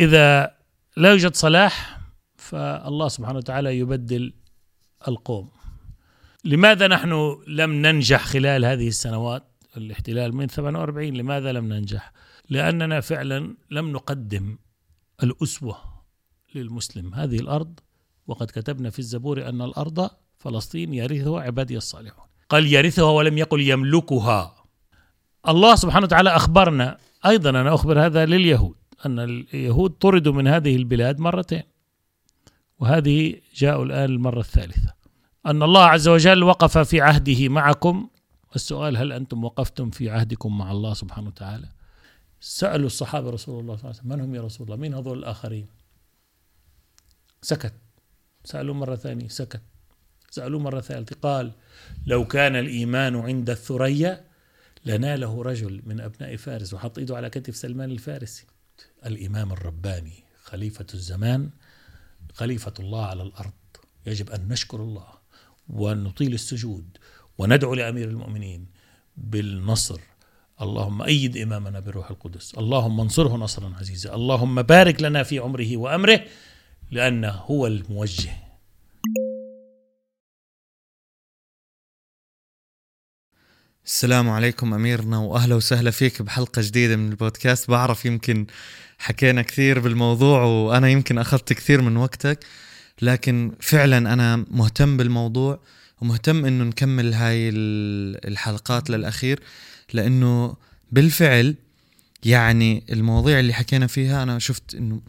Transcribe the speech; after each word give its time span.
إذا 0.00 0.54
لا 0.96 1.10
يوجد 1.10 1.34
صلاح 1.34 2.00
فالله 2.36 3.08
سبحانه 3.08 3.38
وتعالى 3.38 3.78
يبدل 3.78 4.32
القوم. 5.08 5.50
لماذا 6.44 6.86
نحن 6.88 7.42
لم 7.46 7.72
ننجح 7.72 8.24
خلال 8.24 8.64
هذه 8.64 8.88
السنوات؟ 8.88 9.44
الاحتلال 9.76 10.34
من 10.34 10.46
48 10.46 11.14
لماذا 11.14 11.52
لم 11.52 11.72
ننجح؟ 11.72 12.12
لأننا 12.50 13.00
فعلا 13.00 13.56
لم 13.70 13.92
نقدم 13.92 14.58
الأسوة 15.22 15.76
للمسلم. 16.54 17.14
هذه 17.14 17.36
الأرض 17.36 17.80
وقد 18.26 18.46
كتبنا 18.46 18.90
في 18.90 18.98
الزبور 18.98 19.48
أن 19.48 19.62
الأرض 19.62 20.10
فلسطين 20.38 20.94
يرثها 20.94 21.40
عبادي 21.40 21.76
الصالحون. 21.76 22.26
قال 22.48 22.66
يرثها 22.66 23.10
ولم 23.10 23.38
يقل 23.38 23.60
يملكها. 23.60 24.54
الله 25.48 25.74
سبحانه 25.74 26.04
وتعالى 26.04 26.30
أخبرنا 26.30 26.98
أيضا 27.26 27.50
أنا 27.50 27.74
أخبر 27.74 28.06
هذا 28.06 28.26
لليهود. 28.26 28.79
أن 29.06 29.18
اليهود 29.18 29.90
طردوا 29.90 30.32
من 30.32 30.46
هذه 30.46 30.76
البلاد 30.76 31.18
مرتين 31.18 31.62
وهذه 32.78 33.40
جاءوا 33.54 33.84
الآن 33.84 34.04
المرة 34.04 34.40
الثالثة. 34.40 34.94
أن 35.46 35.62
الله 35.62 35.84
عز 35.84 36.08
وجل 36.08 36.42
وقف 36.42 36.78
في 36.78 37.00
عهده 37.00 37.48
معكم 37.48 38.08
السؤال 38.56 38.96
هل 38.96 39.12
أنتم 39.12 39.44
وقفتم 39.44 39.90
في 39.90 40.10
عهدكم 40.10 40.58
مع 40.58 40.70
الله 40.70 40.94
سبحانه 40.94 41.26
وتعالى؟ 41.26 41.68
سألوا 42.40 42.86
الصحابة 42.86 43.30
رسول 43.30 43.60
الله 43.60 43.76
صلى 43.76 43.90
الله 43.90 44.00
عليه 44.00 44.00
وسلم 44.00 44.18
من 44.18 44.20
هم 44.20 44.34
يا 44.34 44.42
رسول 44.42 44.66
الله؟ 44.66 44.76
مين 44.76 44.94
هذول 44.94 45.18
الآخرين؟ 45.18 45.66
سكت. 47.42 47.72
سألوا 48.44 48.74
مرة 48.74 48.94
ثانية 48.96 49.28
سكت. 49.28 49.62
سألوه 50.30 50.60
مرة 50.60 50.80
ثالثة 50.80 51.16
قال 51.22 51.52
لو 52.06 52.24
كان 52.24 52.56
الإيمان 52.56 53.16
عند 53.16 53.50
الثريا 53.50 54.24
لناله 54.84 55.42
رجل 55.42 55.82
من 55.86 56.00
أبناء 56.00 56.36
فارس. 56.36 56.74
وحط 56.74 56.98
إيده 56.98 57.16
على 57.16 57.30
كتف 57.30 57.56
سلمان 57.56 57.90
الفارسي. 57.90 58.46
الإمام 59.06 59.52
الرباني 59.52 60.24
خليفة 60.44 60.86
الزمان 60.94 61.50
خليفة 62.34 62.74
الله 62.80 63.06
على 63.06 63.22
الأرض. 63.22 63.52
يجب 64.06 64.30
أن 64.30 64.48
نشكر 64.48 64.82
الله 64.82 65.06
ونطيل 65.68 66.34
السجود 66.34 66.98
وندعو 67.38 67.74
لأمير 67.74 68.08
المؤمنين 68.08 68.66
بالنصر. 69.16 70.00
اللهم 70.62 71.02
أيد 71.02 71.36
إمامنا 71.36 71.80
بروح 71.80 72.10
القدس. 72.10 72.54
اللهم 72.54 73.00
انصره 73.00 73.36
نصرا 73.36 73.74
عزيزا. 73.80 74.14
اللهم 74.14 74.62
بارك 74.62 75.02
لنا 75.02 75.22
في 75.22 75.38
عمره 75.38 75.76
وأمره 75.76 76.20
لأنه 76.90 77.30
هو 77.30 77.66
الموجه. 77.66 78.49
السلام 83.86 84.28
عليكم 84.28 84.74
أميرنا 84.74 85.18
وأهلا 85.18 85.54
وسهلا 85.54 85.90
فيك 85.90 86.22
بحلقة 86.22 86.62
جديدة 86.62 86.96
من 86.96 87.10
البودكاست. 87.10 87.70
بعرف 87.70 88.04
يمكن 88.04 88.46
حكينا 88.98 89.42
كثير 89.42 89.78
بالموضوع 89.78 90.42
وأنا 90.42 90.88
يمكن 90.88 91.18
أخذت 91.18 91.52
كثير 91.52 91.82
من 91.82 91.96
وقتك 91.96 92.44
لكن 93.02 93.52
فعلا 93.60 94.12
أنا 94.12 94.44
مهتم 94.50 94.96
بالموضوع 94.96 95.60
ومهتم 96.00 96.44
إنه 96.44 96.64
نكمل 96.64 97.14
هاي 97.14 97.48
الحلقات 98.28 98.90
للأخير 98.90 99.40
لأنه 99.92 100.56
بالفعل 100.92 101.54
يعني 102.24 102.84
المواضيع 102.92 103.40
اللي 103.40 103.52
حكينا 103.52 103.86
فيها 103.86 104.22
أنا 104.22 104.38
شفت 104.38 104.74
إنه 104.74 105.00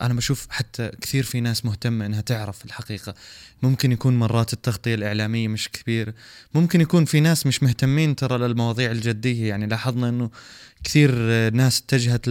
أنا 0.00 0.14
بشوف 0.14 0.46
حتى 0.50 0.90
كثير 1.00 1.24
في 1.24 1.40
ناس 1.40 1.64
مهتمة 1.64 2.06
إنها 2.06 2.20
تعرف 2.20 2.64
الحقيقة. 2.64 3.14
ممكن 3.62 3.92
يكون 3.92 4.18
مرات 4.18 4.52
التغطية 4.52 4.94
الإعلامية 4.94 5.48
مش 5.48 5.68
كبيره 5.68 6.14
ممكن 6.54 6.80
يكون 6.80 7.04
في 7.04 7.20
ناس 7.20 7.46
مش 7.46 7.62
مهتمين 7.62 8.16
ترى 8.16 8.38
للمواضيع 8.38 8.90
الجدية. 8.90 9.48
يعني 9.48 9.66
لاحظنا 9.66 10.08
إنه 10.08 10.30
كثير 10.84 11.10
ناس 11.50 11.80
اتجهت 11.80 12.28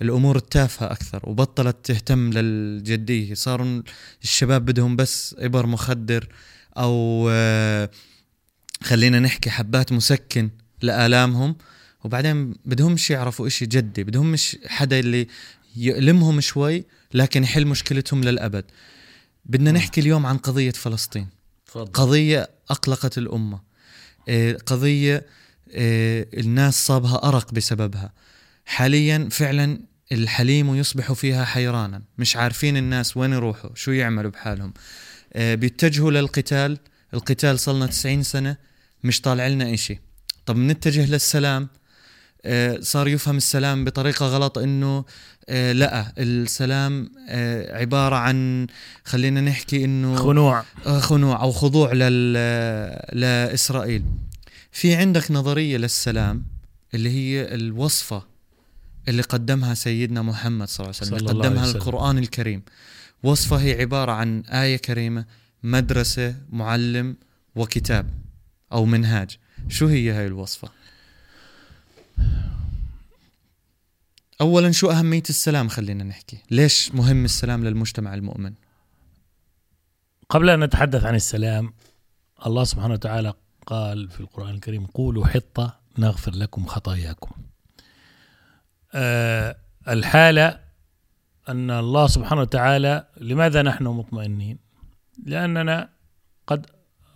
للامور 0.00 0.36
التافهة 0.36 0.92
أكثر 0.92 1.20
وبطلت 1.24 1.76
تهتم 1.84 2.30
للجدية. 2.30 3.34
صاروا 3.34 3.82
الشباب 4.22 4.64
بدهم 4.64 4.96
بس 4.96 5.36
إبر 5.38 5.66
مخدر 5.66 6.28
أو 6.76 7.28
آه، 7.30 7.90
خلينا 8.82 9.20
نحكي 9.20 9.50
حبات 9.50 9.92
مسكن 9.92 10.50
لآلامهم. 10.82 11.56
وبعدين 12.04 12.54
بدهمش 12.64 13.10
يعرفوا 13.10 13.46
إشي 13.46 13.66
جدي 13.66 14.04
بدهمش 14.04 14.56
حدا 14.66 14.98
اللي 14.98 15.26
يؤلمهم 15.78 16.40
شوي 16.40 16.84
لكن 17.14 17.42
يحل 17.42 17.66
مشكلتهم 17.66 18.24
للأبد. 18.24 18.64
بدنا 19.44 19.72
نحكي 19.72 20.00
اليوم 20.00 20.26
عن 20.26 20.36
قضية 20.36 20.70
فلسطين. 20.70 21.28
فضل. 21.64 21.92
قضية 21.92 22.50
أقلقت 22.70 23.18
الأمة. 23.18 23.60
آه، 24.28 24.52
قضية 24.52 25.26
آه، 25.72 26.26
الناس 26.34 26.86
صابها 26.86 27.28
أرق 27.28 27.52
بسببها. 27.52 28.12
حاليا 28.66 29.28
فعلا 29.30 29.80
الحليم 30.12 30.74
يصبح 30.74 31.12
فيها 31.12 31.44
حيرانا. 31.44 32.02
مش 32.18 32.36
عارفين 32.36 32.76
الناس 32.76 33.16
وين 33.16 33.32
يروحوا 33.32 33.70
شو 33.74 33.90
يعملوا 33.90 34.30
بحالهم. 34.30 34.74
آه، 35.32 35.54
بيتجهوا 35.54 36.10
للقتال. 36.10 36.78
القتال 37.14 37.58
صلنا 37.58 37.86
90 37.86 38.22
سنة 38.22 38.56
مش 39.04 39.20
طالع 39.20 39.46
لنا 39.46 39.74
إشي. 39.74 40.00
طب 40.46 40.56
نتجه 40.56 41.10
للسلام. 41.10 41.68
صار 42.80 43.08
يفهم 43.08 43.36
السلام 43.36 43.84
بطريقة 43.84 44.26
غلط 44.26 44.58
إنه 44.58 45.04
آه، 45.50 45.72
لا 45.72 46.12
السلام 46.18 47.10
عبارة 47.70 48.16
عن 48.16 48.66
خلينا 49.04 49.40
نحكي 49.40 49.84
إنه 49.84 50.16
خنوع. 50.16 50.64
خنوع 50.84 51.42
أو 51.42 51.52
خضوع 51.52 51.92
لل 51.92 52.32
لإسرائيل. 53.12 54.02
في 54.72 54.94
عندك 54.94 55.30
نظرية 55.30 55.76
للسلام 55.76 56.44
اللي 56.94 57.10
هي 57.10 57.54
الوصفة 57.54 58.22
اللي 59.08 59.22
قدمها 59.22 59.74
سيدنا 59.74 60.22
محمد 60.22 60.68
صلى 60.68 60.84
الله 60.84 60.96
عليه 61.00 61.12
وسلم 61.12 61.28
اللي 61.28 61.48
قدمها 61.48 61.70
القرآن 61.70 62.18
الكريم. 62.18 62.62
وصفة 63.22 63.56
هي 63.56 63.80
عبارة 63.80 64.12
عن 64.12 64.40
آية 64.40 64.76
كريمة 64.76 65.24
مدرسة 65.62 66.34
معلم 66.50 67.16
وكتاب 67.54 68.10
أو 68.72 68.84
منهاج. 68.84 69.38
شو 69.68 69.86
هي 69.86 70.10
هاي 70.10 70.26
الوصفة؟ 70.26 70.77
أولا 74.40 74.72
شو 74.72 74.90
أهمية 74.90 75.22
السلام 75.30 75.68
خلينا 75.68 76.04
نحكي؟ 76.04 76.38
ليش 76.50 76.94
مهم 76.94 77.24
السلام 77.24 77.64
للمجتمع 77.64 78.14
المؤمن؟ 78.14 78.54
قبل 80.28 80.50
أن 80.50 80.64
نتحدث 80.64 81.04
عن 81.04 81.14
السلام 81.14 81.72
الله 82.46 82.64
سبحانه 82.64 82.94
وتعالى 82.94 83.32
قال 83.66 84.10
في 84.10 84.20
القرآن 84.20 84.54
الكريم 84.54 84.86
قولوا 84.86 85.26
حطة 85.26 85.80
نغفر 85.98 86.34
لكم 86.34 86.66
خطاياكم. 86.66 87.30
أه 88.94 89.56
الحالة 89.88 90.60
أن 91.48 91.70
الله 91.70 92.06
سبحانه 92.06 92.40
وتعالى 92.40 93.06
لماذا 93.16 93.62
نحن 93.62 93.84
مطمئنين؟ 93.84 94.58
لأننا 95.26 95.88
قد 96.46 96.66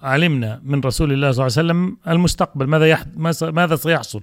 علمنا 0.02 0.60
من 0.64 0.80
رسول 0.80 1.12
الله 1.12 1.30
صلى 1.30 1.46
الله 1.46 1.58
عليه 1.58 1.68
وسلم 1.68 1.96
المستقبل 2.08 2.66
ماذا 2.66 2.86
يحد 2.86 3.18
ماذا 3.42 3.76
سيحصل؟ 3.76 4.20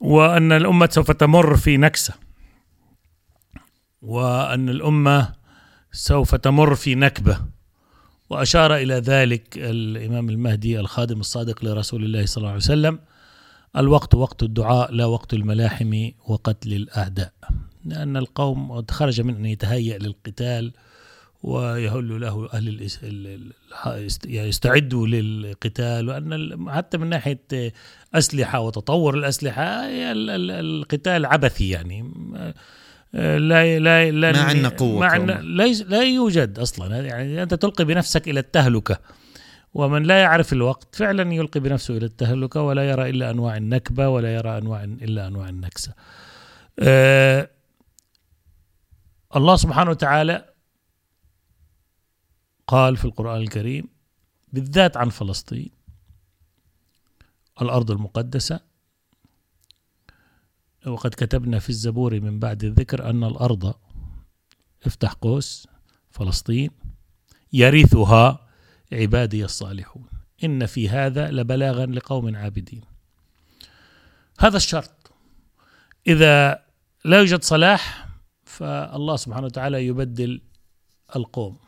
وأن 0.00 0.52
الأمة 0.52 0.88
سوف 0.92 1.10
تمر 1.10 1.56
في 1.56 1.76
نكسة. 1.76 2.14
وأن 4.02 4.68
الأمة 4.68 5.32
سوف 5.92 6.34
تمر 6.34 6.74
في 6.74 6.94
نكبة. 6.94 7.38
وأشار 8.30 8.76
إلى 8.76 8.94
ذلك 8.94 9.42
الإمام 9.56 10.28
المهدي 10.28 10.80
الخادم 10.80 11.20
الصادق 11.20 11.64
لرسول 11.64 12.04
الله 12.04 12.26
صلى 12.26 12.36
الله 12.36 12.48
عليه 12.48 12.60
وسلم 12.60 12.98
الوقت 13.76 14.14
وقت 14.14 14.42
الدعاء 14.42 14.92
لا 14.92 15.04
وقت 15.04 15.34
الملاحم 15.34 16.10
وقتل 16.26 16.72
الأعداء. 16.72 17.32
لأن 17.84 18.16
القوم 18.16 18.84
خرج 18.90 19.20
من 19.20 19.36
أن 19.36 19.46
يتهيأ 19.46 19.98
للقتال 19.98 20.72
ويهل 21.42 22.20
له 22.20 22.48
أهل 22.54 22.90
يستعدوا 24.26 25.06
للقتال 25.06 26.08
وأن 26.08 26.70
حتى 26.70 26.98
من 26.98 27.08
ناحية 27.08 27.72
أسلحة 28.14 28.60
وتطور 28.60 29.14
الأسلحة 29.14 29.82
القتال 30.60 31.26
عبثي 31.26 31.70
يعني. 31.70 32.12
لا 33.12 33.78
لا 33.78 34.10
لا 34.10 34.32
ما 34.32 34.40
عندنا 34.40 34.68
قوة 34.68 35.00
ما 35.00 35.06
عندنا 35.06 35.40
لا 35.88 36.02
يوجد 36.02 36.58
أصلا. 36.58 37.00
يعني 37.00 37.42
أنت 37.42 37.54
تلقي 37.54 37.84
بنفسك 37.84 38.28
إلى 38.28 38.40
التهلكة 38.40 38.98
ومن 39.74 40.02
لا 40.02 40.20
يعرف 40.20 40.52
الوقت 40.52 40.94
فعلا 40.94 41.34
يلقي 41.34 41.60
بنفسه 41.60 41.96
إلى 41.96 42.06
التهلكة 42.06 42.62
ولا 42.62 42.90
يرى 42.90 43.10
إلا 43.10 43.30
أنواع 43.30 43.56
النكبة 43.56 44.08
ولا 44.08 44.34
يرى 44.34 44.58
أنواع 44.58 44.84
إلا 44.84 45.26
أنواع 45.26 45.48
النكسة. 45.48 45.92
أه 46.78 47.50
الله 49.36 49.56
سبحانه 49.56 49.90
وتعالى 49.90 50.44
قال 52.66 52.96
في 52.96 53.04
القرآن 53.04 53.40
الكريم 53.40 53.88
بالذات 54.52 54.96
عن 54.96 55.08
فلسطين 55.08 55.70
الأرض 57.62 57.90
المقدسة. 57.90 58.60
وقد 60.86 61.10
كتبنا 61.10 61.58
في 61.58 61.70
الزبور 61.70 62.20
من 62.20 62.38
بعد 62.38 62.64
الذكر 62.64 63.10
أن 63.10 63.24
الأرض 63.24 63.74
افتح 64.86 65.12
قوس 65.12 65.68
فلسطين 66.10 66.70
يرثها 67.52 68.48
عبادي 68.92 69.44
الصالحون. 69.44 70.06
إن 70.44 70.66
في 70.66 70.88
هذا 70.88 71.30
لبلاغا 71.30 71.86
لقوم 71.86 72.36
عابدين. 72.36 72.82
هذا 74.40 74.56
الشرط. 74.56 75.12
إذا 76.06 76.62
لا 77.04 77.18
يوجد 77.18 77.42
صلاح 77.42 78.08
فالله 78.44 79.16
سبحانه 79.16 79.46
وتعالى 79.46 79.86
يبدل 79.86 80.42
القوم. 81.16 81.58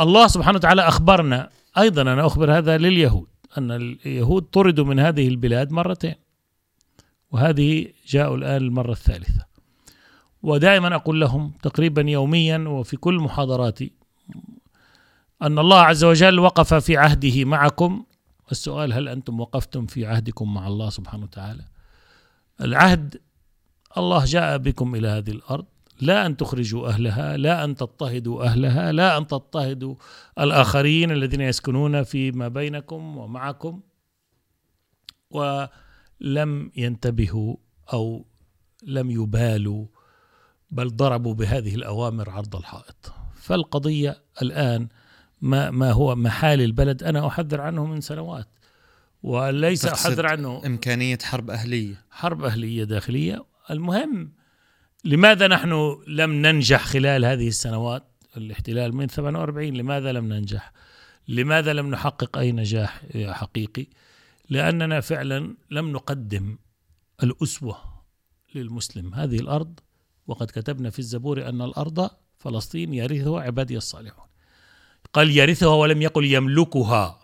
الله 0.00 0.26
سبحانه 0.26 0.56
وتعالى 0.56 0.82
أخبرنا 0.82 1.50
أيضا 1.78 2.02
أنا 2.02 2.26
أخبر 2.26 2.58
هذا 2.58 2.78
لليهود 2.78 3.28
أن 3.58 3.70
اليهود 3.70 4.42
طردوا 4.42 4.84
من 4.84 4.98
هذه 5.00 5.28
البلاد 5.28 5.72
مرتين 5.72 6.14
وهذه 7.30 7.86
جاءوا 8.06 8.36
الآن 8.36 8.56
المرة 8.56 8.92
الثالثة. 8.92 9.46
ودائما 10.42 10.94
أقول 10.94 11.20
لهم 11.20 11.52
تقريبا 11.62 12.02
يوميا 12.02 12.58
وفي 12.58 12.96
كل 12.96 13.14
محاضراتي 13.14 13.92
أن 15.42 15.58
الله 15.58 15.80
عز 15.80 16.04
وجل 16.04 16.38
وقف 16.38 16.74
في 16.74 16.96
عهده 16.96 17.44
معكم. 17.44 18.04
السؤال 18.52 18.92
هل 18.92 19.08
أنتم 19.08 19.40
وقفتم 19.40 19.86
في 19.86 20.06
عهدكم 20.06 20.54
مع 20.54 20.66
الله 20.66 20.90
سبحانه 20.90 21.24
وتعالى؟ 21.24 21.64
العهد 22.60 23.20
الله 23.96 24.24
جاء 24.24 24.58
بكم 24.58 24.94
إلى 24.94 25.08
هذه 25.08 25.30
الأرض 25.30 25.64
لا 26.00 26.26
أن 26.26 26.36
تخرجوا 26.36 26.88
أهلها 26.88 27.36
لا 27.36 27.64
أن 27.64 27.74
تضطهدوا 27.74 28.44
أهلها 28.44 28.92
لا 28.92 29.18
أن 29.18 29.26
تضطهدوا 29.26 29.94
الآخرين 30.38 31.10
الذين 31.10 31.40
يسكنون 31.40 32.02
فيما 32.02 32.48
بينكم 32.48 33.16
ومعكم 33.18 33.80
ولم 35.30 36.72
ينتبهوا 36.76 37.56
أو 37.92 38.24
لم 38.82 39.10
يبالوا 39.10 39.86
بل 40.70 40.96
ضربوا 40.96 41.34
بهذه 41.34 41.74
الأوامر 41.74 42.30
عرض 42.30 42.56
الحائط. 42.56 43.12
فالقضية 43.34 44.22
الآن 44.42 44.88
ما 45.40 45.70
ما 45.70 45.92
هو 45.92 46.16
محال 46.16 46.60
البلد 46.60 47.02
أنا 47.02 47.26
أحذر 47.26 47.60
عنه 47.60 47.86
من 47.86 48.00
سنوات 48.00 48.48
وليس 49.22 49.86
أحذر 49.86 50.26
عنه. 50.26 50.62
إمكانية 50.66 51.18
حرب 51.22 51.50
أهلية. 51.50 52.04
حرب 52.10 52.44
أهلية 52.44 52.84
داخلية. 52.84 53.44
المهم 53.70 54.32
لماذا 55.04 55.48
نحن 55.48 56.02
لم 56.06 56.32
ننجح 56.32 56.84
خلال 56.84 57.24
هذه 57.24 57.48
السنوات؟ 57.48 58.06
الاحتلال 58.36 58.94
من 58.94 59.06
48 59.06 59.74
لماذا 59.74 60.12
لم 60.12 60.32
ننجح؟ 60.32 60.72
لماذا 61.28 61.72
لم 61.72 61.90
نحقق 61.90 62.38
أي 62.38 62.52
نجاح 62.52 63.02
حقيقي؟ 63.16 63.86
لأننا 64.50 65.00
فعلا 65.00 65.56
لم 65.70 65.92
نقدم 65.92 66.58
الأسوة 67.22 67.76
للمسلم. 68.54 69.14
هذه 69.14 69.36
الأرض 69.36 69.80
وقد 70.26 70.46
كتبنا 70.46 70.90
في 70.90 70.98
الزبور 70.98 71.48
أن 71.48 71.62
الأرض 71.62 72.10
فلسطين 72.38 72.94
يرثها 72.94 73.40
عبادي 73.40 73.76
الصالحون. 73.76 74.26
قال 75.12 75.30
يرثها 75.30 75.74
ولم 75.74 76.02
يقل 76.02 76.24
يملكها. 76.24 77.19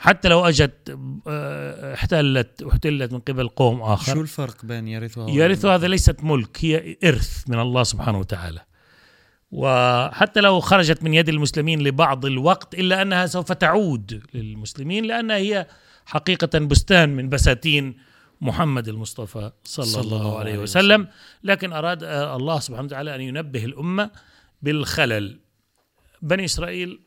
حتى 0.00 0.28
لو 0.28 0.48
اجت 0.48 0.98
آه، 1.28 1.94
احتلت 1.94 2.62
احتلت 2.62 3.12
من 3.12 3.18
قبل 3.18 3.48
قوم 3.48 3.82
آخر. 3.82 4.14
شو 4.14 4.20
الفرق 4.20 4.64
بين 4.64 4.88
يرثها 4.88 5.30
يرثها 5.30 5.74
هذا 5.74 5.88
ليست 5.88 6.24
ملك 6.24 6.58
هي 6.60 6.96
إرث 7.04 7.44
من 7.48 7.60
الله 7.60 7.82
سبحانه 7.82 8.18
وتعالى. 8.18 8.60
وحتى 9.50 10.40
لو 10.40 10.60
خرجت 10.60 11.02
من 11.02 11.14
يد 11.14 11.28
المسلمين 11.28 11.82
لبعض 11.82 12.26
الوقت 12.26 12.74
إلا 12.74 13.02
أنها 13.02 13.26
سوف 13.26 13.52
تعود 13.52 14.22
للمسلمين 14.34 15.04
لأنها 15.04 15.36
هي 15.36 15.66
حقيقة 16.06 16.58
بستان 16.58 17.08
من 17.16 17.28
بساتين 17.28 17.96
محمد 18.40 18.88
المصطفى 18.88 19.52
صلى, 19.64 19.86
صلى 19.86 20.02
الله, 20.02 20.38
عليه 20.38 20.58
وسلم. 20.58 21.08
لكن 21.44 21.72
أراد 21.72 22.04
آه، 22.04 22.36
الله 22.36 22.60
سبحانه 22.60 22.86
وتعالى 22.86 23.14
أن 23.14 23.20
ينبه 23.20 23.64
الأمة 23.64 24.10
بالخلل. 24.62 25.40
بني 26.22 26.44
إسرائيل 26.44 27.00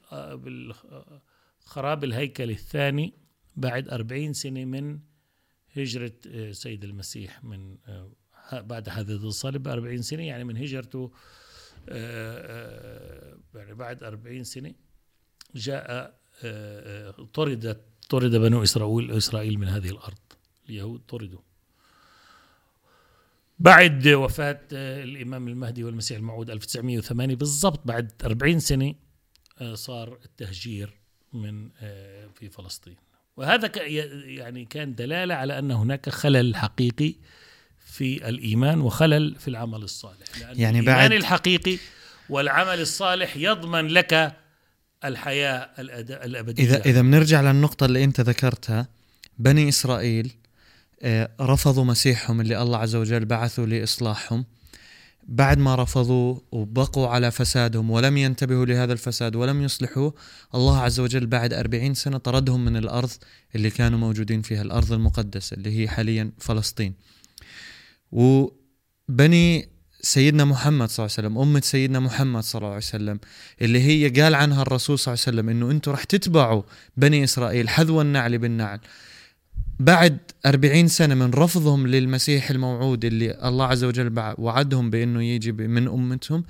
آه، 1.64 1.70
بالخراب 1.74 2.04
الهيكل 2.04 2.50
الثاني 2.50 3.14
بعد 3.56 3.90
أربعين 3.90 4.34
سنة 4.34 4.66
من 4.66 5.00
هجرة 5.78 6.14
آه، 6.28 6.52
سيد 6.52 6.84
المسيح 6.84 7.44
من 7.44 7.78
آه، 7.88 8.12
بعد 8.52 8.90
حادثة 8.90 9.28
الصليب 9.28 9.64
بأربعين 9.64 10.02
سنة 10.02 10.24
يعني 10.24 10.44
من 10.44 10.58
هجرته 10.58 11.12
يعني 13.56 13.74
بعد 13.74 14.04
أربعين 14.04 14.44
سنة 14.44 14.74
جاء 15.56 16.20
طردت 17.34 17.82
طرد 18.10 18.36
بنو 18.36 18.64
إسرائيل 18.64 19.12
إسرائيل 19.12 19.60
من 19.60 19.68
هذه 19.68 19.90
الأرض 19.90 20.18
اليهود 20.70 21.02
طردوا. 21.08 21.40
بعد 23.60 24.08
وفاة 24.08 24.68
الإمام 24.74 25.48
المهدي 25.48 25.84
والمسيح 25.84 26.18
الموعود 26.18 26.50
1908 26.50 27.36
بالضبط 27.36 27.88
بعد 27.88 28.12
40 28.26 28.60
سنة 28.60 28.96
آه، 29.62 29.74
صار 29.74 30.20
التهجير 30.26 31.03
من 31.36 31.70
آه، 31.82 32.28
في 32.40 32.50
فلسطين. 32.50 32.96
وهذا 33.38 33.72
يعني 34.26 34.66
كان 34.66 34.96
دلالة 34.96 35.36
على 35.36 35.60
أن 35.60 35.72
هناك 35.72 36.10
خلل 36.10 36.56
حقيقي 36.56 37.16
في 37.86 38.30
الإيمان 38.30 38.82
وخلل 38.82 39.36
في 39.36 39.48
العمل 39.48 39.84
الصالح. 39.84 40.38
لأن 40.40 40.60
يعني 40.60 40.80
الإيمان 40.80 41.10
بعد 41.10 41.12
الحقيقي 41.12 41.78
والعمل 42.30 42.82
الصالح 42.82 43.38
يضمن 43.38 43.88
لك 43.88 44.36
الحياة 45.06 45.70
الأبدية. 45.80 46.64
إذا 46.64 46.86
إذا 46.86 47.02
بنرجع 47.02 47.42
للنقطة 47.42 47.86
اللي 47.86 48.04
أنت 48.04 48.22
ذكرتها 48.22 48.88
بني 49.38 49.70
إسرائيل 49.70 50.32
آه، 51.02 51.30
رفضوا 51.42 51.84
مسيحهم 51.84 52.42
اللي 52.42 52.62
الله 52.62 52.78
عز 52.78 52.96
وجل 52.96 53.26
بعثوا 53.26 53.66
لإصلاحهم. 53.66 54.46
بعد 55.28 55.58
ما 55.58 55.76
رفضوا 55.76 56.40
وبقوا 56.52 57.08
على 57.08 57.32
فسادهم 57.32 57.92
ولم 57.92 58.18
ينتبهوا 58.18 58.66
لهذا 58.66 58.94
الفساد 58.94 59.36
ولم 59.36 59.62
يصلحوه 59.62 60.14
الله 60.56 60.78
عز 60.80 61.00
وجل 61.00 61.26
بعد 61.26 61.54
أربعين 61.54 61.94
سنة 61.94 62.18
طردهم 62.18 62.66
من 62.66 62.78
الأرض 62.78 63.10
اللي 63.56 63.70
كانوا 63.70 64.00
موجودين 64.00 64.42
فيها 64.42 64.62
الأرض 64.62 64.92
المقدسة 64.92 65.56
اللي 65.56 65.80
هي 65.82 65.88
حاليا 65.88 66.32
فلسطين. 66.40 66.94
وبني 68.12 69.70
سيدنا 70.02 70.46
محمد 70.46 70.90
صلى 70.90 71.06
الله 71.06 71.16
عليه 71.18 71.28
وسلم 71.28 71.38
أمة 71.38 71.62
سيدنا 71.62 72.00
محمد 72.00 72.44
صلى 72.44 72.60
الله 72.60 72.70
عليه 72.70 72.78
وسلم 72.78 73.20
اللي 73.62 73.80
هي 73.80 74.22
قال 74.22 74.36
عنها 74.36 74.62
الرسول 74.62 75.00
صلى 75.00 75.14
الله 75.14 75.24
عليه 75.28 75.38
وسلم 75.38 75.50
إنه 75.50 75.72
أنتم 75.72 75.92
رح 75.92 76.04
تتبعوا 76.04 76.64
بني 76.98 77.24
إسرائيل 77.24 77.70
حذو 77.70 78.02
النعل 78.02 78.38
بالنعل. 78.38 78.80
بعد 79.80 80.32
أربعين 80.46 80.88
سنة 80.88 81.16
من 81.16 81.34
رفضهم 81.34 81.88
للمسيح 81.88 82.50
الموعود 82.50 83.06
اللي 83.06 83.48
الله 83.48 83.66
عز 83.66 83.84
وجل 83.84 84.34
وعدهم 84.38 84.90
بأنه 84.90 85.24
يجي 85.24 85.52
من 85.52 85.88
أمتهم 85.88 86.44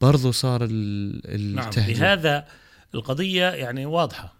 برضو 0.00 0.30
صار 0.30 0.68
التهجير 0.70 1.96
نعم 1.98 2.04
لهذا 2.04 2.46
القضية 2.94 3.50
يعني 3.50 3.86
واضحة. 3.86 4.34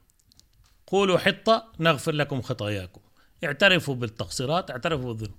قولوا 0.86 1.18
حطة 1.18 1.72
نغفر 1.80 2.12
لكم 2.12 2.42
خطاياكم. 2.42 3.00
اعترفوا 3.44 3.94
بالتقصيرات 3.94 4.70
اعترفوا 4.70 5.12
بالذنوب. 5.12 5.38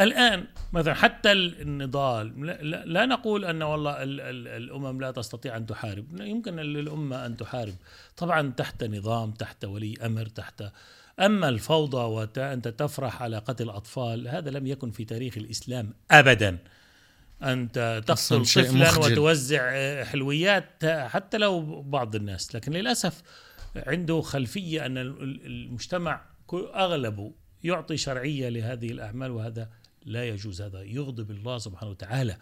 الآن 0.00 0.44
مثلا 0.72 0.94
حتى 0.94 1.32
النضال 1.32 2.46
لا, 2.46 2.84
لا 2.84 3.06
نقول 3.06 3.44
أن 3.44 3.62
والله 3.62 4.02
ال 4.02 4.20
ال 4.20 4.48
الأمم 4.48 5.00
لا 5.00 5.10
تستطيع 5.10 5.56
أن 5.56 5.66
تحارب. 5.66 6.20
يمكن 6.20 6.56
للأمة 6.56 7.26
أن 7.26 7.36
تحارب. 7.36 7.74
طبعا 8.16 8.52
تحت 8.56 8.84
نظام 8.84 9.30
تحت 9.30 9.64
ولي 9.64 9.94
أمر 10.06 10.26
تحت 10.26 10.62
أما 11.20 11.48
الفوضى 11.48 11.96
وأنت 11.96 12.68
تفرح 12.68 13.22
على 13.22 13.38
قتل 13.38 13.70
أطفال 13.70 14.28
هذا 14.28 14.50
لم 14.50 14.66
يكن 14.66 14.90
في 14.90 15.04
تاريخ 15.04 15.36
الإسلام 15.36 15.94
أبدا. 16.10 16.58
أنت 17.42 18.02
تقتل 18.06 18.46
طفلا 18.46 18.98
وتوزع 18.98 20.04
حلويات 20.04 20.84
حتى 20.84 21.38
لو 21.38 21.82
بعض 21.82 22.14
الناس. 22.14 22.54
لكن 22.54 22.72
للأسف 22.72 23.22
عنده 23.76 24.20
خلفية 24.20 24.86
أن 24.86 24.98
المجتمع 24.98 26.20
أغلبه 26.54 27.32
يعطي 27.64 27.96
شرعية 27.96 28.48
لهذه 28.48 28.90
الأعمال 28.90 29.30
وهذا 29.30 29.68
لا 30.04 30.24
يجوز. 30.24 30.62
هذا 30.62 30.82
يغضب 30.82 31.30
الله 31.30 31.58
سبحانه 31.58 31.90
وتعالى. 31.90 32.36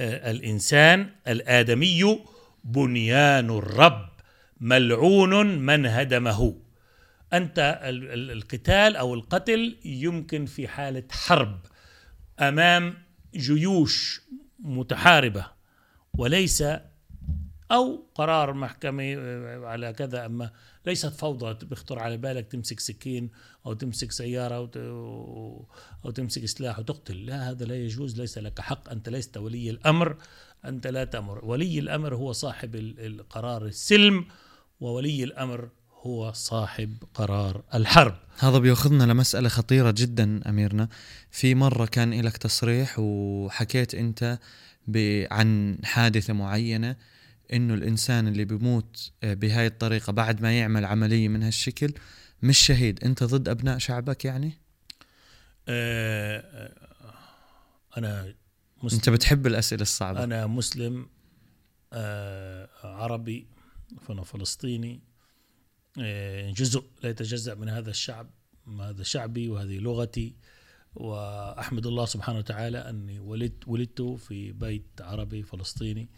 الإنسان 0.00 1.10
الآدمي 1.28 2.18
بنيان 2.64 3.50
الرب 3.50 4.08
ملعون 4.60 5.46
من 5.46 5.86
هدمه. 5.86 6.63
أنت 7.36 7.80
القتال 7.82 8.96
أو 8.96 9.14
القتل 9.14 9.76
يمكن 9.84 10.46
في 10.46 10.68
حالة 10.68 11.04
حرب 11.10 11.60
أمام 12.40 12.94
جيوش 13.34 14.20
متحاربة 14.58 15.46
وليس 16.14 16.64
أو 17.72 18.06
قرار 18.14 18.52
محكمة 18.52 19.16
على 19.66 19.92
كذا 19.92 20.26
أما 20.26 20.50
ليست 20.86 21.06
فوضى 21.06 21.66
بيخطر 21.66 21.98
على 21.98 22.16
بالك 22.16 22.46
تمسك 22.46 22.80
سكين 22.80 23.30
أو 23.66 23.72
تمسك 23.72 24.12
سيارة 24.12 24.70
أو 26.04 26.10
تمسك 26.14 26.44
سلاح 26.44 26.78
وتقتل. 26.78 27.26
لا 27.26 27.50
هذا 27.50 27.64
لا 27.64 27.76
يجوز 27.76 28.20
ليس 28.20 28.38
لك 28.38 28.60
حق 28.60 28.90
أنت 28.90 29.08
لست 29.08 29.36
ولي 29.36 29.70
الأمر 29.70 30.16
أنت 30.64 30.86
لا 30.86 31.04
تأمر. 31.04 31.44
ولي 31.44 31.78
الأمر 31.78 32.14
هو 32.14 32.32
صاحب 32.32 32.74
القرار 32.76 33.66
السلم 33.66 34.26
وولي 34.80 35.24
الأمر 35.24 35.68
هو 36.04 36.32
صاحب 36.32 36.96
قرار 37.14 37.64
الحرب. 37.74 38.14
هذا 38.38 38.58
بيأخذنا 38.58 39.04
لمسألة 39.04 39.48
خطيرة 39.48 39.90
جدا 39.90 40.48
أميرنا. 40.48 40.88
في 41.30 41.54
مرة 41.54 41.86
كان 41.86 42.20
لك 42.20 42.36
تصريح 42.36 42.98
وحكيت 42.98 43.94
أنت 43.94 44.38
عن 45.30 45.78
حادثة 45.84 46.32
معينة 46.32 46.96
إنه 47.52 47.74
الإنسان 47.74 48.28
اللي 48.28 48.44
بيموت 48.44 49.12
آه، 49.22 49.34
بهاي 49.34 49.66
الطريقة 49.66 50.12
بعد 50.12 50.42
ما 50.42 50.58
يعمل 50.58 50.84
عملية 50.84 51.28
من 51.28 51.42
هالشكل 51.42 51.92
مش 52.42 52.58
شهيد. 52.58 53.04
أنت 53.04 53.24
ضد 53.24 53.48
أبناء 53.48 53.78
شعبك 53.78 54.24
يعني؟ 54.24 54.52
آه, 55.68 56.38
آه، 56.38 56.74
أنا 57.96 58.34
مسلم. 58.82 58.98
أنت 58.98 59.10
بتحب 59.10 59.46
الأسئلة 59.46 59.82
الصعبة. 59.82 60.24
أنا 60.24 60.46
مسلم 60.46 61.06
آه 61.92 62.68
عربي 62.84 63.46
فانا 64.00 64.22
فلسطيني. 64.22 65.13
جزء 66.56 66.84
لا 67.02 67.10
يتجزأ 67.10 67.54
من 67.54 67.68
هذا 67.68 67.90
الشعب 67.90 68.30
هذا 68.80 69.02
شعبي 69.02 69.48
وهذه 69.48 69.78
لغتي. 69.78 70.36
وأحمد 70.94 71.86
الله 71.86 72.04
سبحانه 72.04 72.38
وتعالى 72.38 72.78
أني 72.78 73.18
ولدت 73.18 73.68
ولدت 73.68 74.02
في 74.02 74.52
بيت 74.52 74.84
عربي 75.00 75.42
فلسطيني 75.42 76.08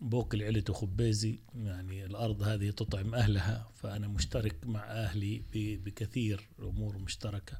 بوكل 0.00 0.42
عيلته 0.42 0.72
خبازي 0.72 1.40
يعني 1.54 2.04
الأرض 2.04 2.42
هذه 2.42 2.70
تطعم 2.70 3.14
أهلها 3.14 3.70
فأنا 3.74 4.08
مشترك 4.08 4.66
مع 4.66 4.84
أهلي 4.90 5.38
ب- 5.52 5.84
بكثير 5.84 6.48
أمور 6.58 6.98
مشتركة. 6.98 7.58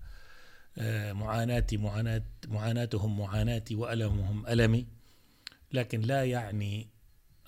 آه، 0.78 1.12
معاناتي 1.12 1.76
معاناة 1.76 2.22
معاناتهم 2.48 3.18
معاناتي 3.18 3.74
وألمهم 3.74 4.46
ألمي. 4.46 4.86
لكن 5.72 6.00
لا 6.00 6.24
يعني 6.24 6.88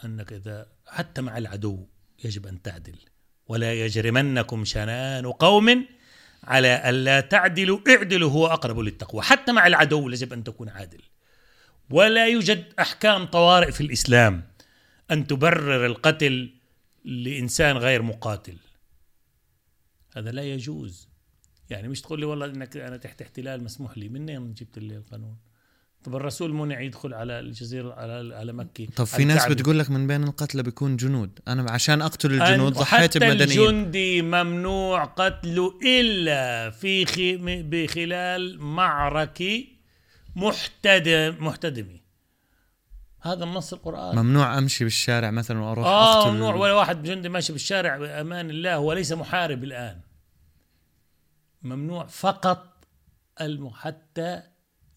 أنك 0.04 0.32
إذا 0.32 0.66
حتى 0.86 1.22
مع 1.22 1.38
العدو 1.38 1.86
يجب 2.24 2.46
أن 2.46 2.62
تعدل. 2.62 2.98
ولا 3.52 3.72
يجرمنكم 3.72 4.64
شنآن 4.64 5.26
قوم 5.26 5.86
على 6.44 6.90
ألا 6.90 7.20
تعدلوا 7.20 7.78
اعدلوا 7.88 8.30
هو 8.30 8.46
أقرب 8.46 8.78
للتقوى. 8.78 9.22
حتى 9.22 9.52
مع 9.52 9.66
العدو 9.66 10.10
يجب 10.10 10.32
أن 10.32 10.44
تكون 10.44 10.68
عادل. 10.68 11.00
ولا 11.90 12.26
يوجد 12.26 12.64
أحكام 12.80 13.24
طوارئ 13.24 13.72
في 13.72 13.80
الإسلام 13.80 14.42
أن 15.10 15.26
تبرر 15.26 15.86
القتل 15.86 16.50
لإنسان 17.04 17.76
غير 17.76 18.02
مقاتل. 18.02 18.56
هذا 20.16 20.30
لا 20.30 20.42
يجوز. 20.42 21.08
يعني 21.70 21.88
مش 21.88 22.00
تقول 22.00 22.20
لي 22.20 22.26
والله 22.26 22.46
إنك 22.46 22.76
أنا 22.76 22.96
تحت 22.96 23.22
احتلال 23.22 23.64
مسموح 23.64 23.98
لي 23.98 24.08
منين 24.08 24.54
جبت 24.54 24.78
لي 24.78 24.96
القانون؟ 24.96 25.36
طب 26.04 26.16
الرسول 26.16 26.54
منع 26.54 26.80
يدخل 26.80 27.14
على 27.14 27.38
الجزيرة 27.38 27.92
على 27.94 28.34
على 28.34 28.52
مكة 28.52 28.86
طب 28.96 29.04
في 29.04 29.24
ناس. 29.24 29.46
بتقول 29.46 29.78
لك 29.78 29.90
من 29.90 30.06
بين 30.06 30.24
القتلى 30.24 30.62
بيكون 30.62 30.96
جنود. 30.96 31.38
أنا 31.48 31.70
عشان 31.70 32.02
أقتل 32.02 32.42
الجنود 32.42 32.72
ضحيت 32.72 33.10
حتى 33.10 33.18
بمدنيين. 33.18 33.60
الجندي 33.60 34.22
ممنوع 34.22 35.04
قتله 35.04 35.78
إلا 35.86 36.70
في 36.70 37.04
خي... 37.04 37.36
بخلال 37.62 38.60
معركة 38.60 39.64
محتدم 40.36 41.36
محتدمة. 41.40 42.00
هذا 43.20 43.44
النص 43.44 43.72
القرآن. 43.72 44.16
ممنوع 44.16 44.58
أمشي 44.58 44.84
بالشارع 44.84 45.30
مثلا 45.30 45.60
وأروح 45.60 45.86
آه 45.86 46.18
أقتل 46.18 46.30
ممنوع. 46.30 46.54
ولا 46.54 46.72
واحد 46.72 47.02
جندي 47.02 47.28
ماشي 47.28 47.52
بالشارع 47.52 47.96
بأمان 47.96 48.50
الله 48.50 48.74
هو 48.74 48.92
ليس 48.92 49.12
محارب 49.12 49.64
الآن. 49.64 50.00
ممنوع 51.62 52.06
فقط 52.06 52.84
الم... 53.40 53.70
حتى 53.70 54.42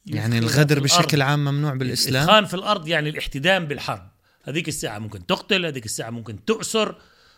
يعني 0.05 0.39
الغدر 0.39 0.79
بشكل. 0.79 1.21
عام 1.21 1.39
ممنوع 1.39 1.74
بالإسلام؟ 1.74 2.24
الإدخان 2.24 2.45
في 2.45 2.53
الأرض 2.53 2.88
يعني 2.88 3.09
الاحتدام 3.09 3.65
بالحرب. 3.65 4.09
هذيك 4.43 4.67
الساعة 4.67 5.00
ممكن 5.00 5.25
تقتل 5.25 5.65
هذيك 5.65 5.85
الساعة 5.85 6.09
ممكن 6.09 6.45
تؤسر. 6.45 6.95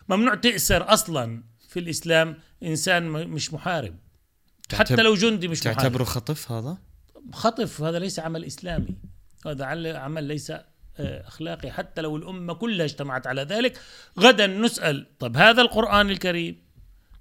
ممنوع 0.08 0.34
تأسر 0.34 0.92
أصلا 0.92 1.42
في 1.68 1.80
الإسلام 1.80 2.36
إنسان 2.62 3.08
مش 3.08 3.52
محارب. 3.52 3.96
حتى 4.72 5.02
لو 5.02 5.14
جندي 5.14 5.48
مش 5.48 5.60
محارب. 5.60 5.76
تعتبره 5.76 6.04
خطف 6.04 6.52
هذا؟ 6.52 6.78
خطف 7.32 7.82
هذا 7.82 7.98
ليس 7.98 8.18
عمل 8.18 8.44
إسلامي. 8.44 8.96
هذا 9.46 9.64
عمل 9.96 10.24
ليس 10.24 10.50
آه، 10.50 10.62
أخلاقي. 11.28 11.70
حتى 11.70 12.00
لو 12.00 12.16
الأمة 12.16 12.54
كلها 12.54 12.86
اجتمعت 12.86 13.26
على 13.26 13.42
ذلك 13.42 13.80
غدا 14.18 14.46
نسأل 14.46 15.06
طب 15.18 15.36
هذا 15.36 15.62
القرآن 15.62 16.10
الكريم 16.10 16.62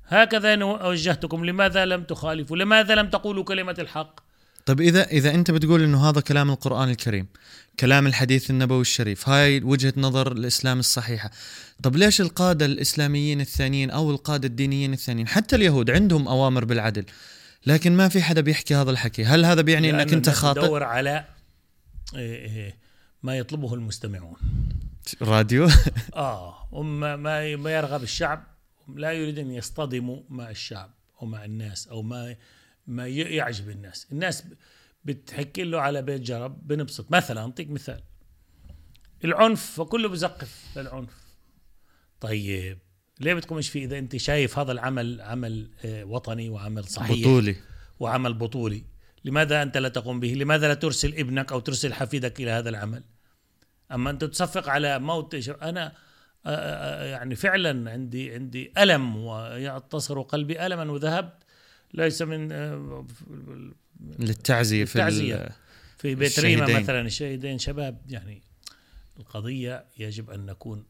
هكذا 0.07 0.63
وجهتكم 0.63 1.45
لماذا 1.45 1.85
لم 1.85 2.03
تخالفوا؟ 2.03 2.57
لماذا 2.57 2.95
لم 2.95 3.09
تقولوا 3.09 3.43
كلمة 3.43 3.75
الحق؟ 3.79 4.26
طب 4.67 4.81
إذا 4.81 5.03
إذا 5.03 5.35
أنت 5.35 5.51
بتقول 5.51 5.83
إنه 5.83 6.09
هذا 6.09 6.21
كلام 6.21 6.51
القرآن 6.51 6.89
الكريم 6.89 7.27
كلام 7.79 8.07
الحديث 8.07 8.49
النبوي 8.49 8.81
الشريف 8.81 9.29
هاي 9.29 9.61
وجهة 9.63 9.93
نظر 9.97 10.31
الإسلام 10.31 10.79
الصحيحة. 10.79 11.31
طب 11.83 11.95
ليش 11.95 12.21
القادة 12.21 12.65
الإسلاميين 12.65 13.41
الثانيين 13.41 13.89
أو 13.89 14.11
القادة 14.11 14.47
الدينيين 14.47 14.93
الثانيين 14.93 15.27
حتى 15.27 15.55
اليهود 15.55 15.89
عندهم 15.89 16.27
أوامر 16.27 16.65
بالعدل 16.65 17.05
لكن 17.65 17.97
ما 17.97 18.09
في 18.09 18.21
حدا 18.21 18.41
بيحكي 18.41 18.75
هذا 18.75 18.91
الحكي؟ 18.91 19.25
هل 19.25 19.45
هذا 19.45 19.61
بيعني 19.61 19.89
إنك 19.89 20.13
أنت 20.13 20.29
خاطئ؟ 20.29 20.61
تدور 20.61 20.83
على 20.83 21.25
إيه 22.15 22.45
إيه 22.45 22.75
ما 23.23 23.37
يطلبه 23.37 23.73
المستمعون. 23.73 24.35
راديو؟ 25.21 25.69
آه 26.15 26.67
هم 26.71 26.99
ما 26.99 27.55
ما 27.55 27.71
يرغب 27.71 28.03
الشعب 28.03 28.43
لا 28.95 29.11
يريد 29.11 29.39
أن 29.39 29.51
يصطدموا 29.51 30.19
مع 30.29 30.49
الشعب 30.49 30.89
أو 31.21 31.27
مع 31.27 31.45
الناس 31.45 31.87
أو 31.87 32.01
ما 32.01 32.35
ما 32.87 33.07
يعجب 33.07 33.69
الناس. 33.69 34.07
الناس 34.11 34.43
بتحكي 35.05 35.63
له 35.63 35.81
على 35.81 36.01
بيت 36.01 36.21
جرب 36.21 36.67
بنبسط. 36.67 37.11
مثلا 37.11 37.41
اعطيك 37.41 37.69
مثال. 37.69 38.03
العنف 39.25 39.81
فكله 39.81 40.09
بزقف 40.09 40.77
للعنف. 40.77 41.27
طيب 42.19 42.79
ليه 43.19 43.33
بتقومش 43.33 43.69
فيه؟ 43.69 43.85
إذا 43.85 43.97
أنت 43.97 44.15
شايف 44.15 44.59
هذا 44.59 44.71
العمل 44.71 45.21
عمل 45.21 45.71
آه، 45.85 46.03
وطني 46.03 46.49
وعمل 46.49 46.85
صحيح 46.85 47.27
بطولي. 47.27 47.55
وعمل 47.99 48.33
بطولي 48.33 48.83
لماذا 49.25 49.63
أنت 49.63 49.77
لا 49.77 49.89
تقوم 49.89 50.19
به؟ 50.19 50.33
لماذا 50.33 50.67
لا 50.67 50.73
ترسل 50.73 51.13
ابنك 51.13 51.51
أو 51.51 51.59
ترسل 51.59 51.93
حفيدك 51.93 52.41
إلى 52.41 52.51
هذا 52.51 52.69
العمل؟ 52.69 53.03
أما 53.91 54.09
أنت 54.09 54.23
تصفق 54.23 54.69
على 54.69 54.99
موت 54.99 55.49
أنا 55.49 55.93
آه، 56.45 56.49
آه، 56.49 57.05
يعني 57.05 57.35
فعلا 57.35 57.91
عندي 57.91 58.33
عندي 58.33 58.73
ألم 58.77 59.17
ويعتصر 59.17 60.21
قلبي 60.21 60.65
ألما 60.65 60.91
وذهبت. 60.91 61.43
ليس 61.93 62.21
من 62.21 62.51
آه، 62.51 63.05
للتعزية 64.19 64.85
في 64.85 64.95
التعزية. 64.95 65.35
ال- 65.35 65.51
في 65.97 66.15
بيت 66.15 66.39
ريما. 66.39 66.79
مثلا 66.79 67.01
الشهيدين 67.01 67.57
شباب 67.59 68.01
يعني 68.09 68.41
القضية 69.19 69.85
يجب 69.97 70.29
أن 70.29 70.45
نكون 70.45 70.83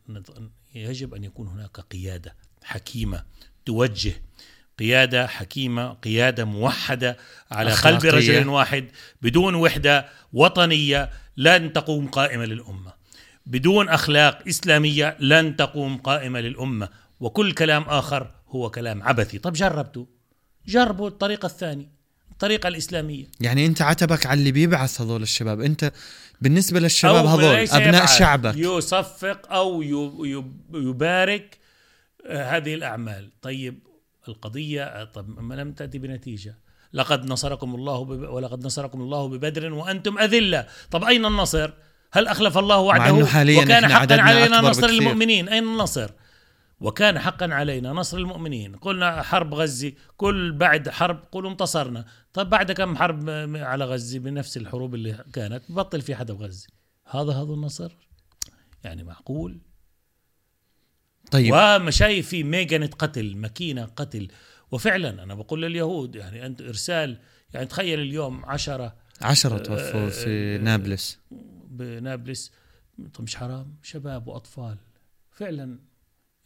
يجب 0.75 1.13
أن 1.13 1.23
يكون 1.23 1.47
هناك 1.47 1.79
قيادة 1.79 2.35
حكيمة 2.63 3.23
توجه 3.65 4.13
قيادة 4.79 5.27
حكيمة 5.27 5.93
قيادة 5.93 6.45
موحدة 6.45 7.17
على 7.51 7.71
قلب 7.71 7.95
أخلاقية. 7.95 8.39
رجل 8.39 8.47
واحد 8.47 8.85
بدون 9.21 9.55
وحدة 9.55 10.05
وطنية 10.33 11.09
لن 11.37 11.73
تقوم 11.73 12.07
قائمة 12.07 12.45
للأمة 12.45 12.93
بدون 13.45 13.89
أخلاق 13.89 14.43
إسلامية 14.47 15.17
لن 15.19 15.55
تقوم 15.55 15.97
قائمة 15.97 16.39
للأمة 16.39 16.89
وكل 17.19 17.53
كلام 17.53 17.83
آخر 17.83 18.31
هو 18.49 18.69
كلام 18.69 19.03
عبثي 19.03 19.39
طب 19.39 19.53
جربتوا 19.53 20.05
جربوا 20.67 21.07
الطريقة 21.07 21.45
الثانية 21.45 21.97
الطريقة 22.31 22.67
الإسلامية. 22.67 23.25
يعني 23.39 23.65
أنت 23.65 23.81
عتبك 23.81 24.25
على 24.25 24.39
اللي 24.39 24.51
بيبعث 24.51 25.01
هذول 25.01 25.21
الشباب. 25.21 25.61
أنت 25.61 25.91
بالنسبة 26.41 26.79
للشباب 26.79 27.25
هذول 27.25 27.55
أبناء 27.55 28.05
شعبك. 28.05 28.53
يصفق 28.57 29.51
أو 29.53 29.81
يب- 29.81 30.25
يب- 30.25 30.75
يبارك 30.75 31.57
آه، 32.27 32.57
هذه 32.57 32.73
الأعمال. 32.73 33.29
طيب 33.41 33.79
القضية 34.27 34.83
آه، 34.83 35.03
طب 35.03 35.39
ما 35.39 35.55
لم 35.55 35.71
تأتي 35.71 35.97
بنتيجة. 35.97 36.55
لقد 36.93 37.25
نصركم 37.25 37.75
الله 37.75 38.05
بب... 38.05 38.29
ولقد 38.29 38.65
نصركم 38.65 39.01
الله 39.01 39.27
ببدر 39.27 39.73
وأنتم 39.73 40.19
أذلة. 40.19 40.67
طب 40.91 41.03
أين 41.03 41.25
النصر؟ 41.25 41.71
هل 42.11 42.27
أخلف 42.27 42.57
الله 42.57 42.77
وعده 42.77 43.13
وكان 43.13 43.87
حقا 43.87 44.21
علينا 44.21 44.61
نصر. 44.61 44.85
المؤمنين؟ 44.89 45.49
أين 45.49 45.63
النصر؟ 45.63 46.09
وكان 46.79 47.19
حقا 47.19 47.53
علينا 47.53 47.93
نصر 47.93 48.17
المؤمنين. 48.17 48.75
قلنا 48.75 49.21
حرب 49.21 49.53
غزة 49.53 49.93
كل 50.17 50.51
بعد 50.51 50.89
حرب 50.89 51.23
قولوا 51.31 51.51
انتصرنا. 51.51 52.05
طب 52.33 52.49
بعد 52.49 52.71
كم 52.71 52.95
حرب 52.95 53.29
على 53.55 53.85
غزة 53.85 54.19
بنفس 54.19 54.57
الحروب 54.57 54.95
اللي 54.95 55.25
كانت؟ 55.33 55.63
بطل 55.69 56.01
في 56.01 56.15
حدا 56.15 56.33
بغزة 56.33 56.67
هذا 57.05 57.31
هذا 57.31 57.53
النصر؟ 57.53 57.91
يعني 58.83 59.03
معقول؟ 59.03 59.59
طيب. 61.31 61.53
ومشايف 61.53 62.29
في 62.29 62.43
ميجنة 62.43 62.87
قتل 62.87 63.37
ماكينة 63.37 63.85
قتل. 63.85 64.27
وفعلا 64.71 65.23
أنا 65.23 65.35
بقول 65.35 65.61
لليهود 65.61 66.15
يعني 66.15 66.45
أنت 66.45 66.61
إرسال 66.61 67.19
يعني 67.53 67.65
تخيل 67.65 67.99
اليوم 67.99 68.45
عشرة 68.45 68.95
عشرة 69.21 69.57
توفوا 69.57 70.09
في 70.09 70.57
نابلس. 70.57 71.19
بنابلس. 71.69 72.51
طب 73.13 73.23
مش 73.23 73.35
حرام؟ 73.35 73.75
شباب 73.83 74.27
وأطفال. 74.27 74.77
فعلا 75.31 75.79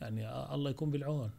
يعني 0.02 0.54
الله 0.56 0.70
يكون 0.70 0.92
بالعون. 0.92 1.32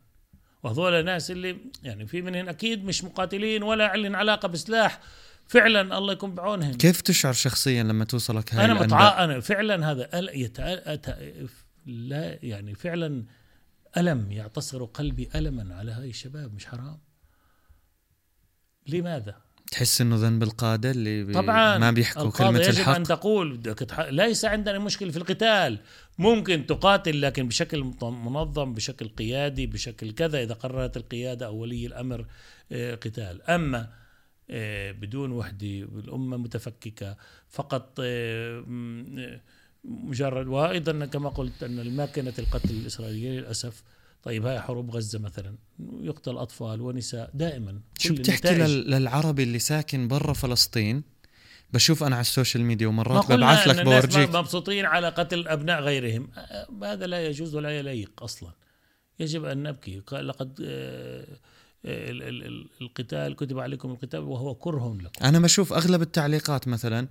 وهذول 0.62 1.04
ناس 1.04 1.30
اللي 1.30 1.56
يعني 1.82 2.06
في 2.06 2.22
منهم 2.22 2.48
أكيد 2.48 2.84
مش 2.84 3.04
مقاتلين 3.04 3.62
ولا 3.62 3.96
لهم 3.96 4.16
علاقة 4.16 4.48
بسلاح 4.48 5.00
فعلا 5.48 5.98
الله 5.98 6.12
يكون 6.12 6.34
بعونهم 6.34 6.72
كيف 6.72 7.00
تشعر 7.00 7.32
شخصيا 7.32 7.82
لما 7.82 8.04
توصلك 8.04 8.54
هاي 8.54 8.64
أنا؟ 8.64 8.74
متعا 8.74 9.24
أنا 9.24 9.40
فعلا 9.40 9.90
هذا 9.90 10.18
أل... 10.18 10.40
يتع... 10.40 10.64
أت... 10.68 11.18
لا 11.86 12.38
يعني 12.44 12.74
فعلا 12.74 13.24
ألم 13.96 14.32
يعتصر 14.32 14.84
قلبي 14.84 15.28
الما 15.34 15.74
على 15.74 15.92
هاي 15.92 16.10
الشباب 16.10 16.54
مش 16.54 16.66
حرام؟ 16.66 16.98
لماذا؟ 18.86 19.36
تحس 19.72 20.00
إنه 20.00 20.16
ذنب 20.16 20.42
القادة 20.42 20.90
اللي 20.90 21.24
بي 21.24 21.32
طبعا 21.32 21.78
ما 21.78 21.90
بيحكوا 21.90 22.30
كلمة 22.30 22.58
يجب 22.60 22.70
الحق. 22.70 22.94
ان 22.94 23.02
تقول. 23.02 23.76
ليس 23.98 24.44
عندنا 24.44 24.78
مشكلة 24.78 25.10
في 25.10 25.16
القتال. 25.16 25.78
ممكن 26.18 26.66
تقاتل 26.66 27.22
لكن 27.22 27.48
بشكل 27.48 27.92
منظم 28.02 28.74
بشكل 28.74 29.08
قيادي 29.08 29.66
بشكل 29.66 30.12
كذا. 30.12 30.42
إذا 30.42 30.54
قررت 30.54 30.96
القيادة 30.96 31.46
أو 31.46 31.56
ولي 31.56 31.86
الأمر 31.86 32.26
آه، 32.72 32.94
قتال. 32.94 33.42
أما 33.42 33.88
آه، 34.50 34.92
بدون 34.92 35.32
وحدة 35.32 35.66
الأمة 35.66 36.36
متفككة 36.36 37.16
فقط 37.48 37.98
آه، 38.00 38.64
مجرد 39.84 40.46
وأيضا 40.46 41.06
كما 41.06 41.28
قلت 41.28 41.62
أن 41.62 41.78
الماكنة 41.78 42.32
القتل 42.38 42.70
الإسرائيلية 42.70 43.40
للأسف 43.40 43.82
طيب 44.22 44.46
هاي 44.46 44.60
حروب 44.60 44.90
غزة 44.90 45.18
مثلا 45.18 45.56
يقتل 46.00 46.36
أطفال 46.36 46.80
ونساء 46.80 47.30
دائما. 47.34 47.80
شو 47.98 48.14
بتحكي 48.14 48.54
للعربي 48.54 49.42
اللي 49.42 49.58
ساكن 49.58 50.08
برا 50.08 50.32
فلسطين 50.32 51.02
بشوف 51.72 52.02
أنا 52.02 52.14
على 52.16 52.20
ال 52.20 52.27
social 52.27 52.64
media 52.64 52.86
ومرات 52.86 53.32
ببعث 53.32 53.68
لك 53.68 53.84
بورجيك. 53.84 54.36
مبسوطين 54.36 54.84
على 54.84 55.08
قتل 55.08 55.48
أبناء 55.48 55.80
غيرهم. 55.80 56.30
آه، 56.36 56.66
هذا 56.82 57.06
لا 57.06 57.26
يجوز 57.26 57.54
ولا 57.54 57.78
يليق 57.78 58.22
أصلا. 58.22 58.50
يجب 59.20 59.44
أن 59.44 59.62
نبكي. 59.62 60.00
قال 60.00 60.28
لقد 60.28 60.60
آه، 60.64 61.26
آه، 61.84 62.10
ال- 62.10 62.22
ال- 62.22 62.46
ال- 62.46 62.66
القتال 62.80 63.36
كتب 63.36 63.58
عليكم 63.58 63.90
القتال 63.90 64.20
وهو 64.20 64.54
كره 64.54 64.96
لكم. 65.00 65.24
أنا 65.24 65.38
بشوف 65.38 65.72
أغلب 65.72 66.02
التعليقات 66.02 66.68
مثلا 66.68 67.08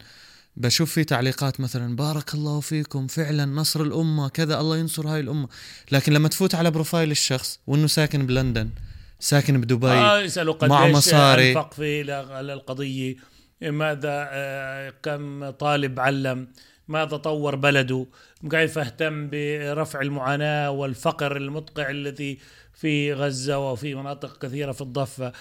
بشوف 0.55 0.91
في 0.91 1.03
تعليقات 1.03 1.59
مثلا 1.59 1.95
بارك 1.95 2.33
الله 2.33 2.59
فيكم 2.59 3.07
فعلا 3.07 3.45
نصر 3.45 3.81
الأمة 3.81 4.29
كذا 4.29 4.59
الله 4.59 4.77
ينصر 4.77 5.07
هاي 5.07 5.19
الأمة 5.19 5.47
لكن 5.91 6.13
لما 6.13 6.27
تفوت 6.27 6.55
على 6.55 6.71
profile 6.71 7.11
الشخص 7.11 7.59
وإنه 7.67 7.87
ساكن 7.87 8.25
بلندن 8.25 8.69
ساكن 9.19 9.61
بدبي 9.61 9.87
آه 9.87 10.19
يسألوا 10.19 10.53
قد 10.53 10.69
مع 10.69 10.87
مصاري. 10.87 11.49
أنفق 11.51 11.73
في 11.73 12.11
على 12.11 12.53
القضية 12.53 13.15
ماذا 13.61 14.29
آه، 14.31 14.93
كم 15.03 15.49
طالب 15.49 15.99
علم 15.99 16.47
ماذا 16.87 17.17
طور 17.17 17.55
بلده 17.55 18.05
كيف 18.51 18.77
اهتم 18.77 19.29
برفع 19.29 20.01
المعاناة 20.01 20.71
والفقر 20.71 21.37
المدقع 21.37 21.89
الذي 21.89 22.39
في 22.81 23.13
غزة 23.13 23.71
وفي 23.71 23.95
مناطق 23.95 24.37
كثيرة 24.45 24.71
في 24.71 24.81
الضفة. 24.81 25.33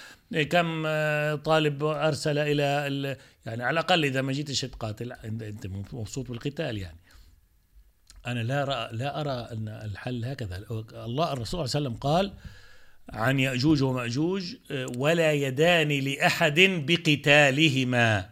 كم 0.49 0.83
آه، 0.85 1.35
طالب 1.35 1.83
أرسل 1.83 2.37
إلى 2.37 2.63
ال- 2.63 3.17
يعني 3.45 3.63
على 3.63 3.73
الأقل 3.73 4.05
إذا 4.05 4.21
ما 4.21 4.33
جيتش 4.33 4.61
تقاتل 4.61 5.11
أنت 5.11 5.67
مبسوط 5.93 6.29
بالقتال 6.29 6.77
يعني. 6.77 6.97
أنا 8.27 8.39
لا 8.43 8.63
أرى 8.63 8.97
لا 8.97 9.21
أرى 9.21 9.31
أن 9.31 9.67
الحل 9.67 10.25
هكذا. 10.25 10.63
الله 11.05 11.33
الرسول 11.33 11.69
صلى 11.69 11.79
الله 11.79 11.89
عليه 11.89 11.89
وسلم 11.89 11.95
قال 11.95 12.33
عن 13.09 13.39
يأجوج 13.39 13.83
ومأجوج 13.83 14.55
آه، 14.71 14.85
ولا 14.97 15.33
يدان 15.33 15.87
لأحد 15.89 16.59
بقتالهما. 16.59 18.29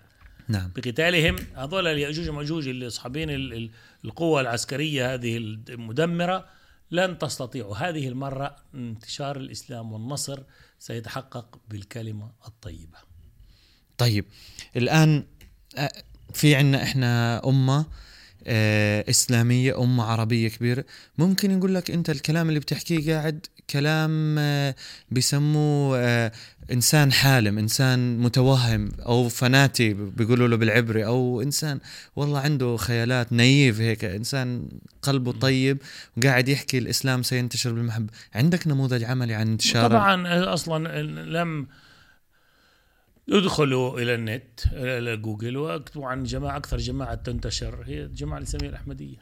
نعم. 0.48 0.72
بقتالهم 0.76 1.36
هذول 1.56 1.88
اليأجوج 1.88 2.30
ومأجوج 2.30 2.68
اللي 2.68 2.88
أصحابين 2.88 3.30
ال- 3.30 3.54
ال- 3.54 3.70
القوة 4.06 4.42
العسكرية 4.42 5.14
هذه 5.14 5.38
المدمرة 5.70 6.59
لن 6.92 7.18
تستطيعوا 7.18 7.78
هذه 7.78 8.08
المرة 8.08 8.56
انتشار 8.74 9.38
الإسلام 9.38 9.92
والنصر 9.92 10.44
سيتحقق 10.80 11.60
بالكلمة 11.70 12.32
الطيبة. 12.48 12.98
طيب 13.98 14.26
الآن 14.76 15.26
آه، 15.78 15.92
في 16.34 16.56
عنا 16.56 17.48
أمة 17.48 17.80
آه، 17.80 17.86
إسلامية 19.10 19.84
امه 19.84 20.04
عربية 20.04 20.50
كبيرة. 20.50 20.86
ممكن 21.18 21.52
يقول 21.52 21.76
لك 21.76 21.92
أنت 21.92 22.10
الكلام 22.10 22.50
اللي 22.50 22.60
بتحكيه 22.60 23.14
قاعد 23.14 23.46
كلام 23.70 24.36
آه، 24.40 24.76
بيسموه 25.12 26.00
آه، 26.00 26.32
إنسان 26.72 27.12
حالم 27.12 27.58
إنسان 27.58 28.20
متوهم 28.20 28.92
أو 29.06 29.30
פנאטי 29.30 29.94
بيقولوا 29.94 30.48
له 30.48 30.56
بالعبري 30.56 31.06
أو 31.06 31.42
إنسان 31.42 31.80
والله 32.16 32.40
عنده 32.40 32.78
خيالات 32.78 33.34
نايف 33.34 33.80
هيك 33.80 34.06
إنسان 34.06 34.70
قلبه 35.02 35.32
طيب 35.32 35.78
وقاعد 36.18 36.50
يحكي 36.50 36.78
الإسلام 36.78 37.24
سينتشر 37.24 37.72
بالمحبة. 37.74 38.08
عندك 38.36 38.68
نموذج 38.68 39.04
عملي 39.04 39.34
عن 39.34 39.48
انتشار 39.48 39.90
طبعا 39.90 40.54
أصلا 40.54 41.02
لم 41.24 41.68
يدخلوا 43.32 44.00
إلى 44.00 44.16
النت 44.16 44.60
إلى 44.74 45.18
جوجل 45.18 45.58
واكتبوا 45.58 46.08
عن 46.08 46.24
جماعة 46.24 46.58
أكثر 46.58 46.78
جماعة 46.78 47.16
تنتشر. 47.16 47.84
هي 47.86 48.04
الجماعه 48.04 48.38
الاسلاميه 48.38 48.70
الأحمدية. 48.70 49.18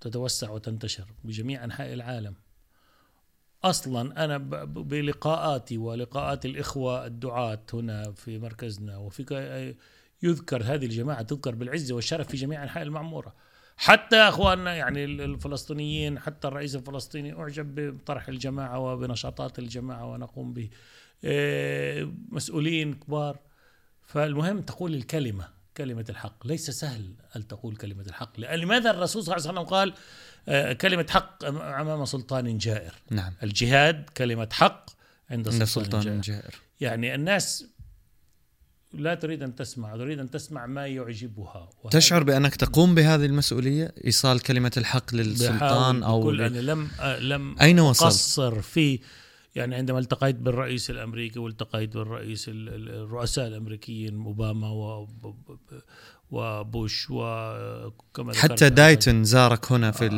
تتوسع 0.00 0.50
وتنتشر 0.50 1.04
بجميع 1.24 1.64
أنحاء 1.64 1.92
العالم. 1.92 2.34
أصلا 3.64 4.24
أنا 4.24 4.38
بلقاءاتي 4.64 5.78
ولقاءات 5.78 6.46
الإخوة 6.46 7.06
الدعاة 7.06 7.62
هنا 7.74 8.12
في 8.12 8.38
مركزنا 8.38 8.96
وفي 8.96 9.74
يذكر 10.22 10.62
هذه 10.62 10.84
الجماعة 10.84 11.22
تذكر 11.22 11.54
بالعزه 11.54 11.94
والشرف 11.94 12.28
في 12.28 12.36
جميع 12.36 12.62
أنحاء 12.62 12.82
المعمورة. 12.82 13.34
حتى 13.76 14.16
أخواننا 14.16 14.74
يعني 14.74 15.04
ال- 15.04 15.20
الفلسطينيين 15.20 16.18
حتى 16.18 16.48
الرئيس 16.48 16.74
الفلسطيني 16.76 17.32
أعجب 17.32 17.96
بطرح 17.98 18.28
الجماعة 18.28 18.78
وبنشاطات 18.78 19.58
الجماعة 19.58 20.06
ونقوم 20.10 20.52
به. 20.52 20.70
مسؤولين 22.30 22.94
كبار. 22.94 23.38
فالمهم 24.06 24.60
تقول 24.60 24.94
الكلمة 24.94 25.48
كلمة 25.76 26.04
الحق. 26.08 26.46
ليس 26.46 26.70
سهل 26.70 27.14
أن 27.36 27.46
تقول 27.48 27.76
كلمة 27.76 28.02
الحق. 28.02 28.40
لماذا 28.40 28.90
الرسول 28.90 29.22
صلى 29.24 29.36
الله 29.36 29.48
عليه 29.48 29.58
وسلم 29.60 29.70
قال؟ 29.74 29.94
آه، 30.48 30.72
كلمة 30.72 31.06
حق 31.10 31.44
أمام 31.44 32.04
سلطان 32.04 32.58
جائر. 32.58 32.94
نعم. 33.10 33.32
الجهاد 33.42 34.10
كلمة 34.16 34.48
حق 34.52 34.90
عند 35.30 35.48
سلطان, 35.50 35.66
سلطان 35.66 36.00
جائر. 36.00 36.20
جائر. 36.20 36.54
يعني 36.80 37.14
الناس 37.14 37.64
لا 38.92 39.14
تريد 39.14 39.42
أن 39.42 39.54
تسمع 39.54 39.96
تريد 39.96 40.18
أن 40.18 40.30
تسمع 40.30 40.66
ما 40.66 40.86
يعجبها. 40.86 41.70
تشعر 41.90 42.22
بأنك 42.22 42.56
تقوم 42.56 42.94
بهذه 42.94 43.26
المسؤولية؟ 43.26 43.94
إيصال 44.04 44.40
كلمة 44.40 44.72
الحق 44.76 45.14
للسلطان 45.14 46.00
ل- 46.00 46.40
أنا 46.40 46.58
لم 46.60 46.88
آه، 47.00 47.18
لم 47.18 47.58
أين 47.60 47.80
وصل؟ 47.80 48.06
قصر 48.06 48.62
في 48.62 49.00
يعني 49.54 49.74
عندما 49.74 49.98
التقيت 49.98 50.36
بالرئيس 50.36 50.90
الأمريكي 50.90 51.38
والتقيت 51.38 51.96
بالرئيس 51.96 52.48
ال- 52.48 52.68
ال- 52.68 52.88
الرؤساء 52.88 53.46
الأمريكيين 53.46 54.22
أوباما 54.22 54.68
و- 54.70 55.08
وبوش 56.30 57.06
وكما 57.10 58.32
ذكرت 58.32 58.52
حتى. 58.52 58.70
دايتن 58.70 59.24
زارك 59.24 59.72
هنا 59.72 59.90
في 59.90 60.08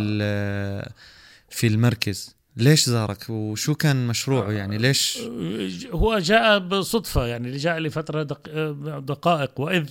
في 1.48 1.66
المركز. 1.66 2.36
ليش 2.56 2.84
زارك؟ 2.84 3.30
وشو 3.30 3.74
كان 3.74 4.06
مشروعه 4.06 4.52
يعني؟ 4.52 4.78
ليش؟ 4.78 5.18
هو 5.90 6.18
جاء 6.18 6.58
بصدفة 6.58 7.26
يعني 7.26 7.56
جاء 7.56 7.78
لفترة 7.78 8.22
دق... 8.22 8.48
دقائق 8.98 9.60
وإذ 9.60 9.90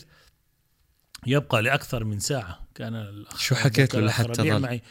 يبقى 1.28 1.62
لأكثر 1.62 2.04
من 2.04 2.20
ساعة 2.20 2.68
كان 2.76 3.24
شو 3.38 3.56
حكيت 3.56 3.96
له 3.96 4.02
لحتى؟ 4.06 4.60
معي. 4.60 4.82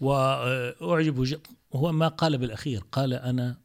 وأعجب 0.00 1.22
ج- 1.24 1.38
هو 1.74 1.92
ما 1.92 2.08
قال 2.08 2.38
بالأخير 2.38 2.82
قال 2.92 3.12
أنا 3.14 3.56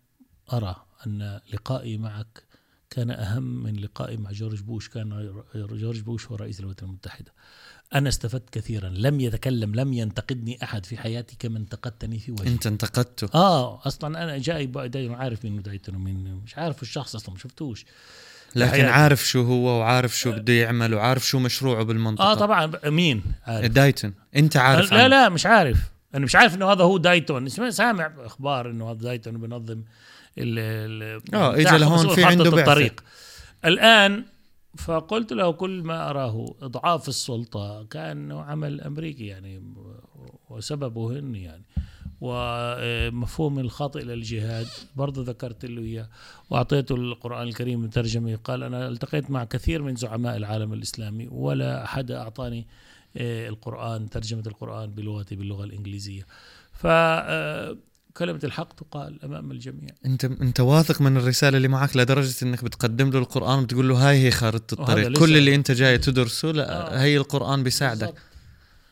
أرى 0.54 0.76
أن 1.08 1.40
لقائي 1.54 1.98
معك 1.98 2.44
كان 2.90 3.12
أهم 3.12 3.64
من 3.64 3.76
لقائي 3.76 4.18
مع 4.18 4.32
جورج 4.32 4.62
بوش 4.62 4.90
كان 4.90 5.34
جورج 5.56 6.00
بوش 6.00 6.28
هو 6.28 6.36
رئيس 6.36 6.60
الولايات 6.60 6.84
المتحدة. 6.84 7.34
أنا 7.96 8.10
استفدت 8.10 8.50
كثيرا 8.50 8.90
لم 8.90 9.20
يتكلم 9.20 9.76
لم 9.76 9.94
ينتقدني 9.94 10.64
أحد 10.64 10.86
في 10.86 10.98
حياتي 10.98 11.36
كما 11.40 11.58
انتقدتني 11.58 12.20
في 12.20 12.32
وجهي. 12.32 12.48
أنت 12.48 12.68
انتقدته؟ 12.68 13.30
آه 13.36 13.88
أصلا 13.88 14.24
أنا 14.24 14.38
جاي 14.38 14.66
دايما 14.66 15.18
عارف 15.18 15.46
مين 15.46 15.62
دايتون 15.62 15.96
ومين 15.96 16.36
مش 16.36 16.58
عارف 16.58 16.82
الشخص 16.82 17.16
أصلا 17.16 17.34
ما 17.34 17.40
شفتوش. 17.40 17.86
لكن 18.56 18.72
بحياتي. 18.72 18.90
عارف 18.90 19.28
شو 19.28 19.44
هو 19.44 19.80
وعارف 19.80 20.18
شو 20.18 20.32
بده 20.32 20.54
يعمل 20.54 20.94
وعارف 20.94 21.28
شو 21.28 21.40
مشروعه 21.40 21.84
بالمنطقة. 21.84 22.32
آه 22.32 22.36
طبعا 22.36 22.72
مين؟ 22.86 23.24
عارف. 23.44 23.72
دايتن 23.72 24.14
أنت 24.36 24.58
عارف 24.58 24.92
لا 24.92 24.98
عنه. 24.98 25.08
لا 25.08 25.30
مش 25.30 25.46
عارف. 25.46 25.78
أنا 26.16 26.26
مش 26.26 26.36
عارف 26.36 26.56
إنه 26.56 26.72
هذا 26.72 26.84
هو 26.84 26.98
دايتون. 26.98 27.50
سامع 27.50 28.14
أخبار 28.18 28.70
إنه 28.70 28.92
هذا 28.92 29.00
دايتون 29.00 29.38
بينظم 29.38 29.84
ال 30.38 30.60
ال 30.60 31.04
آه، 31.04 31.18
بتاع 31.18 31.56
إجا 31.56 31.78
لهون 31.78 32.16
في 32.16 32.24
عنده 32.24 32.44
بعثة. 32.50 32.60
الطريق. 32.60 33.04
الآن 33.66 34.26
فقلت 34.78 35.34
له 35.34 35.52
كل 35.52 35.84
ما 35.84 36.10
أراه 36.10 36.56
إضعاف 36.62 37.10
السلطة 37.10 37.84
كان 37.84 38.32
عمل 38.32 38.82
أمريكي 38.82 39.26
يعني 39.26 39.64
وسببه 40.50 41.20
هن 41.20 41.36
يعني. 41.36 41.64
ومفهوم 42.22 43.60
الخاطئ 43.60 44.04
للجهاد 44.04 44.68
برضه 44.96 45.24
ذكرت 45.24 45.66
له 45.66 45.82
إياه. 45.82 46.10
وأعطيته 46.50 46.96
القرآن 46.96 47.48
الكريم 47.48 47.88
ترجمه 47.88 48.36
قال 48.36 48.64
أنا 48.64 48.88
التقيت 48.88 49.32
مع 49.32 49.44
كثير 49.44 49.82
من 49.82 49.96
زعماء 49.96 50.38
العالم 50.38 50.74
الإسلامي 50.74 51.28
ولا 51.32 51.84
أحد 51.84 52.12
أعطاني 52.12 52.68
آه، 53.18 53.50
القرآن 53.50 54.10
ترجمة 54.10 54.44
القرآن 54.48 54.90
بلغتي 54.92 55.36
باللغة 55.36 55.64
الإنجليزية. 55.64 56.26
ف 56.74 56.88
كلمة 58.18 58.40
الحق 58.44 58.74
تقال 58.74 59.24
أمام 59.24 59.52
الجميع. 59.52 59.90
انت 60.06 60.26
أنت 60.26 60.60
واثق 60.60 61.02
من 61.02 61.18
الرسالة 61.18 61.58
اللي 61.58 61.68
معك 61.68 61.98
لدرجة 61.98 62.46
إنك 62.46 62.64
بتقدم 62.64 63.10
له 63.10 63.20
القرآن 63.20 63.60
وبتقول 63.60 63.90
له 63.90 64.10
هاي 64.10 64.18
هي 64.18 64.32
وهذا 64.42 64.58
الطريق. 64.58 65.20
كل 65.20 65.38
اللي 65.38 65.56
أنت 65.56 65.72
جاي 65.72 65.98
تدرسه 65.98 66.52
لا 66.52 66.96
آه. 66.96 67.02
هي 67.02 67.18
القرآن 67.18 67.64
بيساعدك. 67.64 68.14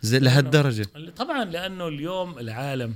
لهالدرجة. 0.04 0.88
طبعا 1.16 1.46
لأنه 1.46 1.88
اليوم 1.88 2.40
العالم 2.40 2.96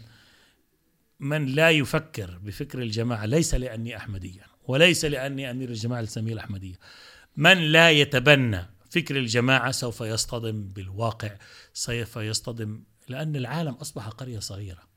من 1.19 1.45
لا 1.45 1.69
يفكر 1.69 2.39
بفكر 2.43 2.81
الجماعة 2.81 3.25
ليس 3.25 3.55
لأني 3.55 3.97
احمديا 3.97 4.43
وليس 4.67 5.05
لأني 5.05 5.51
أمير 5.51 5.69
الجماعة 5.69 5.99
الاسلاميه 5.99 6.33
الأحمدية. 6.33 6.75
من 7.37 7.57
لا 7.57 7.91
يتبنى 7.91 8.65
فكر 8.89 9.17
الجماعة 9.17 9.71
سوف 9.71 10.01
يصطدم 10.01 10.67
بالواقع 10.67 11.31
سوف 11.73 12.15
يصطدم 12.15 12.83
لأن 13.09 13.35
العالم 13.35 13.73
أصبح 13.73 14.07
قرية 14.07 14.39
صغيرة. 14.39 14.92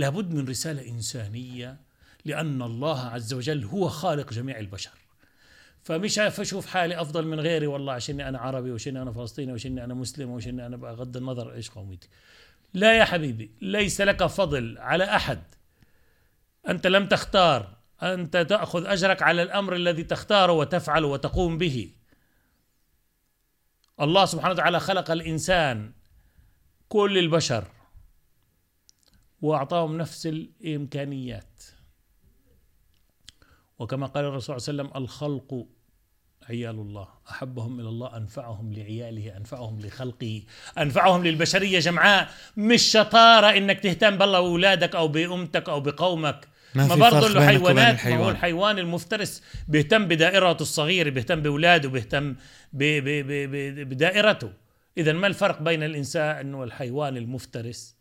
لابد 0.00 0.34
من 0.34 0.48
رسالة 0.48 0.88
إنسانية 0.88 1.76
لأن 2.24 2.62
الله 2.62 3.00
عز 3.00 3.34
وجل 3.34 3.64
هو 3.64 3.88
خالق 3.88 4.32
جميع 4.32 4.58
البشر. 4.58 4.90
فمش 5.82 6.18
أشوف 6.18 6.66
حالي 6.66 7.00
أفضل 7.00 7.26
من 7.26 7.40
غيري 7.40 7.66
والله 7.66 7.92
عشان 7.92 8.20
أنا 8.20 8.38
عربي 8.38 8.70
وعشان 8.70 8.96
أنا 8.96 9.12
فلسطيني 9.12 9.52
وعشان 9.52 9.78
أنا 9.78 9.94
مسلم 9.94 10.30
وعشان 10.30 10.60
أنا 10.60 10.76
بغض 10.76 11.16
النظر 11.16 11.52
إيش 11.52 11.70
قوميتي. 11.70 12.08
لا 12.74 12.98
يا 12.98 13.04
حبيبي 13.04 13.50
ليس 13.60 14.00
لك 14.00 14.26
فضل 14.26 14.78
على 14.78 15.04
أحد. 15.04 15.42
أنت 16.68 16.86
لم 16.86 17.06
تختار. 17.06 17.76
أنت 18.02 18.36
تأخذ 18.36 18.86
أجرك 18.86 19.22
على 19.22 19.42
الأمر 19.42 19.74
الذي 19.74 20.04
تختاره 20.04 20.52
وتفعل 20.52 21.04
وتقوم 21.04 21.58
به. 21.58 21.92
الله 24.00 24.24
سبحانه 24.24 24.54
وتعالى 24.54 24.80
خلق 24.80 25.10
الإنسان 25.10 25.92
كل 26.88 27.18
البشر 27.18 27.64
وأعطاهم 29.42 29.96
نفس 29.98 30.26
الإمكانيات. 30.26 31.62
وكما 33.78 34.06
قال 34.06 34.24
الرسول 34.24 34.60
صلى 34.60 34.72
الله 34.72 34.82
عليه 34.84 34.92
وسلم 34.92 35.02
الخلق 35.04 35.66
عيال 36.48 36.74
الله 36.74 37.08
أحبهم 37.30 37.80
إلى 37.80 37.88
الله 37.88 38.16
أنفعهم 38.16 38.72
لعياله 38.72 39.36
أنفعهم 39.36 39.80
لخلقه 39.80 40.42
أنفعهم 40.78 41.24
للبشرية 41.24 41.78
جمعاء. 41.78 42.28
مش 42.56 42.82
شطارة 42.82 43.46
إنك 43.46 43.80
تهتم 43.80 44.18
بالله 44.18 44.40
وأولادك 44.40 44.94
أو 44.96 45.08
بأمتك 45.08 45.68
أو 45.68 45.80
بقومك. 45.80 46.48
ما 46.74 46.86
ما 46.86 46.94
برضه 46.94 47.20
فرق 47.20 47.30
له 47.30 47.46
بينك 47.46 47.62
وبين 47.62 47.78
حيوانات 47.78 48.06
ما 48.06 48.24
هو 48.26 48.30
الحيوان. 48.30 48.78
المفترس 48.78 49.42
بيهتم 49.68 50.08
بدائرته 50.08 50.62
الصغيرة 50.62 51.10
بيهتم 51.10 51.42
بأولاده 51.42 51.88
بيهتم 51.88 52.32
ب- 52.32 52.36
ب- 52.72 53.26
ب- 53.26 53.50
ب- 53.50 53.88
بدائرته. 53.88 54.52
إذا 54.98 55.12
ما 55.12 55.26
الفرق 55.26 55.62
بين 55.62 55.82
الإنسان 55.82 56.54
والحيوان 56.54 57.16
المفترس؟ 57.16 57.96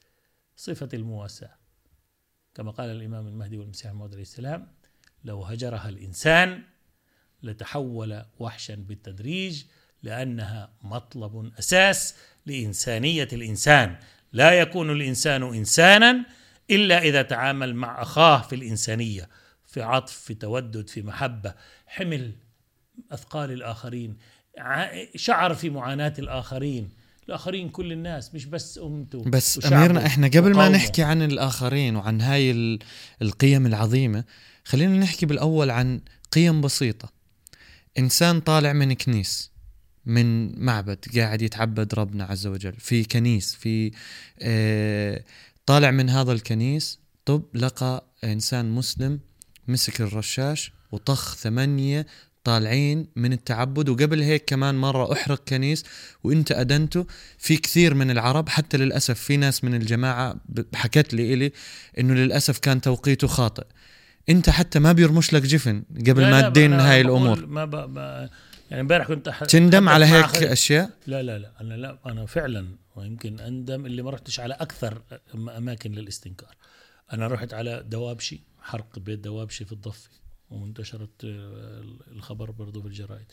صفة 0.60 0.90
المواساة. 0.94 1.56
كما 2.56 2.72
قال 2.72 2.90
الإمام 2.90 3.28
المهدي 3.28 3.58
والمسيح 3.58 3.92
الموعود 3.92 4.12
عليه 4.12 4.22
السلام 4.22 4.68
لو 5.24 5.44
هجرها 5.44 5.90
الإنسان 5.90 6.64
لتحول 7.44 8.26
وحشا 8.40 8.76
بالتدريج 8.76 9.64
لأنها 10.04 10.74
مطلب 10.82 11.52
أساس 11.60 12.16
لإنسانية 12.46 13.28
الإنسان. 13.34 13.98
لا 14.34 14.52
يكون 14.52 14.90
الإنسان 14.90 15.44
إنسانا 15.44 16.26
إلا 16.72 17.00
إذا 17.00 17.22
تعامل 17.22 17.76
مع 17.76 18.02
أخاه 18.02 18.42
في 18.42 18.56
الإنسانية 18.56 19.30
في 19.66 19.82
عطف 19.82 20.14
في 20.14 20.34
تودد 20.34 20.90
في 20.90 21.02
محبة 21.02 21.56
حمل 21.88 22.36
أثقال 23.12 23.52
الآخرين 23.52 24.18
شعر 25.16 25.54
في 25.54 25.70
معاناة 25.70 26.14
الآخرين. 26.20 26.99
الآخرين 27.30 27.70
كل 27.70 27.92
الناس 27.92 28.36
مش 28.36 28.46
بس 28.46 28.78
أمته 28.84 29.22
بس 29.24 29.66
أميرنا 29.66 30.06
إحنا 30.06 30.28
قبل 30.28 30.56
ما. 30.56 30.70
نحكي 30.70 31.04
عن 31.04 31.22
الآخرين 31.22 31.96
وعن 31.96 32.22
هاي 32.22 32.52
ال- 32.52 32.80
القيم 33.22 33.66
العظيمة 33.66 34.24
خلينا 34.66 34.98
نحكي 34.98 35.26
بالأول 35.26 35.70
عن 35.72 36.02
قيم 36.32 36.62
بسيطة 36.62 37.10
إنسان 38.00 38.40
طالع 38.40 38.74
من 38.74 38.94
كنيس 38.94 39.52
من 40.06 40.60
معبد 40.66 41.06
قاعد 41.18 41.42
يتعبد 41.42 41.94
ربنا 41.96 42.24
عز 42.24 42.48
وجل 42.48 42.74
في 42.74 43.04
كنيس 43.04 43.56
في 43.56 43.92
آه 44.42 45.24
طالع 45.66 45.92
من 45.92 46.10
هذا 46.10 46.32
الكنيس 46.32 47.00
طب 47.26 47.44
لقى 47.54 48.06
إنسان 48.24 48.72
مسلم 48.72 49.20
مسك 49.68 50.02
الرشاش 50.02 50.72
وطخ 50.92 51.36
ثمانية 51.36 52.06
طالعين 52.50 53.08
من 53.16 53.34
التعبد 53.34 53.90
وقبل 53.90 54.22
هيك 54.22 54.46
كمان 54.46 54.76
مرة 54.76 55.14
أحرق 55.14 55.44
كنيس 55.48 55.84
وإنت 56.24 56.52
أدنته. 56.52 57.06
في 57.38 57.58
كثير 57.58 57.94
من 57.94 58.12
العرب 58.12 58.50
حتى 58.50 58.78
للأسف 58.78 59.20
في 59.20 59.38
ناس 59.38 59.64
من 59.64 59.76
الجماعة 59.76 60.36
حكت 60.76 61.14
لي 61.14 61.34
إلي 61.34 61.52
إنه 62.00 62.14
للأسف 62.14 62.60
كان 62.60 62.82
توقيته 62.82 63.28
خاطئ. 63.28 63.66
إنت 64.30 64.50
حتى 64.50 64.80
ما 64.80 64.92
بيرمش 64.92 65.34
لك 65.34 65.42
جفن 65.42 65.84
قبل 66.08 66.22
لا 66.22 66.30
ما 66.30 66.50
تدين 66.50 66.74
أنا 66.74 66.92
هاي 66.92 67.02
الأمور. 67.02 67.46
ما 67.46 67.66
ب... 67.66 67.76
ما 67.76 68.30
يعني 68.70 68.82
امبارح 68.82 69.08
كنت 69.08 69.28
أح... 69.28 69.44
تندم 69.44 69.90
على 69.90 70.06
هيك 70.06 70.44
أشياء؟ 70.44 70.90
لا 71.08 71.24
لا 71.24 71.38
لا 71.38 71.52
أنا 71.62 71.74
لا 71.74 72.00
أنا 72.06 72.26
فعلا 72.26 72.68
ويمكن 72.96 73.40
أندم 73.40 73.86
اللي 73.86 74.02
ما 74.02 74.10
رحتش 74.10 74.40
على 74.40 74.54
أكثر 74.54 75.02
أم- 75.12 75.50
أماكن 75.50 75.92
للاستنكار. 75.92 76.56
أنا 77.14 77.28
رحت 77.28 77.54
على 77.54 77.84
دوابشي 77.88 78.42
حرق 78.62 79.00
بيت 79.00 79.20
دوابشي 79.20 79.66
في 79.66 79.72
الضفة. 79.72 80.10
وانتشرت 80.52 81.26
آه، 81.26 81.84
الخبر 82.12 82.52
برضه 82.52 82.82
في 82.82 82.88
الجرائد. 82.88 83.26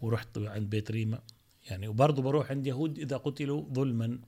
ورحت 0.00 0.38
عند 0.38 0.70
بيت 0.70 0.90
ريما. 0.90 1.22
يعني 1.70 1.88
وبرضه 1.88 2.22
بروح 2.22 2.50
عند 2.50 2.66
يهود 2.66 2.98
إذا 2.98 3.16
قتلوا 3.16 3.74
ظلما. 3.74 4.18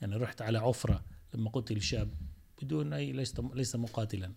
يعني 0.00 0.16
رحت 0.16 0.42
على 0.42 0.58
عفرة 0.58 1.04
لما 1.34 1.50
قتل 1.50 1.82
شاب 1.82 2.14
بدون 2.62 2.92
أي 2.92 3.12
ليس 3.12 3.34
ليس 3.54 3.76
مقاتلا. 3.76 4.32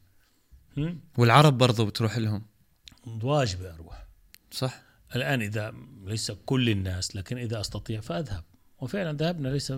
هم؟ 0.78 1.00
والعرب 1.18 1.58
برضو 1.58 1.86
بتروح 1.86 2.18
لهم. 2.18 2.46
واجب 3.24 3.62
أروح. 3.62 4.08
صح. 4.52 4.82
الآن 5.16 5.42
إذا 5.42 5.74
ليس 6.04 6.32
كل 6.32 6.70
الناس 6.70 7.16
لكن 7.16 7.38
إذا 7.38 7.60
أستطيع 7.62 8.02
فأذهب. 8.02 8.44
وفعلا 8.82 9.18
ذهبنا 9.18 9.48
ليس 9.50 9.74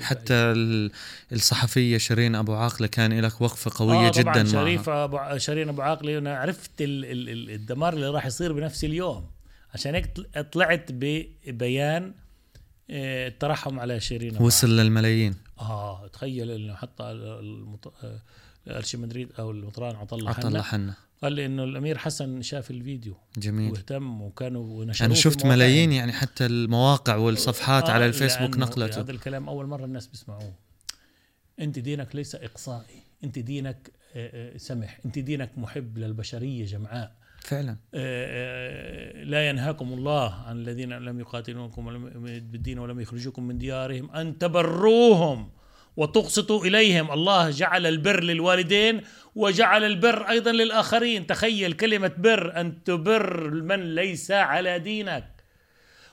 حتى 0.00 0.34
ال- 0.34 0.90
الصحفية 1.32 1.98
شيرين 1.98 2.34
أبو 2.34 2.54
عاقلة 2.54 2.86
كان 2.88 3.20
لك 3.20 3.40
وقفة 3.40 3.70
قوية 3.74 4.08
آه 4.08 4.10
طبعا 4.10 4.34
جدا 4.42 4.52
شريف 4.52 4.88
أبو 4.88 5.38
شيرين 5.38 5.68
أبو 5.68 5.82
عاقلي 5.82 6.18
أنا 6.18 6.36
عرفت 6.38 6.70
ال- 6.80 7.04
ال- 7.04 7.28
ال- 7.28 7.50
الدمار 7.50 7.92
اللي 7.92 8.08
راح 8.10 8.26
يصير 8.26 8.52
بنفس 8.52 8.84
اليوم. 8.84 9.26
عشان 9.74 9.94
هيك 9.94 10.16
طل- 10.16 10.44
طلعت 10.52 10.86
ببيان 10.92 12.14
آه، 12.90 13.28
الترحم 13.28 13.80
على 13.80 14.00
شيرين 14.00 14.36
وصل 14.42 14.76
للملايين. 14.76 15.34
آه 15.60 16.06
تخيل 16.12 16.50
إنه 16.50 16.74
حتى 16.74 17.02
المط... 17.10 17.94
آه، 18.04 18.18
الأرشي 18.66 18.96
مدريد 18.96 19.28
أو 19.38 19.50
المطران 19.50 19.96
عطلة 19.96 20.32
حنا 20.32 20.62
حنا 20.62 20.94
قال 21.22 21.32
لي 21.32 21.46
إنه 21.46 21.64
الأمير 21.64 21.98
حسن 21.98 22.42
شاف 22.42 22.70
الفيديو 22.70 23.16
جميل. 23.38 23.72
واهتم 23.72 24.22
وكانوا 24.22 24.80
ونشروه 24.80 25.14
في 25.14 25.20
شفت. 25.20 25.46
ملايين 25.46 25.92
يعني. 25.92 26.12
حتى 26.12 26.46
المواقع 26.46 27.16
والصفحات 27.16 27.88
آه، 27.88 27.92
على 27.92 28.06
الفيسبوك 28.06 28.50
لأنه 28.50 28.66
نقلته. 28.66 29.00
هذا 29.00 29.10
الكلام 29.10 29.48
أول 29.48 29.66
مرة 29.66 29.84
الناس 29.84 30.06
بيسمعوه. 30.06 30.54
أنت 31.60 31.78
دينك 31.78 32.16
ليس 32.16 32.34
إقصائي. 32.34 33.02
أنت 33.24 33.38
دينك 33.38 33.90
آه، 34.16 34.54
آه، 34.54 34.56
سمح. 34.56 35.00
أنت 35.06 35.18
دينك 35.18 35.50
محب 35.56 35.98
للبشرية 35.98 36.66
جمعاء. 36.66 37.12
فعلا. 37.40 37.76
آه، 37.94 39.24
لا 39.24 39.48
ينهاكم 39.48 39.92
الله 39.92 40.34
عن 40.34 40.56
الذين 40.56 40.92
لم 40.92 41.20
يقاتلوكم 41.20 41.86
ولم 41.86 42.08
بالدين 42.50 42.78
ولم 42.78 43.00
يخرجوكم 43.00 43.42
من 43.42 43.58
ديارهم 43.58 44.10
أن 44.10 44.38
تبروهم. 44.38 45.50
وتقسطوا 45.96 46.64
إليهم. 46.64 47.12
الله 47.12 47.50
جعل 47.50 47.86
البر 47.86 48.22
للوالدين 48.22 49.00
وجعل 49.34 49.84
البر 49.84 50.28
أيضا 50.28 50.52
للآخرين. 50.52 51.26
تخيل 51.26 51.72
كلمة 51.72 52.12
بر 52.18 52.60
أن 52.60 52.84
تبر 52.84 53.50
من 53.50 53.94
ليس 53.94 54.30
على 54.30 54.78
دينك. 54.78 55.34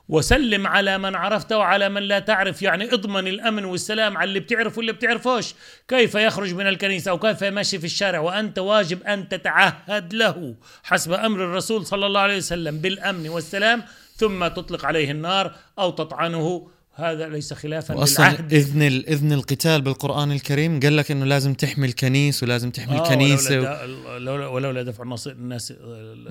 وسلم 0.10 0.68
على 0.68 0.98
من 0.98 1.16
عرفته 1.16 1.58
وعلى 1.58 1.90
من 1.90 2.02
لا 2.02 2.20
تعرف. 2.20 2.62
يعني 2.62 2.94
اضمن 2.94 3.28
الأمن 3.28 3.66
والسلام 3.66 4.18
على 4.18 4.28
اللي 4.28 4.40
بتعرف 4.40 4.78
واللي 4.78 4.92
بتعرفوش. 4.94 5.54
كيف 5.88 6.16
يخرج 6.16 6.54
من 6.54 6.68
الكنيسة 6.68 7.12
أو 7.12 7.20
كيف 7.20 7.42
يمشي 7.42 7.80
في 7.80 7.86
الشارع؟ 7.86 8.20
وأنت 8.20 8.60
واجب 8.60 9.04
أن 9.04 9.30
تتعهد 9.30 10.14
له 10.14 10.56
حسب 10.84 11.12
أمر 11.12 11.44
الرسول 11.44 11.86
صلى 11.86 12.06
الله 12.06 12.20
عليه 12.20 12.38
وسلم 12.38 12.78
بالأمن 12.78 13.30
والسلام. 13.30 13.84
ثم 14.16 14.48
تطلق 14.48 14.86
عليه 14.86 15.12
النار 15.12 15.56
أو 15.80 15.90
تطعنه 15.90 16.70
هذا 17.02 17.30
ليس 17.30 17.54
خلافا 17.54 17.94
للعهد. 17.94 18.54
إذن 18.54 18.82
إذن 18.82 19.34
القتال 19.34 19.82
بالقرآن 19.82 20.32
الكريم 20.32 20.80
قال 20.80 20.98
لك 20.98 21.12
إنه 21.12 21.26
لازم 21.26 21.54
تحمي 21.54 21.88
الكنيس 21.88 22.44
ولازم 22.44 22.72
تحمي 22.72 22.98
آه، 22.98 23.04
الكنيسة 23.04 23.60
و... 23.60 23.62
ولولا, 23.62 24.20
لولا 24.20 24.48
ولولا 24.48 24.84
دفع 24.84 25.04
الناس, 25.04 25.28
الناس 25.28 25.74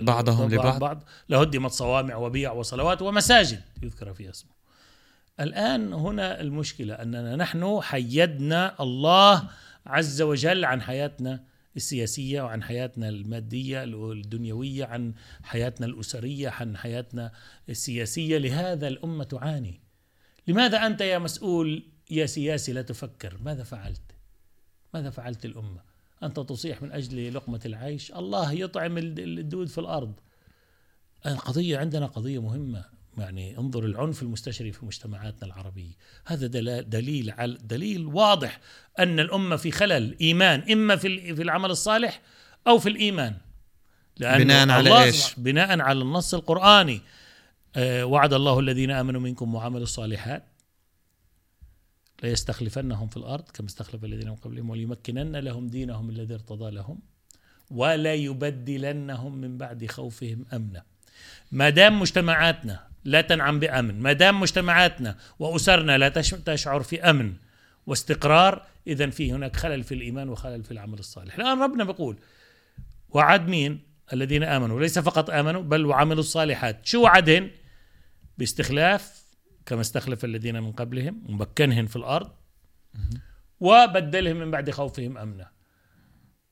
بعضهم 0.00 0.54
لبعض. 0.54 0.80
بعض 0.80 1.04
لهدمت 1.28 1.70
صوامع 1.70 2.16
وبيع 2.16 2.52
وصلوات 2.52 3.02
ومساجد 3.02 3.61
يذكر 3.83 4.14
فيها 4.14 4.30
اسمه. 4.30 4.50
الآن 5.40 5.92
هنا 5.92 6.40
المشكلة 6.40 6.94
أننا 6.94 7.37
نحن 7.37 7.80
حيدنا 7.83 8.83
الله 8.83 9.42
عز 9.87 10.22
وجل 10.22 10.64
عن 10.64 10.83
حياتنا 10.83 11.40
السياسية 11.76 12.42
وعن 12.42 12.62
حياتنا 12.62 13.09
المادية 13.09 13.85
الدنيوية 13.85 14.85
عن 14.85 15.12
حياتنا 15.42 15.87
الأسرية 15.87 16.48
عن 16.48 16.76
حياتنا 16.76 17.33
السياسية. 17.68 18.38
لهذا 18.38 18.88
الأمة 18.88 19.24
تعاني. 19.24 19.80
لماذا 20.46 20.87
أنت 20.87 21.00
يا 21.00 21.18
مسؤول 21.18 21.83
يا 22.11 22.26
سياسي 22.26 22.72
لا 22.72 22.83
تفكر؟ 22.83 23.38
ماذا 23.44 23.62
فعلت؟ 23.62 24.03
ماذا 24.94 25.11
فعلت 25.11 25.44
الأمة؟ 25.44 25.81
أنت 26.22 26.40
تصيح 26.40 26.83
من 26.83 26.92
أجل 26.92 27.35
لقمة 27.35 27.61
العيش؟ 27.66 28.12
الله 28.12 28.53
يطعم 28.53 28.98
ال- 28.98 29.38
الدود 29.38 29.68
في 29.68 29.79
الأرض. 29.79 30.12
القضية 31.26 31.79
عندنا 31.79 32.07
قضية 32.07 32.42
مهمة. 32.42 32.85
يعني 33.18 33.59
انظر 33.59 33.85
العنف 33.85 34.22
المستشري 34.22 34.72
في 34.72 34.87
مجتمعاتنا 34.87 35.46
العربية. 35.46 35.92
هذا 36.24 36.46
دليل 36.81 37.31
على 37.31 37.59
دليل 37.62 38.07
واضح 38.07 38.61
أن 38.98 39.20
الأمة 39.20 39.57
في 39.57 39.70
خلل. 39.70 40.16
إيمان 40.20 40.72
إما 40.72 40.96
في 40.96 41.35
في 41.35 41.42
العمل 41.42 41.70
الصالح 41.70 42.20
أو 42.66 42.79
في 42.79 42.88
الإيمان. 42.88 43.35
لأن 44.18 44.44
بناء 44.44 44.68
على 44.70 44.88
الله 44.88 45.03
إيش؟ 45.05 45.16
سبحانه- 45.16 45.44
بناء 45.44 45.81
على 45.81 46.03
النص 46.03 46.35
القرآني. 46.35 46.96
آه، 46.96 47.00
وعد 47.78 48.33
الله 48.33 48.59
الذين 48.61 48.90
آمنوا 48.90 49.20
منكم 49.20 49.54
وعملوا 49.54 49.83
الصالحات 49.83 50.44
ليستخلفنهم 52.22 53.09
في 53.09 53.16
الأرض 53.16 53.44
كما 53.54 53.66
استخلف 53.66 54.04
الذين 54.04 54.28
من 54.28 54.35
قبلهم 54.37 54.70
وليمكنن 54.70 55.37
لهم 55.37 55.66
دينهم 55.68 56.11
الذي 56.11 56.35
ارتضى 56.35 56.70
لهم 56.70 56.98
ولا 57.70 58.14
يبدلنهم 58.14 59.35
من 59.37 59.59
بعد 59.59 59.87
خوفهم 59.87 60.46
أمنا. 60.52 60.83
ما 61.52 61.70
دام 61.70 62.00
مجتمعاتنا 62.00 62.87
لا 63.04 63.20
تنعم 63.20 63.61
بأمن 63.61 64.00
ما 64.00 64.12
دام 64.12 64.40
مجتمعاتنا 64.40 65.16
وأسرنا 65.38 65.98
لا 65.98 66.09
تش- 66.09 66.30
تشعر 66.30 66.83
في 66.83 67.02
أمن 67.11 67.33
واستقرار 67.87 68.66
إذا 68.87 69.11
في 69.11 69.33
هناك 69.33 69.56
خلل 69.56 69.83
في 69.83 69.94
الإيمان 69.94 70.28
وخلل 70.28 70.64
في 70.64 70.70
العمل 70.70 70.98
الصالح. 70.98 71.35
الآن 71.35 71.62
ربنا 71.62 71.85
بيقول 71.85 72.16
وعد 73.11 73.48
مين؟ 73.48 73.80
الذين 74.12 74.42
آمنوا. 74.42 74.80
ليس 74.80 74.98
فقط 74.98 75.30
آمنوا 75.30 75.62
بل 75.62 75.87
وعملوا 75.87 76.20
الصالحات. 76.20 76.87
شو 76.87 77.02
وعدهن 77.02 77.50
باستخلاف 78.40 79.24
كما 79.66 79.81
استخلف 79.81 80.24
الذين 80.24 80.62
من 80.62 80.72
قبلهم 80.72 81.22
ومكنهم 81.29 81.87
في 81.87 81.96
الأرض 81.96 82.33
وبدلهم 83.61 84.37
من 84.37 84.50
بعد 84.50 84.70
خوفهم 84.70 85.18
امنا 85.18 85.50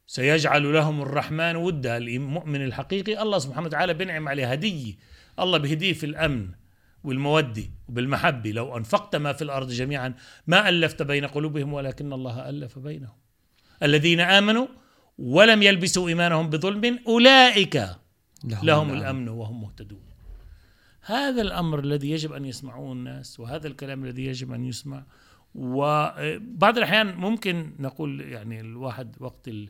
سيجعل 0.07 0.72
لهم 0.72 1.03
الرحمن 1.03 1.57
ودا 1.57 1.96
المؤمن 1.96 2.64
الحقيقي. 2.64 3.22
الله 3.22 3.38
سبحانه 3.38 3.66
وتعالى 3.66 3.94
بينعم 3.94 4.29
عليه 4.29 4.53
هدية. 4.53 4.94
الله 5.38 5.59
بهدية 5.59 5.92
في 5.92 6.07
الأمن 6.07 6.48
والمودة 7.05 7.64
وبالمحبة. 7.88 8.53
لو 8.53 8.77
أنفقت 8.77 9.16
ما 9.16 9.33
في 9.33 9.42
الأرض 9.42 9.68
جميعا 9.70 10.14
ما 10.46 10.68
ألفت 10.68 11.03
بين 11.03 11.24
قلوبهم 11.27 11.72
ولكن 11.72 12.12
الله 12.12 12.48
ألف 12.48 12.79
بينهم. 12.79 13.16
الذين 13.83 14.20
آمنوا 14.20 14.66
ولم 15.18 15.62
يلبسوا 15.62 16.09
إيمانهم 16.09 16.51
بظلم 16.51 16.98
أولئك 17.07 17.88
لهم 18.62 18.92
الأمن 18.94 19.29
وهم 19.29 19.61
مهتدون. 19.61 20.08
هذا 21.09 21.42
الأمر 21.42 21.79
الذي 21.81 22.11
يجب 22.11 22.33
أن 22.33 22.44
يسمعوه 22.44 22.92
الناس 22.92 23.40
وهذا 23.40 23.66
الكلام 23.66 24.05
الذي 24.05 24.25
يجب 24.25 24.53
أن 24.53 24.64
يسمع. 24.64 25.05
وبعض 25.55 26.77
الأحيان 26.79 27.14
ممكن 27.14 27.73
نقول 27.79 28.21
يعني 28.21 28.61
الواحد 28.61 29.16
وقت 29.21 29.49
ال 29.49 29.68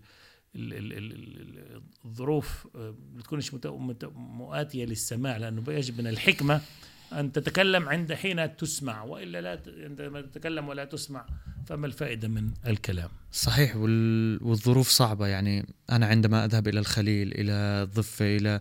ال- 0.57 0.73
ال- 0.73 0.93
ال- 0.93 1.41
ال- 1.41 1.83
الظروف 2.05 2.67
آه، 2.77 2.95
بتكونش 3.15 3.55
مت- 3.55 4.13
مؤاتية 4.17 4.85
للسماع 4.85 5.37
لأنه 5.37 5.65
يجب 5.69 6.01
من 6.01 6.07
الحكمة 6.07 6.61
أن 7.13 7.33
تتكلم 7.33 7.89
عند 7.89 8.13
حين 8.13 8.57
تسمع 8.57 9.03
وإلا 9.03 9.41
لا 9.41 9.63
عندما 9.85 10.21
تتكلم 10.21 10.69
ولا 10.69 10.85
تسمع 10.85 11.27
فما 11.67 11.87
الفائدة 11.87 12.29
من 12.29 12.51
الكلام؟ 12.67 13.09
صحيح 13.33 13.77
وال... 13.77 14.39
والظروف 14.43 14.89
صعبة. 14.89 15.27
يعني 15.27 15.67
أنا 15.91 16.07
عندما 16.07 16.45
أذهب 16.45 16.69
إلى 16.69 16.81
الخليل 16.81 17.33
إلى 17.33 17.53
الضفة 17.53 18.37
إلى 18.37 18.61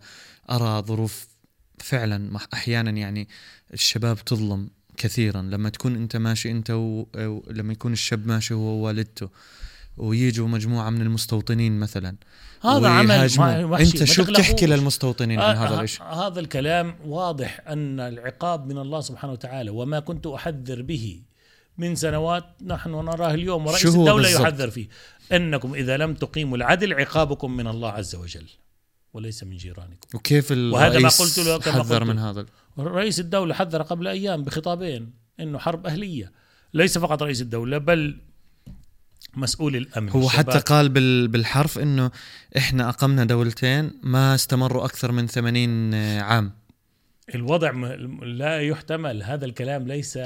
أرى 0.50 0.82
ظروف 0.82 1.37
فعلا 1.78 2.40
أحيانا 2.54 2.92
يعني 2.92 3.28
الشباب 3.74 4.26
تظلم 4.26 4.70
كثيرا. 4.98 5.42
لما 5.42 5.70
تكون 5.70 5.96
أنت 5.96 6.16
ماشي 6.16 6.52
أنت 6.52 6.70
و... 6.70 7.06
أو 7.16 7.44
لما 7.52 7.74
يكون 7.74 7.94
الشاب 7.94 8.28
ماشي 8.28 8.54
هو 8.54 8.60
ووالدته 8.60 9.30
ويجوا 9.98 10.48
مجموعة 10.48 10.90
من 10.90 11.02
المستوطنين 11.02 11.80
مثلا 11.80 12.16
هذا 12.63 12.88
عمل 12.88 13.30
وحشي 13.66 14.00
ما 14.00 14.06
شو 14.06 14.24
بتحكي. 14.24 14.66
للمستوطنين 14.66 15.40
عن 15.40 15.56
آه، 15.56 15.68
هذا 15.68 15.80
آه، 15.80 15.82
الشيء 15.82 16.06
هذا 16.06 16.40
الكلام 16.40 16.96
واضح 17.06 17.62
أن 17.68 18.00
العقاب 18.00 18.68
من 18.68 18.78
الله 18.78 19.02
سبحانه 19.02 19.34
وتعالى 19.34 19.70
وما 19.70 20.00
كنت 20.00 20.28
أحذر 20.28 20.82
به 20.82 21.22
من 21.78 21.96
سنوات 21.96 22.44
نحن 22.66 22.90
نراه 22.90 23.34
اليوم 23.34 23.68
ورئيس 23.68 23.86
الدولة 23.86 24.28
بالضبط؟ 24.28 24.42
يحذر 24.42 24.70
فيه. 24.70 24.88
إنكم 25.32 25.74
إذا 25.76 25.98
لم 25.98 26.13
تقيموا 26.13 26.58
العدل 26.58 26.94
عقابكم 26.94 27.52
من 27.52 27.68
الله 27.68 27.90
عز 27.90 28.16
وجل. 28.16 28.46
وليس 29.17 29.43
من 29.43 29.58
جيرانكم. 29.58 30.17
وكيف 30.17 30.51
وهذا 30.51 30.99
ما 30.99 31.10
قلت 31.10 31.39
له 31.39 31.60
كما 31.60 31.73
حذر 31.73 31.99
قلت 31.99 32.10
من. 32.10 32.19
هذا؟ 32.19 32.45
رئيس 32.80 33.19
الدولة 33.19 33.53
حذر 33.53 33.82
قبل 33.82 34.08
أيام 34.08 34.43
بخطابين 34.43 35.13
إنه 35.39 35.58
حرب 35.58 35.88
أهلية. 35.88 36.32
ليس 36.73 36.97
فقط 36.97 37.23
رئيس 37.23 37.41
الدولة 37.41 37.77
بل 37.77 38.21
مسؤول 39.34 39.75
الأمن 39.75 40.10
هو 40.10 40.30
حتى. 40.30 40.60
قال 40.60 40.89
بال... 40.89 41.27
بالحرف 41.27 41.80
إنه 41.80 42.12
إحنا 42.58 42.89
أقمنا 42.89 43.25
دولتين 43.25 43.91
ما 44.03 44.36
استمروا 44.36 44.86
أكثر 44.86 45.12
من 45.12 45.27
80 45.27 45.93
عام. 46.19 46.53
الوضع 47.36 47.71
لا 48.23 48.62
يحتمل. 48.62 49.23
هذا 49.23 49.45
الكلام 49.45 49.88
ليس 49.88 50.19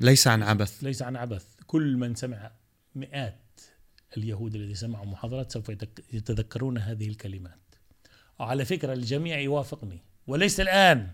ليس 0.00 0.26
عن 0.26 0.42
عبث. 0.42 0.84
ليس 0.84 1.02
عن 1.02 1.16
عبث. 1.16 1.44
كل 1.66 1.96
من 1.96 2.14
سمع 2.14 2.50
مئات 2.94 3.60
اليهود 4.16 4.54
الذين 4.54 4.74
سمعوا 4.74 5.06
محاضرات 5.06 5.52
سوف 5.52 5.72
يتذكرون 6.12 6.78
هذه 6.78 7.08
الكلمات. 7.08 7.59
وعلى 8.40 8.64
فكرة 8.64 8.92
الجميع 8.92 9.38
يوافقني. 9.40 10.02
وليس 10.26 10.60
الآن. 10.60 11.08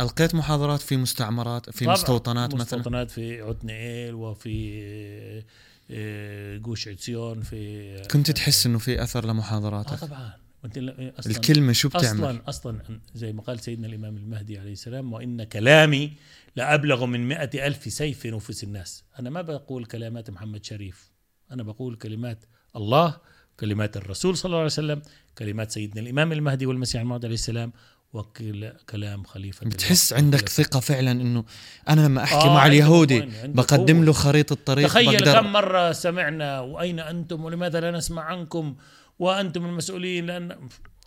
ألقيت 0.00 0.34
محاضرات 0.34 0.80
في 0.80 0.96
مستعمرات 0.96 1.70
في 1.70 1.84
طبعاً. 1.84 1.94
مستوطنات 1.94 2.54
مثلا؟ 2.54 2.78
مستوطنات 2.78 3.10
في 3.10 3.40
عتنئيل 3.42 4.14
وفي 4.14 5.44
آه، 5.90 6.56
جوش 6.56 6.88
عتسيون 6.88 7.42
في 7.42 8.02
كنت 8.10 8.30
تحس 8.30 8.66
إنه 8.66 8.78
في 8.78 9.02
أثر 9.02 9.24
آه 9.24 9.32
لمحاضراتك 9.32 9.98
طبعا. 9.98 10.32
وأنت 10.64 10.78
أصلا 11.18 11.32
الكلمة 11.32 11.72
شو 11.72 11.88
بتعمل؟ 11.88 12.20
أصلا 12.20 12.42
أصلا 12.48 13.00
زي 13.14 13.32
ما 13.32 13.42
قال 13.42 13.60
سيدنا 13.60 13.86
الإمام 13.86 14.16
المهدي 14.16 14.58
عليه 14.58 14.72
السلام 14.72 15.12
وإن 15.12 15.44
كلامي 15.44 16.12
لأبلغ 16.56 17.06
من 17.06 17.28
مئة 17.28 17.66
ألف 17.66 17.92
سيف 17.92 18.18
في 18.18 18.30
نفوس 18.30 18.64
الناس. 18.64 19.04
أنا 19.18 19.30
ما 19.30 19.42
بقول 19.42 19.84
كلمات 19.84 20.30
محمد 20.30 20.64
شريف. 20.64 21.10
أنا 21.50 21.62
بقول 21.62 21.96
كلمات 21.96 22.44
الله 22.76 23.16
كلمات 23.60 23.96
الرسول 23.96 24.36
صلى 24.36 24.44
الله 24.48 24.56
عليه 24.58 24.66
وسلم 24.66 25.02
كلمات 25.40 25.70
سيدنا 25.70 26.00
الإمام 26.00 26.32
المهدي 26.32 26.66
والمسيح 26.66 27.00
الموعود 27.00 27.24
عليه 27.24 27.34
السلام 27.34 27.72
وكلام 28.12 29.24
خليفة 29.24 29.66
بتحس 29.66 30.12
الله. 30.12 30.24
عندك 30.24 30.48
ثقة 30.48 30.80
فعلا 30.80 31.10
إنه 31.10 31.44
أنا 31.88 32.00
لما 32.00 32.22
أحكي 32.22 32.48
آه، 32.48 32.54
مع 32.54 32.66
اليهودي 32.66 33.28
بقدم. 33.44 34.04
له 34.04 34.12
خريطة 34.12 34.56
طريق 34.66 34.88
تخيل 34.88 35.12
بقدر 35.12 35.32
كم 35.32 35.52
مرة 35.52 35.92
سمعنا 35.92 36.60
وأين 36.60 37.00
أنتم 37.00 37.44
ولماذا 37.44 37.80
لا 37.80 37.90
نسمع 37.90 38.22
عنكم 38.22 38.76
وأنتم 39.18 39.64
المسؤولين 39.64 40.26
لأن 40.26 40.56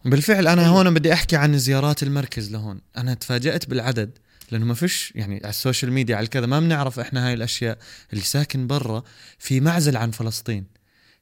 بالفعل 0.06 0.48
أنا 0.48 0.62
أيوة. 0.62 0.74
هون 0.74 0.94
بدي 0.94 1.14
أحكي 1.14 1.36
عن 1.36 1.58
زيارات 1.58 2.04
المركز 2.04 2.52
لهون 2.52 2.82
أنا 2.98 3.14
تفاجأت 3.14 3.70
بالعدد 3.70 4.18
لأنه 4.52 4.66
ما 4.66 4.74
فيش 4.74 5.14
يعني 5.16 5.36
على 5.36 5.50
ال 5.50 5.56
social 5.56 5.92
media 5.92 6.16
على 6.16 6.28
كذا 6.28 6.46
ما 6.46 6.60
بنعرف 6.60 7.00
إحنا 7.00 7.28
هاي 7.28 7.34
الأشياء 7.34 7.78
اللي 8.14 8.24
ساكن 8.24 8.68
برا 8.68 9.04
في 9.40 9.60
معزل 9.60 9.98
عن 9.98 10.12
فلسطين 10.12 10.66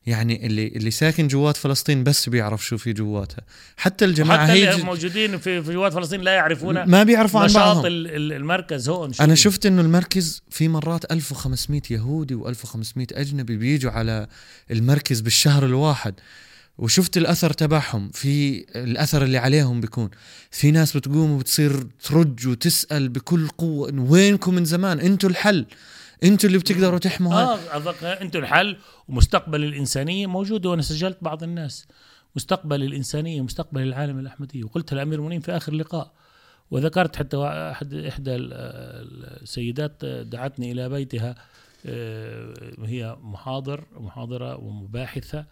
يعني 0.06 0.46
اللي 0.46 0.68
اللي 0.68 0.92
ساكن 0.92 1.28
جوات 1.28 1.58
فلسطين 1.58 2.04
بس 2.04 2.30
بيعرف 2.30 2.66
شو 2.66 2.78
في 2.78 2.94
جواتها. 2.94 3.42
حتى 3.78 4.06
الجماعة 4.06 4.44
حتى 4.48 4.52
هي 4.52 4.74
اللي 4.74 4.84
موجودين 4.84 5.38
في 5.38 5.64
في 5.64 5.74
جوات 5.74 5.94
فلسطين 5.94 6.22
لا 6.22 6.32
يعرفون 6.32 6.84
ما 6.84 7.04
بيعرفوا 7.04 7.40
عن 7.40 7.46
نشاط 7.46 7.58
بعضهم. 7.58 7.86
ال- 7.86 8.08
ال- 8.16 8.34
المركز 8.34 8.90
هون 8.90 9.14
شو 9.14 9.24
أنا؟ 9.24 9.36
شفت 9.36 9.66
إنه 9.66 9.82
المركز 9.82 10.42
في 10.50 10.68
مرات 10.68 11.12
1500 11.12 11.82
يهودي 11.90 12.36
و1500 12.36 12.84
أجنبي 13.12 13.58
بيجوا 13.58 13.92
على 13.92 14.28
المركز 14.72 15.20
بالشهر 15.22 15.66
الواحد. 15.66 16.14
وشفت 16.78 17.18
الأثر 17.18 17.54
تبعهم. 17.54 18.10
في 18.14 18.66
الأثر 18.76 19.24
اللي 19.24 19.38
عليهم 19.38 19.82
بيكون. 19.82 20.10
في 20.52 20.72
ناس 20.72 20.98
بتقوم 20.98 21.32
وبتصير 21.32 21.84
ترج 22.04 22.48
وتسأل 22.48 23.10
بكل 23.10 23.48
قوة. 23.48 23.94
وينكم 24.12 24.54
من 24.56 24.66
زمان؟ 24.66 25.00
أنتوا 25.00 25.30
الحل. 25.30 25.66
أنتوا 26.24 26.50
اللي 26.50 26.60
بتقدروا 26.60 27.00
تحموا 27.00 27.34
هاي. 27.34 27.44
آه 27.44 28.22
أنتم 28.22 28.40
الحل. 28.40 28.78
ومستقبل 29.08 29.64
الإنسانية 29.64 30.28
موجود 30.28 30.66
وأنا 30.66 30.82
سجلت 30.82 31.18
بعض 31.22 31.44
الناس. 31.44 31.88
مستقبل 32.36 32.84
الإنسانية 32.84 33.42
مستقبل 33.42 33.82
العالم 33.82 34.20
الاحمدي 34.20 34.64
وقلت 34.64 34.94
لأمير 34.94 35.16
المؤمنين 35.16 35.40
في 35.42 35.52
آخر 35.58 35.74
لقاء 35.74 36.12
وذكرت 36.72 37.16
حتى 37.16 37.38
احد 37.72 37.94
إحدى 37.94 38.36
ال- 38.36 38.54
السيدات 39.42 40.06
دعتني 40.06 40.72
إلى 40.72 40.90
بيتها 40.90 41.36
آه، 41.86 42.54
هي 42.86 43.18
محاضر 43.22 43.86
محاضرة 43.94 44.56
ومباحثة 44.58 45.46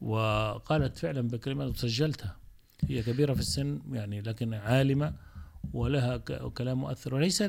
وقالت 0.00 0.98
فعلا 0.98 1.28
بكلمات 1.28 1.68
وسجلتها 1.68 2.36
هي 2.88 3.02
كبيرة 3.02 3.34
في 3.34 3.40
السن 3.40 3.80
يعني 3.92 4.20
لكن 4.20 4.54
عالمة. 4.54 5.12
ولها 5.72 6.16
كلام 6.54 6.78
مؤثر 6.78 7.14
وليس 7.14 7.42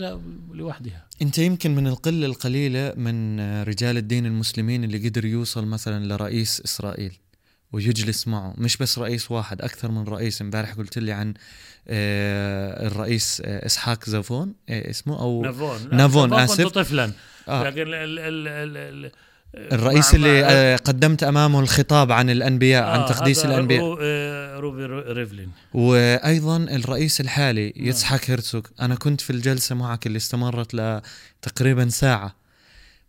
لوحدها. 0.54 1.06
انت 1.22 1.38
يمكن 1.38 1.76
من 1.76 1.88
القلة 1.88 2.26
القليلة 2.26 2.93
من 2.98 3.39
رجال 3.63 3.98
الدين 3.98 4.26
المسلمين 4.26 4.84
اللي 4.84 5.10
قدر 5.10 5.26
يوصل 5.26 5.65
مثلا 5.65 6.06
لرئيس 6.06 6.62
إسرائيل 6.65 7.19
ويجلس 7.72 8.28
معه. 8.28 8.54
مش 8.58 8.78
بس 8.78 9.00
رئيس 9.00 9.32
واحد 9.32 9.62
أكثر 9.62 9.91
من 9.91 10.04
رئيس. 10.04 10.41
امبارح 10.41 10.74
قلت 10.74 10.98
لي 10.98 11.12
عن 11.12 11.34
آه، 11.88 12.88
الرئيس 12.88 13.41
آه، 13.45 13.65
إسحاق 13.65 14.10
زافون 14.10 14.54
آه، 14.69 14.89
اسمه 14.89 15.19
أو 15.19 15.41
نافون. 15.41 15.98
نافون، 15.98 16.34
آسف. 16.34 16.67
طفلا. 16.67 17.12
آه. 17.48 17.63
لكن 17.63 17.82
ال 17.82 17.93
ال 17.93 18.19
ال 18.19 18.78
ال 18.78 19.12
الرئيس 19.56 20.16
اللي 20.16 20.46
آه، 20.46 20.76
قدمت 20.76 21.24
أمامه 21.24 21.60
الخطاب 21.60 22.12
عن 22.12 22.30
الأنبياء 22.30 22.84
عن 22.84 23.00
آه، 23.00 23.08
تقديس 23.08 23.40
هذا 23.46 23.54
الأنبياء. 23.56 23.82
رو- 23.82 23.98
آه، 24.02 24.60
روبي 24.60 24.86
رو- 24.86 25.12
ريفلين. 25.14 25.52
وأيضا 25.74 26.58
الرئيس 26.58 27.22
الحالي 27.22 27.74
نعم. 27.78 27.88
يتسحاق 27.88 28.32
هرتسوغ 28.32 28.62
أنا 28.82 28.96
كنت 28.96 29.22
في 29.22 29.30
الجلسة 29.30 29.76
معك 29.76 30.08
اللي 30.08 30.18
استمرت 30.18 30.74
لتقريبا 30.76 31.90
ساعة 31.90 32.36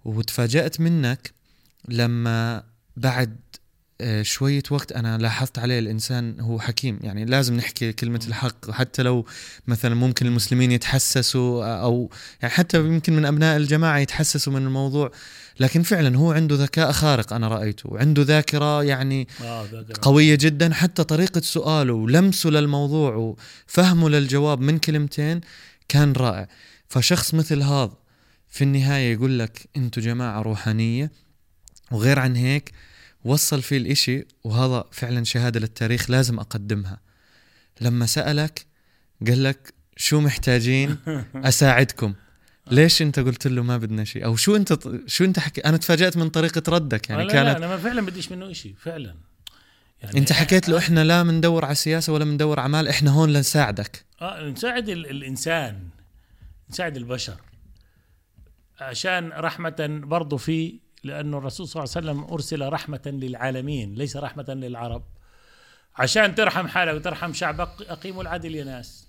وتفاجأت 0.04 0.80
منك 0.80 1.30
لما 1.88 2.62
بعد 2.96 3.36
آه، 4.02 4.22
شوية 4.22 4.62
وقت 4.70 4.92
أنا 4.92 5.18
لاحظت 5.18 5.58
عليه 5.58 5.78
الإنسان 5.78 6.40
هو 6.40 6.60
حكيم. 6.60 6.98
يعني 7.02 7.24
لازم 7.24 7.54
نحكي 7.56 7.92
كلمة 7.92 8.20
الحق. 8.28 8.70
حتى 8.70 9.02
لو 9.02 9.26
مثلا 9.66 9.94
ممكن 9.94 10.26
المسلمين 10.26 10.72
يتحسسوا 10.72 11.66
أو 11.82 12.10
يعني 12.42 12.54
حتى 12.54 12.78
يمكن 12.78 13.16
من 13.16 13.24
أبناء 13.24 13.56
الجماعة 13.56 13.98
يتحسسوا 13.98 14.52
من 14.52 14.62
الموضوع. 14.66 15.10
لكن 15.60 15.82
فعلا 15.82 16.16
هو 16.16 16.32
عنده 16.32 16.56
ذكاء 16.56 16.92
خارق 16.92 17.32
أنا 17.32 17.48
رأيته 17.48 17.92
وعنده 17.92 18.22
ذاكرة 18.22 18.82
يعني 18.82 19.28
آه 19.40 19.64
ذاكرة. 19.72 19.94
قوية 20.02 20.38
جدا 20.40 20.74
حتى 20.74 21.04
طريقة 21.04 21.40
سؤاله 21.40 21.92
ولمسه 21.92 22.50
للموضوع 22.50 23.14
وفهمه 23.14 24.08
للجواب 24.08 24.60
من 24.60 24.78
كلمتين 24.78 25.40
كان 25.88 26.12
رائع. 26.12 26.48
فشخص 26.88 27.34
مثل 27.34 27.62
هذا 27.62 27.92
في 28.48 28.64
النهاية 28.64 29.12
يقول 29.12 29.38
لك 29.38 29.68
أنتوا 29.76 30.02
جماعة 30.02 30.42
روحانية 30.42 31.12
وغير 31.90 32.18
عن 32.18 32.36
هيك 32.36 32.72
وصل 33.24 33.62
فيه 33.62 33.76
الإشي 33.76 34.26
وهذا 34.44 34.84
فعلا 34.92 35.24
شهادة 35.24 35.60
للتاريخ 35.60 36.10
لازم 36.10 36.38
أقدمها. 36.38 37.00
لما 37.80 38.06
سألك 38.06 38.66
قال 39.26 39.42
لك 39.42 39.74
شو 39.96 40.20
محتاجين؟ 40.20 40.96
أساعدكم. 41.34 42.14
ليش 42.70 43.02
انت 43.02 43.18
قلت 43.18 43.46
له 43.46 43.62
ما 43.62 43.76
بدنا 43.76 44.04
شيء؟ 44.04 44.24
أو 44.24 44.36
شو 44.36 44.56
انت 44.56 44.78
شو 45.06 45.24
انت 45.24 45.38
حكي 45.38 45.60
أنا 45.60 45.76
تفاجأت 45.76 46.16
من 46.16 46.28
طريقة 46.28 46.62
ردك 46.72 47.10
يعني 47.10 47.24
لا 47.24 47.32
كانت 47.32 47.46
لا 47.48 47.56
أنا 47.56 47.66
ما 47.68 47.76
فعلا 47.76 48.06
بديش 48.06 48.32
منه 48.32 48.52
شيء 48.52 48.74
فعلا. 48.78 49.14
يعني 50.02 50.18
انت 50.18 50.32
حكيت 50.32 50.68
له 50.68 50.78
إحنا 50.78 51.04
لا 51.04 51.22
بندور 51.22 51.64
على 51.64 51.74
سياسه 51.74 52.12
ولا 52.12 52.24
بندور 52.24 52.58
اعمال 52.58 52.88
إحنا 52.88 53.10
هون 53.10 53.32
لنساعدك. 53.32 54.04
آه 54.22 54.48
نساعد 54.50 54.88
ال- 54.88 55.10
الإنسان 55.10 55.88
نساعد 56.70 56.96
البشر. 56.96 57.36
عشان 58.80 59.28
رحمة 59.32 59.76
برضو 60.04 60.36
في 60.36 60.78
لأنه 61.04 61.38
الرسول 61.38 61.68
صلى 61.68 61.82
الله 61.84 61.94
عليه 61.96 62.06
وسلم 62.10 62.32
أرسل 62.32 62.68
رحمة 62.68 63.00
للعالمين 63.06 63.94
ليس 63.94 64.16
رحمة 64.16 64.44
للعرب. 64.48 65.02
عشان 65.96 66.34
ترحم 66.34 66.66
حالك 66.68 66.94
وترحم 66.94 67.32
شعبك 67.32 67.70
أقيموا 67.88 68.22
العدل 68.22 68.54
يا 68.54 68.64
ناس. 68.64 69.06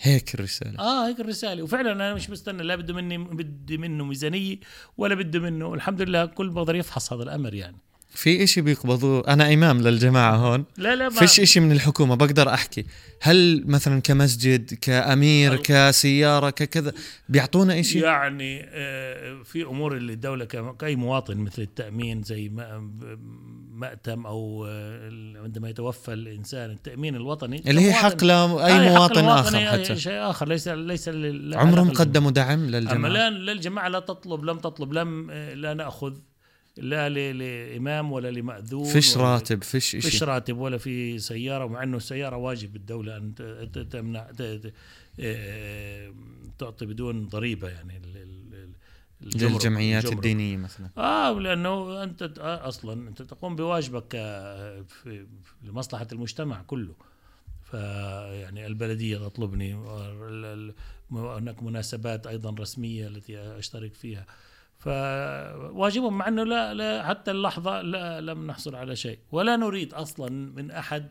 هيك 0.00 0.34
الرسالة. 0.34 0.78
آه 0.78 1.08
هيك 1.08 1.20
الرسالة. 1.20 1.62
وفعلا 1.62 1.92
أنا 1.92 2.14
مش 2.14 2.30
مستنى 2.30 2.62
لا 2.62 2.76
بده 2.76 2.94
مني 2.94 3.18
بدي 3.18 3.78
منه 3.78 4.04
ميزانية 4.04 4.56
ولا 4.98 5.14
بده 5.14 5.38
منه. 5.40 5.74
الحمد 5.74 6.02
لله 6.02 6.26
كل 6.26 6.48
بقدر 6.50 6.74
يفحص 6.74 7.12
هذا 7.12 7.22
الأمر 7.22 7.54
يعني. 7.54 7.76
في 8.14 8.42
إشي 8.44 8.60
بيقبضوه. 8.60 9.28
أنا 9.28 9.54
إمام 9.54 9.80
للجماعة 9.80 10.36
هون. 10.36 10.64
لا 10.76 10.96
لا 10.96 11.08
ما 11.08 11.14
فيش 11.20 11.40
إشي 11.40 11.60
من 11.60 11.72
الحكومة 11.72 12.14
بقدر 12.14 12.48
أحكي. 12.54 12.84
هل 13.22 13.64
مثلا 13.66 14.00
كمسجد 14.00 14.74
كأمير 14.74 15.52
ال- 15.54 15.62
كسيارة 15.62 16.50
ككذا 16.50 16.92
بيعطونا 17.28 17.80
إشي؟ 17.80 18.00
يعني 18.00 18.62
آه، 18.68 19.42
في 19.42 19.62
أمور 19.62 19.96
اللي 19.96 20.12
الدولة 20.12 20.44
كم- 20.44 20.72
كأي 20.72 20.96
مواطن 20.96 21.36
مثل 21.36 21.62
التأمين 21.62 22.22
زي 22.22 22.48
ما- 22.48 22.90
مأتم 23.80 24.26
أو 24.26 24.66
آه، 24.68 25.10
عندما 25.36 25.68
يتوفى 25.68 26.12
الإنسان 26.12 26.70
التأمين 26.70 27.14
الوطني. 27.16 27.62
اللي 27.70 27.80
هي 27.80 27.92
حق 27.92 28.24
لاي 28.24 28.72
آه، 28.72 28.92
مواطن 28.92 29.24
آخر 29.24 29.56
هي 29.58 29.70
حتى. 29.72 29.96
شيء 29.96 30.30
آخر 30.30 30.48
ليس 30.48 30.68
ليس 30.68 31.08
عمرهم 31.08 31.24
للجماعة. 31.88 31.94
قدموا 31.94 32.30
دعم 32.30 32.58
أما 32.64 32.76
للجماعه 32.76 33.10
لا 33.12 33.30
للجماعة 33.30 33.88
لا 33.88 34.00
تطلب 34.00 34.44
لم 34.44 34.58
تطلب 34.58 34.92
لم 34.92 35.30
آه، 35.30 35.54
لا 35.54 35.74
نأخذ 35.74 36.14
لا 36.76 37.08
لإمام 37.08 38.12
ولا 38.12 38.30
لمأذون 38.30 38.84
فيش 38.84 39.16
راتب 39.16 39.62
فيش 39.62 39.90
فيش 39.90 40.06
اشي 40.06 40.24
راتب 40.24 40.58
ولا 40.58 40.78
في 40.78 41.18
سيارة 41.18 41.66
مع 41.66 41.82
إنه 41.82 41.96
السيارة 41.96 42.36
واجب 42.36 42.72
بالدولة 42.72 43.16
أن 43.16 43.34
تمنع 43.90 44.30
آه، 45.20 46.12
تعطي 46.58 46.86
بدون 46.86 47.28
ضريبة 47.28 47.68
يعني 47.68 47.96
ال- 47.96 48.16
ال- 48.16 48.22
ال- 48.22 48.54
الجمرك- 48.54 48.74
للجمعيات 49.20 50.04
الجمرك. 50.04 50.16
الدينية 50.16 50.56
مثلا. 50.56 50.90
آه 50.98 51.32
لأنه 51.32 52.02
أنت 52.02 52.22
آه، 52.22 52.68
أصلا 52.68 53.08
أنت 53.08 53.22
تقوم 53.22 53.56
بواجبك 53.56 54.14
لمصلحه 55.62 56.06
المجتمع 56.12 56.62
كله. 56.62 56.94
فيعني 57.70 58.66
البلدية 58.66 59.18
تطلبني 59.18 59.74
هناك 61.12 61.62
مناسبات 61.62 62.26
أيضا 62.26 62.54
رسمية 62.58 63.06
التي 63.06 63.38
أشترك 63.38 63.94
فيها. 63.94 64.26
فواجبهم 64.78 66.18
مع 66.18 66.28
إنه 66.28 66.44
لا, 66.44 66.74
لا 66.74 67.08
حتى 67.08 67.30
اللحظة 67.30 67.82
لا 67.82 68.20
لم 68.20 68.46
نحصل 68.46 68.74
على 68.74 68.96
شيء. 68.96 69.18
ولا 69.32 69.56
نريد 69.56 69.94
أصلا 69.94 70.30
من 70.30 70.70
أحد 70.70 71.10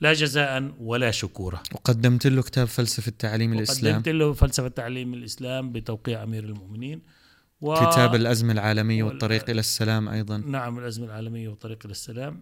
لا 0.00 0.12
جزاء 0.12 0.74
ولا 0.80 1.10
شكورا. 1.10 1.62
وقدمت 1.74 2.26
له 2.26 2.42
كتاب 2.42 2.66
فلسفة 2.66 3.12
تعليم 3.18 3.52
الإسلام. 3.52 3.94
قدمت 3.94 4.08
له 4.08 4.32
فلسفة 4.32 4.68
تعليم 4.68 5.14
الإسلام 5.14 5.72
بتوقيع 5.72 6.22
أمير 6.22 6.44
المؤمنين. 6.44 7.02
و... 7.64 7.74
كتاب 7.74 8.14
الأزمة 8.14 8.52
العالمية 8.52 9.02
وال- 9.02 9.12
والطريق 9.12 9.50
إلى 9.50 9.60
السلام 9.60 10.08
أيضا. 10.08 10.36
نعم 10.36 10.78
الأزمة 10.78 11.06
العالمية 11.06 11.48
والطريق 11.48 11.78
إلى 11.84 11.90
السلام. 11.92 12.40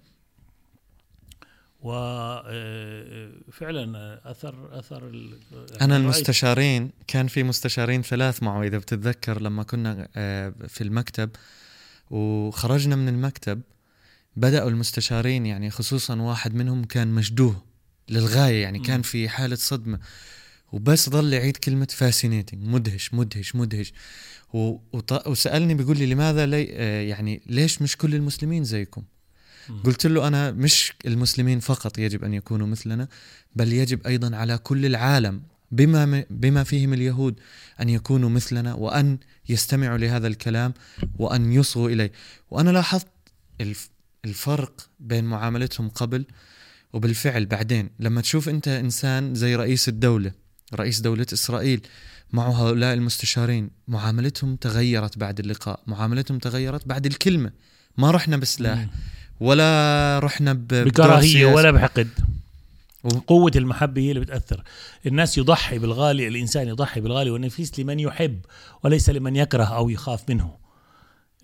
وفعلا 3.49 4.21
أثر 4.31 4.79
أثر 4.79 5.09
ال- 5.09 5.39
يعني 5.53 5.69
أنا 5.85 5.97
المستشارين 5.97 6.91
كان 7.07 7.27
في 7.27 7.43
مستشارين 7.43 8.03
ثلاث 8.03 8.43
معه 8.43 8.63
إذا 8.63 8.79
بتتذكر 8.79 9.41
لما 9.43 9.63
كنا 9.63 10.09
آه، 10.17 10.55
في 10.69 10.81
المكتب 10.85 11.31
وخرجنا 12.11 12.97
من 12.97 13.09
المكتب 13.09 13.61
بدأوا 14.37 14.71
المستشارين 14.71 15.47
يعني 15.47 15.71
خصوصا 15.71 16.21
واحد 16.23 16.55
منهم 16.55 16.85
كان 16.85 17.09
مشدوه 17.09 17.63
للغاية 18.09 18.63
يعني 18.63 18.79
كان. 18.79 19.03
في 19.03 19.29
حالة 19.29 19.57
صدمة. 19.57 19.99
وبس 20.73 21.09
ضل 21.09 21.33
يعيد 21.33 21.57
كلمة 21.57 21.89
فاسينيتنج 21.91 22.67
مدهش 22.67 23.15
مدهش 23.15 23.57
مدهش. 23.57 23.93
وسألني 25.27 25.75
بيقول 25.75 25.99
لي 25.99 26.07
لماذا 26.07 26.47
لي 26.47 26.69
آه، 26.73 27.01
يعني 27.03 27.43
ليش 27.47 27.83
مش 27.83 27.97
كل 27.97 28.15
المسلمين 28.15 28.65
زيكم. 28.65 29.03
قلت 29.85 30.07
له 30.07 30.29
أنا 30.29 30.51
مش 30.51 30.93
المسلمين 31.07 31.61
فقط 31.61 31.99
يجب 31.99 32.25
أن 32.25 32.35
يكونوا 32.35 32.67
مثلنا 32.67 33.09
بل 33.57 33.73
يجب 33.73 34.07
أيضا 34.07 34.37
على 34.37 34.59
كل 34.59 34.87
العالم 34.87 35.43
بما 35.71 36.25
بما 36.31 36.65
فيهم 36.65 36.93
اليهود 36.93 37.35
أن 37.81 37.89
يكونوا 37.89 38.29
مثلنا 38.31 38.75
وأن 38.75 39.19
يستمعوا 39.49 39.99
لهذا 39.99 40.27
الكلام 40.27 40.75
وأن 41.19 41.53
يصغوا 41.53 41.89
إليه. 41.91 42.13
وأنا 42.51 42.71
لاحظت 42.71 43.07
الف- 43.61 43.91
الفرق 44.25 44.89
بين 45.01 45.25
معاملتهم 45.25 45.89
قبل 45.89 46.25
وبالفعل 46.93 47.47
بعدين. 47.47 47.91
لما 48.01 48.21
تشوف 48.21 48.49
أنت 48.49 48.69
إنسان 48.69 49.35
زي 49.35 49.57
رئيس 49.57 49.89
الدولة 49.89 50.33
رئيس 50.75 51.01
دولة 51.01 51.27
إسرائيل 51.33 51.81
مع 52.33 52.49
هؤلاء 52.49 52.95
المستشارين 52.95 53.71
معاملتهم 53.89 54.57
تغيرت 54.57 55.19
بعد 55.19 55.41
اللقاء 55.41 55.81
معاملتهم 55.87 56.39
تغيرت 56.39 56.89
بعد 56.89 57.07
الكلمة. 57.07 57.53
ما 57.97 58.11
رحنا 58.11 58.37
بسلاح. 58.37 58.87
ولا 59.41 60.21
رحنا 60.23 60.53
بكراهية. 60.53 61.47
ولا 61.47 61.71
بحقد. 61.71 62.09
قوة 63.27 63.53
المحبة 63.57 64.01
هي 64.03 64.11
اللي 64.11 64.21
بتأثر. 64.21 64.63
الناس 65.07 65.39
يضحي 65.39 65.79
بالغالي 65.79 66.29
الإنسان 66.29 66.69
يضحي 66.69 67.01
بالغالي 67.01 67.31
والنفيس 67.31 67.81
لمن 67.81 68.01
يحب 68.01 68.41
وليس 68.85 69.11
لمن 69.11 69.37
يكره 69.37 69.65
أو 69.65 69.91
يخاف 69.91 70.31
منه. 70.31 70.57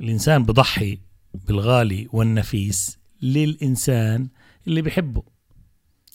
الإنسان 0.00 0.44
بضحي 0.44 0.98
بالغالي 1.34 2.08
والنفيس 2.12 2.98
للإنسان 3.22 4.28
اللي 4.66 4.82
بيحبه. 4.82 5.22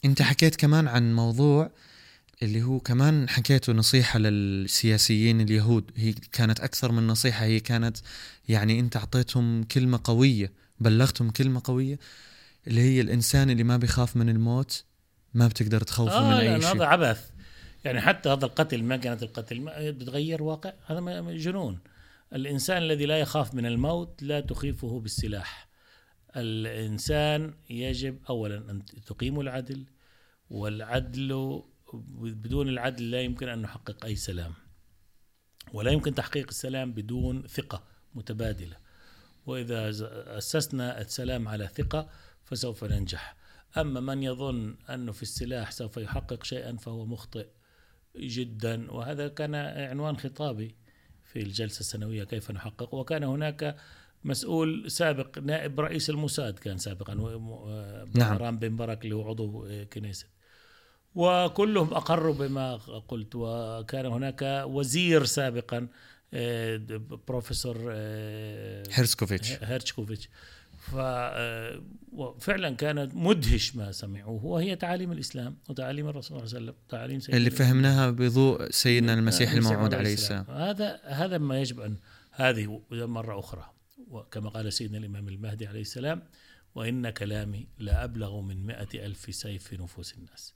أنت 0.04 0.22
حكيت 0.22 0.56
كمان 0.56 0.88
عن 0.88 1.14
موضوع 1.14 1.70
اللي 2.44 2.62
هو 2.62 2.80
كمان 2.80 3.28
حكيته 3.28 3.72
نصيحة 3.72 4.18
للسياسيين 4.18 5.40
اليهود. 5.40 5.90
هي 5.96 6.12
كانت 6.12 6.60
أكثر 6.60 6.92
من 6.92 7.06
نصيحة. 7.06 7.44
هي 7.44 7.60
كانت 7.60 7.96
يعني 8.48 8.80
أنت 8.80 8.96
أعطيتهم 8.96 9.64
كلمة 9.64 10.00
قوية 10.04 10.52
بلغتهم 10.80 11.30
كلمة 11.30 11.60
قوية 11.64 11.98
اللي 12.66 12.80
هي 12.80 13.00
الإنسان 13.00 13.50
اللي 13.50 13.64
ما 13.64 13.76
بيخاف 13.76 14.16
من 14.16 14.28
الموت 14.28 14.84
ما 15.34 15.46
بتقدر 15.46 15.80
تخوفه 15.80 16.26
من 16.26 16.32
آه 16.32 16.40
أي 16.40 16.46
يعني 16.46 16.64
هذا 16.64 16.72
شيء. 16.72 16.82
عبث. 16.82 17.30
يعني 17.84 18.00
حتى 18.00 18.28
هذا 18.28 18.44
القتل 18.44 18.82
ما 18.82 18.96
كانت 18.96 19.22
القتل 19.22 19.60
ما 19.60 19.90
بتغير 19.90 20.42
واقع. 20.42 20.72
هذا 20.86 21.20
جنون. 21.32 21.78
الإنسان 22.32 22.82
الذي 22.82 23.06
لا 23.06 23.18
يخاف 23.18 23.54
من 23.54 23.66
الموت 23.66 24.22
لا 24.22 24.40
تخيفه 24.40 25.00
بالسلاح. 25.00 25.68
الإنسان 26.36 27.54
يجب 27.70 28.18
أولا 28.28 28.56
أن 28.70 28.82
تقيم 29.06 29.40
العدل 29.40 29.84
والعدل 30.50 31.62
بدون 32.18 32.68
العدل 32.68 33.10
لا 33.10 33.20
يمكن 33.20 33.48
أن 33.48 33.62
نحقق 33.62 34.04
أي 34.04 34.16
سلام. 34.16 34.52
ولا 35.72 35.90
يمكن 35.90 36.14
تحقيق 36.14 36.46
السلام 36.48 36.92
بدون 36.92 37.46
ثقة 37.46 37.82
متبادلة. 38.14 38.76
وإذا 39.46 39.90
ز- 39.90 40.02
أسسنا 40.02 41.00
السلام 41.00 41.48
على 41.48 41.68
ثقة 41.68 42.08
فسوف 42.44 42.84
ننجح. 42.84 43.36
أما 43.76 44.00
من 44.00 44.22
يظن 44.22 44.76
أنه 44.90 45.12
في 45.12 45.22
السلاح 45.22 45.72
سوف 45.72 45.96
يحقق 45.96 46.44
شيئا 46.44 46.76
فهو 46.76 47.06
مخطئ 47.06 47.46
جدا. 48.16 48.90
وهذا 48.92 49.28
كان 49.28 49.54
عنوان 49.54 50.16
خطابي 50.16 50.74
في 51.24 51.38
الجلسة 51.42 51.80
السنوية 51.80 52.24
كيف 52.24 52.50
نحقق. 52.50 52.94
وكان 52.94 53.24
هناك 53.24 53.76
مسؤول 54.24 54.90
سابق 54.90 55.38
نائب 55.38 55.80
رئيس 55.80 56.10
الموساد 56.10 56.58
كان 56.58 56.78
سابقا 56.78 57.14
نعم. 58.14 58.36
رام 58.36 58.58
بن 58.58 58.76
برك 58.76 59.04
اللي 59.04 59.14
هو 59.14 59.28
عضو 59.28 59.68
كنيست 59.92 60.26
وكلهم 61.14 61.94
أقروا 61.94 62.34
بما 62.34 62.76
قلت. 63.08 63.34
وكان 63.34 64.06
هناك 64.06 64.64
وزير 64.66 65.24
سابقا 65.24 65.88
آه، 66.34 66.80
بروفيسور 67.28 67.76
آه، 67.90 68.82
هيرسكوفيتش 68.92 69.52
هيرتشكوفيتش 69.62 70.28
ففعلا 70.78 72.76
كان 72.76 73.10
مدهش 73.14 73.76
ما 73.76 73.92
سمعوه 73.92 74.44
وهي 74.44 74.76
تعاليم 74.76 75.12
الإسلام 75.12 75.56
وتعاليم 75.68 76.08
الرسول 76.08 76.22
صلى 76.24 76.36
الله 76.38 76.56
عليه 76.56 76.64
وسلم 76.64 76.74
تعاليم 76.88 77.20
سيدنا 77.20 77.36
اللي 77.36 77.50
فهمناها 77.50 78.10
بضوء 78.10 78.70
سيدنا 78.70 79.14
المسيح 79.14 79.52
الموعود 79.52 79.94
عليه 79.94 80.14
السلام. 80.14 80.44
هذا 80.50 81.00
هذا 81.04 81.38
ما 81.38 81.60
يجب 81.60 81.80
أن 81.80 81.96
هذه 82.30 82.80
مرة 82.90 83.38
أخرى. 83.38 83.70
وكما 84.10 84.50
قال 84.50 84.72
سيدنا 84.72 84.98
الإمام 84.98 85.28
المهدي 85.28 85.66
عليه 85.66 85.80
السلام 85.80 86.22
وإن 86.74 87.10
كلامي 87.10 87.66
لأبلغ 87.78 88.40
من 88.40 88.66
مئة 88.66 89.06
ألف 89.06 89.34
سيف 89.34 89.64
في 89.64 89.76
نفوس 89.76 90.14
الناس. 90.14 90.54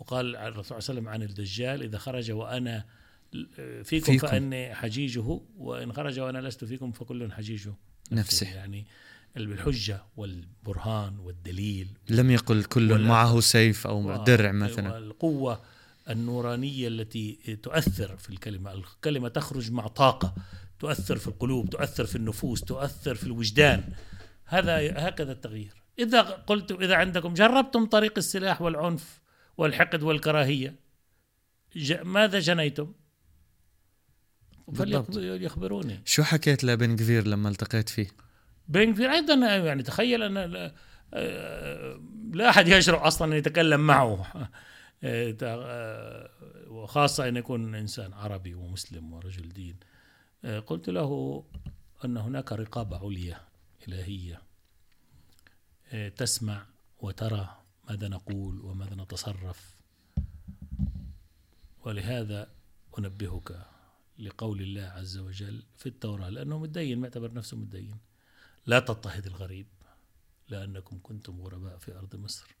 وقال 0.00 0.36
الرسول 0.36 0.64
صلى 0.64 0.78
الله 0.78 0.90
عليه 0.90 1.00
وسلم 1.00 1.08
عن 1.08 1.22
الدجال 1.22 1.82
إذا 1.82 1.98
خرج 1.98 2.30
وأنا 2.30 2.84
فيكم, 3.84 4.12
فيكم. 4.12 4.26
فأني 4.26 4.74
حجيجه 4.74 5.40
وإن 5.58 5.92
خرج 5.92 6.20
وأنا 6.20 6.38
لست 6.38 6.64
فيكم 6.64 6.92
فكل 6.92 7.32
حجيجه. 7.32 7.74
نفسه. 8.12 8.54
يعني 8.54 8.86
بالحجة 9.36 10.02
والبرهان 10.16 11.18
والدليل. 11.18 11.88
لم 12.08 12.30
يقل 12.30 12.64
كل 12.64 12.98
معه 12.98 13.40
سيف 13.40 13.86
أو 13.86 14.24
درع 14.24 14.52
مثلا. 14.52 14.98
القوة 14.98 15.60
النورانية 16.10 16.88
التي 16.88 17.58
تؤثر 17.62 18.16
في 18.16 18.30
الكلمة. 18.30 18.72
الكلمة 18.72 19.28
تخرج 19.28 19.72
مع 19.72 19.86
طاقة 19.86 20.34
تؤثر 20.78 21.16
في 21.16 21.28
القلوب 21.28 21.70
تؤثر 21.70 22.06
في 22.06 22.16
النفوس 22.16 22.60
تؤثر 22.60 23.14
في 23.14 23.24
الوجدان. 23.24 23.92
هذا 24.44 25.08
هكذا 25.08 25.32
التغيير. 25.32 25.82
إذا 25.98 26.20
قلت 26.20 26.72
إذا 26.72 26.94
عندكم 26.94 27.34
جربتم 27.34 27.86
طريق 27.86 28.12
السلاح 28.18 28.62
والعنف؟ 28.62 29.19
والحقد 29.60 30.02
والكراهية. 30.02 30.74
ماذا 32.02 32.38
جنيتم؟ 32.38 32.92
فليخبروني 34.74 36.00
شو 36.04 36.22
حكيت 36.22 36.64
لبن 36.64 36.96
كثير 36.96 37.26
لما 37.26 37.48
التقيت 37.48 37.88
فيه؟ 37.88 38.08
بن 38.68 38.92
كفير 38.92 39.10
أيضا 39.10 39.34
يعني 39.56 39.82
تخيل 39.82 40.22
أن 40.22 40.34
لا, 40.34 40.74
لا 42.32 42.48
أحد 42.50 42.68
يجرؤ 42.68 42.98
أصلا 42.98 43.32
أن 43.32 43.38
يتكلم 43.38 43.80
معه. 43.80 44.50
وخاصة 46.66 47.28
أن 47.28 47.36
يكون 47.36 47.74
إنسان 47.74 48.12
عربي 48.12 48.54
ومسلم 48.54 49.12
ورجل 49.12 49.48
دين. 49.48 49.76
قلت 50.66 50.88
له 50.88 51.44
أن 52.04 52.16
هناك 52.16 52.52
رقابة 52.52 52.98
عليا 52.98 53.40
إلهية 53.88 54.42
تسمع 56.16 56.66
وترى 56.98 57.59
ماذا 57.88 58.08
نقول 58.08 58.60
وماذا 58.60 58.94
نتصرف. 58.94 59.76
ولهذا 61.84 62.50
أنبهك 62.98 63.66
لقول 64.18 64.60
الله 64.60 64.82
عز 64.82 65.18
وجل 65.18 65.62
في 65.76 65.86
التوراة 65.86 66.28
لأنه 66.28 66.58
متدين 66.58 66.98
معتبر 67.00 67.32
نفسه 67.32 67.56
متدين 67.56 67.96
لا 68.66 68.80
تضطهد 68.80 69.26
الغريب 69.26 69.66
لأنكم 70.48 70.98
كنتم 71.02 71.40
غرباء 71.40 71.78
في 71.78 71.98
أرض 71.98 72.16
مصر. 72.16 72.56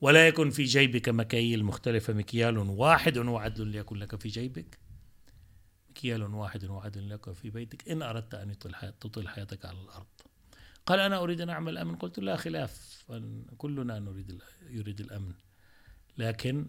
ولا 0.00 0.28
يكن 0.28 0.50
في 0.50 0.64
جيبك 0.64 1.08
مكاييل 1.08 1.64
مختلفة 1.64 2.12
مكيال 2.12 2.58
واحد 2.58 3.18
وعدل 3.18 3.66
ليكن 3.66 3.96
لك 3.96 4.16
في 4.16 4.28
جيبك. 4.28 4.78
مكيال 5.90 6.22
واحد 6.22 6.64
وعدل 6.64 7.10
لك 7.10 7.32
في 7.32 7.50
بيتك. 7.50 7.88
إن 7.88 8.02
أردت 8.02 8.34
أن 8.34 8.58
تطيل 9.00 9.28
حياتك 9.28 9.64
على 9.64 9.80
الأرض. 9.80 10.06
قال 10.90 11.00
أنا 11.00 11.22
أريد 11.22 11.40
أن 11.40 11.50
أعمل 11.50 11.78
أمن. 11.78 11.96
قلت 11.96 12.18
لا 12.18 12.36
خلاف. 12.36 13.04
كلنا 13.58 13.98
نريد 13.98 14.42
يريد 14.70 15.00
الأمن. 15.00 15.34
لكن 16.18 16.68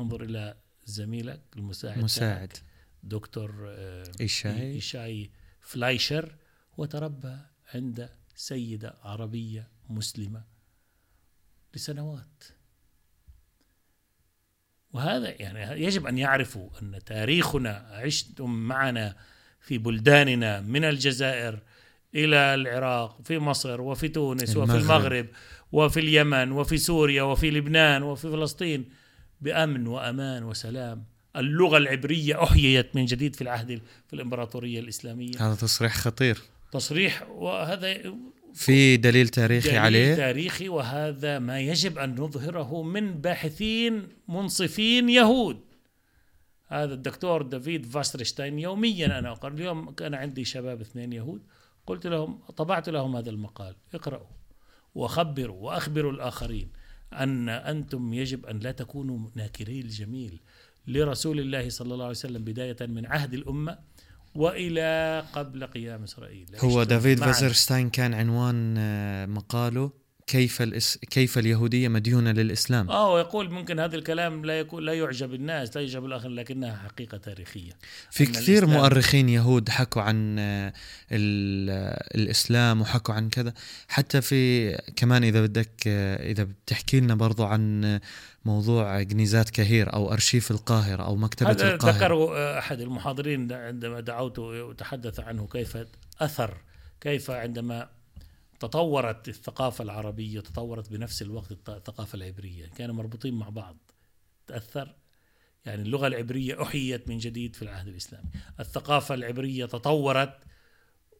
انظر 0.00 0.22
إلى 0.22 0.56
زميلك 0.84 1.40
المساعد 1.56 1.98
مساعد. 1.98 2.52
دكتور 3.02 3.74
إيشاي. 4.20 4.72
إيشاي 4.72 5.30
فلايشر 5.60 6.34
وتربى 6.76 7.38
عند 7.74 8.10
سيدة 8.34 8.98
عربية 9.02 9.68
مسلمة 9.88 10.44
لسنوات. 11.74 12.44
وهذا 14.92 15.42
يعني 15.42 15.84
يجب 15.84 16.06
أن 16.06 16.18
يعرفوا 16.18 16.70
أن 16.82 16.98
تاريخنا 17.06 17.70
عشتم 17.76 18.50
معنا 18.50 19.16
في 19.60 19.78
بلداننا 19.78 20.60
من 20.60 20.84
الجزائر 20.84 21.62
إلى 22.24 22.54
العراق 22.54 23.18
في 23.24 23.38
مصر 23.38 23.80
وفي 23.80 24.08
تونس 24.08 24.56
المغرب. 24.56 24.70
وفي 24.70 24.82
المغرب. 24.82 25.26
وفي 25.72 26.00
اليمن 26.00 26.52
وفي 26.52 26.78
سوريا 26.78 27.22
وفي 27.22 27.50
لبنان 27.50 28.02
وفي 28.02 28.30
فلسطين 28.30 28.84
بأمن 29.40 29.86
وأمان 29.86 30.44
وسلام. 30.44 31.04
اللغة 31.36 31.76
العبرية 31.76 32.42
أحييت 32.42 32.96
من 32.96 33.04
جديد 33.04 33.36
في 33.36 33.42
العهد 33.42 33.82
في 34.06 34.12
الإمبراطورية 34.16 34.80
الإسلامية. 34.80 35.32
هذا 35.38 35.54
تصريح 35.54 35.96
خطير. 35.96 36.38
تصريح 36.72 37.28
وهذا 37.30 38.14
في 38.54 38.96
دليل 38.96 39.28
تاريخي 39.28 39.68
دليل 39.68 39.80
عليه. 39.80 40.14
تاريخي 40.14 40.68
وهذا 40.68 41.38
ما 41.38 41.60
يجب 41.60 41.98
أن 41.98 42.14
نظهره 42.14 42.82
من 42.82 43.14
باحثين 43.14 44.08
منصفين 44.28 45.08
يهود. 45.08 45.60
هذا 46.68 46.94
الدكتور 46.94 47.42
دافيد 47.42 47.86
فاسترشتاين 47.86 48.58
يوميا 48.58 49.18
أنا 49.18 49.32
اقرا 49.32 49.54
اليوم 49.54 49.90
كان 49.90 50.14
عندي 50.14 50.44
شباب 50.44 50.80
اثنين 50.80 51.12
يهود. 51.12 51.42
قلت 51.88 52.06
لهم 52.06 52.38
طبعت 52.56 52.88
لهم 52.88 53.16
هذا 53.16 53.30
المقال 53.30 53.74
اقرأوا 53.94 54.26
وخبروا 54.94 55.56
وأخبروا 55.56 56.12
الآخرين 56.12 56.68
أن 57.12 57.48
أنتم 57.48 58.12
يجب 58.12 58.46
أن 58.46 58.58
لا 58.58 58.72
تكونوا 58.72 59.18
ناكري 59.34 59.80
الجميل 59.80 60.40
لرسول 60.86 61.40
الله 61.40 61.68
صلى 61.68 61.94
الله 61.94 62.04
عليه 62.04 62.10
وسلم 62.10 62.44
بداية 62.44 62.76
من 62.80 63.06
عهد 63.06 63.34
الأمة 63.34 63.78
وإلى 64.34 65.24
قبل 65.32 65.66
قيام 65.66 66.02
إسرائيل. 66.02 66.46
هو 66.58 66.82
دافيد 66.82 67.18
فازرستاين 67.18 67.90
كان 67.90 68.14
عنوان 68.14 68.74
آه، 68.78 69.26
مقاله. 69.26 69.92
كيف 70.28 70.62
الإس... 70.62 70.98
كيف 70.98 71.38
اليهودية 71.38 71.88
مديونة 71.88 72.32
للإسلام؟ 72.32 72.90
آه 72.90 73.12
ويقول 73.12 73.50
ممكن 73.50 73.80
هذا 73.80 73.96
الكلام 73.96 74.44
لا 74.44 74.58
يكون 74.58 74.84
لا 74.84 74.92
يعجب 74.92 75.34
الناس 75.34 75.76
لا 75.76 75.82
يعجب 75.82 76.04
الآخرين 76.04 76.34
لكنها 76.34 76.76
حقيقة 76.76 77.18
تاريخية. 77.18 77.72
في 78.10 78.26
كثير 78.26 78.66
مؤرخين 78.66 79.28
يهود 79.28 79.68
حكوا 79.68 80.02
عن 80.02 80.36
آه، 80.38 80.72
الإسلام 82.14 82.80
وحكوا 82.80 83.14
عن 83.14 83.28
كذا. 83.28 83.54
حتى 83.88 84.20
في 84.20 84.72
كمان 84.96 85.24
إذا 85.24 85.42
بدك 85.42 85.70
آه، 85.86 86.30
إذا 86.30 86.42
بتحكي 86.44 87.00
لنا 87.00 87.14
برضو 87.14 87.44
عن 87.44 88.00
موضوع 88.44 89.02
جنيزات 89.02 89.50
كهير 89.50 89.92
أو 89.92 90.12
أرشيف 90.12 90.50
القاهرة 90.50 91.02
أو 91.02 91.16
مكتبة 91.16 91.50
هذا 91.50 91.74
القاهرة. 91.74 91.96
ذكر 91.96 92.58
أحد 92.58 92.80
المحاضرين 92.80 93.52
عندما 93.52 94.00
دعوته 94.00 94.42
وتحدث 94.42 95.20
عنه 95.20 95.46
كيف 95.52 95.78
أثر 96.20 96.54
كيف 97.00 97.30
عندما 97.30 97.97
تطورت 98.60 99.28
الثقافة 99.28 99.84
العربية 99.84 100.40
تطورت 100.40 100.90
بنفس 100.90 101.22
الوقت 101.22 101.52
الثقافة 101.52 102.16
العبرية 102.16 102.66
كانوا 102.66 102.94
مربوطين 102.94 103.34
مع 103.34 103.48
بعض. 103.48 103.76
تأثر؟ 104.46 104.94
يعني 105.66 105.82
اللغة 105.82 106.06
العبرية 106.06 106.62
أحيت 106.62 107.08
من 107.08 107.18
جديد 107.18 107.56
في 107.56 107.62
العهد 107.62 107.88
الإسلامي. 107.88 108.30
الثقافة 108.60 109.14
العبرية 109.14 109.66
تطورت 109.66 110.38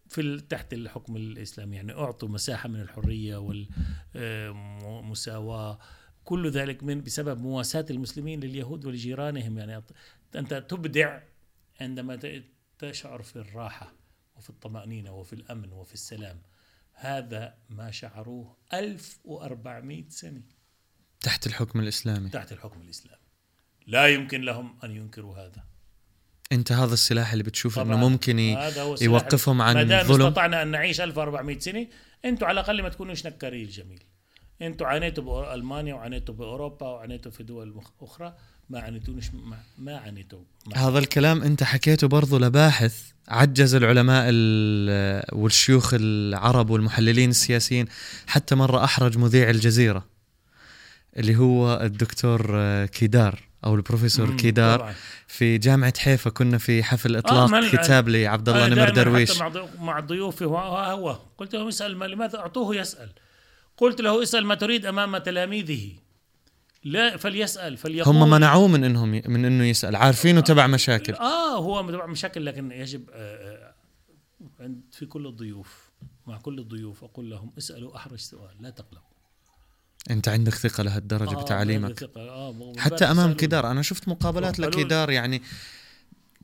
في 0.08 0.40
تحت 0.40 0.72
الحكم 0.72 1.16
الإسلامي. 1.16 1.76
يعني 1.76 1.92
أعطوا 1.92 2.28
مساحة 2.28 2.68
من 2.68 2.80
الحرية 2.80 3.36
والمساواه 4.14 5.78
كل 6.24 6.50
ذلك 6.50 6.82
من 6.82 7.00
بسبب 7.00 7.40
مواساة 7.40 7.86
المسلمين 7.90 8.40
لليهود 8.40 8.84
ولجيرانهم. 8.86 9.58
يعني 9.58 9.82
أنت 10.34 10.54
تبدع 10.54 11.20
عندما 11.80 12.42
تشعر 12.78 13.22
في 13.22 13.36
الراحة 13.36 13.92
وفي 14.36 14.50
الطمأنينة 14.50 15.12
وفي 15.12 15.32
الأمن 15.32 15.72
وفي 15.72 15.94
السلام. 15.94 16.42
هذا 17.00 17.54
ما 17.70 17.90
شعروه 17.90 18.56
1400 18.74 20.04
سنة. 20.08 20.42
تحت 21.20 21.46
الحكم 21.46 21.80
الإسلامي. 21.80 22.28
تحت 22.28 22.52
الحكم 22.52 22.80
الإسلامي. 22.80 23.22
لا 23.86 24.08
يمكن 24.08 24.40
لهم 24.40 24.78
أن 24.84 24.90
ينكروا 24.90 25.36
هذا. 25.36 25.64
أنت 26.52 26.72
هذا 26.72 26.94
السلاح 26.94 27.32
اللي 27.32 27.44
بتشوف 27.44 27.78
إنه 27.78 27.96
ممكن 27.96 28.38
يوقفهم 29.00 29.62
عن 29.62 29.74
ما 29.74 29.82
دام 29.82 30.10
استطعنا 30.10 30.62
أن 30.62 30.68
نعيش 30.68 31.00
1400 31.00 31.58
سنة 31.58 31.86
أنتم 32.24 32.46
على 32.46 32.60
الأقل 32.60 32.82
ما 32.82 32.88
تكونوش 32.88 33.26
نكارين 33.26 33.64
الجميل. 33.64 34.04
أنتوا 34.62 34.86
عانيتوا 34.86 35.24
بألمانيا 35.24 35.94
وعانيتوا 35.94 36.34
بأوروبا 36.34 36.86
وعانيتوا 36.86 37.32
في 37.32 37.42
دول 37.42 37.82
أخرى. 38.00 38.36
ما 38.70 38.80
عانيتونش 38.80 39.30
ما, 39.34 39.58
ما 39.78 40.00
هذا 40.74 40.98
الكلام 40.98 41.42
انت 41.42 41.62
حكيته 41.62 42.06
برضه 42.06 42.38
لباحث 42.38 43.02
عجز 43.28 43.74
العلماء 43.74 44.24
والشيوخ 45.32 45.94
العرب 45.94 46.70
والمحللين 46.70 47.30
السياسيين. 47.30 47.86
حتى 48.26 48.54
مرة 48.54 48.84
أحرج 48.84 49.18
مذيع 49.18 49.50
الجزيرة 49.50 50.04
اللي 51.16 51.36
هو 51.36 51.80
الدكتور 51.82 52.60
كيدار 52.86 53.48
أو 53.64 53.74
البروفيسور 53.74 54.36
كيدار. 54.36 54.78
طبعا. 54.78 54.94
في 55.26 55.58
جامعة 55.58 55.98
حيفا 55.98 56.30
كنا 56.30 56.58
في 56.58 56.82
حفل 56.82 57.16
إطلاق 57.16 57.54
آه 57.54 57.68
كتاب 57.68 58.08
لعبد 58.08 58.48
الله 58.48 58.68
نمر 58.68 58.90
درويش. 58.90 59.42
مع 59.78 60.00
ضيوفي 60.00 60.44
هو 60.44 61.18
قلت 61.38 61.54
لهم 61.54 61.68
اسأل 61.68 61.92
لماذا 61.92 62.38
أعطوه 62.38 62.76
يسأل؟ 62.76 63.10
قلت 63.76 64.00
له 64.00 64.22
اسأل 64.22 64.46
ما 64.46 64.54
تريد 64.54 64.86
أمام 64.86 65.18
تلاميذه. 65.18 65.92
لا 66.92 67.16
فليسأل 67.16 67.76
فليقول 67.76 68.16
هم 68.16 68.30
منعوه 68.30 68.68
من 68.68 68.84
إنهم 68.84 69.08
من 69.10 69.44
إنه 69.44 69.64
يسأل 69.64 69.96
عارفينه 69.96 70.40
تبع 70.40 70.66
مشاكل 70.66 71.14
آه 71.14 71.56
هو 71.56 71.90
تبع 71.90 72.06
مشاكل 72.06 72.46
لكن 72.46 72.72
يجب 72.72 73.10
آه, 73.12 73.14
آه، 73.14 73.74
عند 74.60 74.80
في 74.92 75.06
كل 75.06 75.26
الضيوف 75.26 75.90
مع 76.26 76.36
كل 76.38 76.58
الضيوف 76.58 77.04
أقول 77.04 77.30
لهم 77.30 77.52
اسألوا 77.58 77.96
أحرج 77.96 78.18
سؤال 78.18 78.50
لا 78.60 78.70
تقلقوا 78.70 79.08
أنت 80.10 80.28
عندك 80.28 80.54
ثقة 80.54 80.82
لهالدرجة 80.82 81.38
آه، 81.38 81.42
بتعليمك 81.42 82.00
ثقة. 82.00 82.20
آه 82.20 82.72
حتى 82.78 83.04
أمام. 83.04 83.32
كدار 83.34 83.70
أنا 83.70 83.82
شفت 83.82 84.08
مقابلات. 84.08 84.58
لكدار 84.58 85.10
يعني 85.10 85.42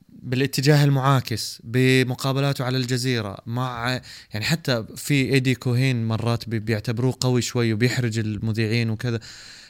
بالاتجاه 0.08 0.84
المعاكس 0.84 1.60
بمقابلاته 1.64 2.64
على 2.64 2.76
الجزيرة 2.78 3.36
مع 3.46 4.00
يعني 4.32 4.44
حتى 4.44 4.84
في 4.96 5.14
إيدي 5.14 5.54
كوهين 5.54 6.08
مرات 6.08 6.48
بي- 6.48 6.58
بيعتبروه 6.58 7.16
قوي 7.20 7.42
شوي 7.42 7.72
وبيحرج 7.72 8.18
المذيعين 8.18 8.90
وكذا 8.90 9.20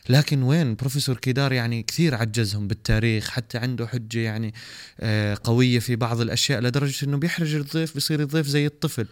لكن 0.08 0.42
وين 0.42 0.74
بروفيسور 0.74 1.16
كيدار 1.16 1.52
يعني 1.52 1.82
كثير 1.82 2.14
عجزهم 2.14 2.68
بالتاريخ 2.68 3.30
حتى 3.30 3.58
عنده 3.58 3.86
حجة 3.86 4.18
يعني 4.18 4.54
آه، 5.00 5.38
قوية 5.44 5.78
في 5.78 5.96
بعض 5.96 6.20
الأشياء 6.20 6.60
لدرجة 6.60 7.04
إنه 7.04 7.16
بيحرج 7.16 7.54
الضيف 7.54 7.94
بيصير 7.94 8.20
الضيف 8.20 8.46
زي 8.46 8.66
الطفل. 8.66 9.06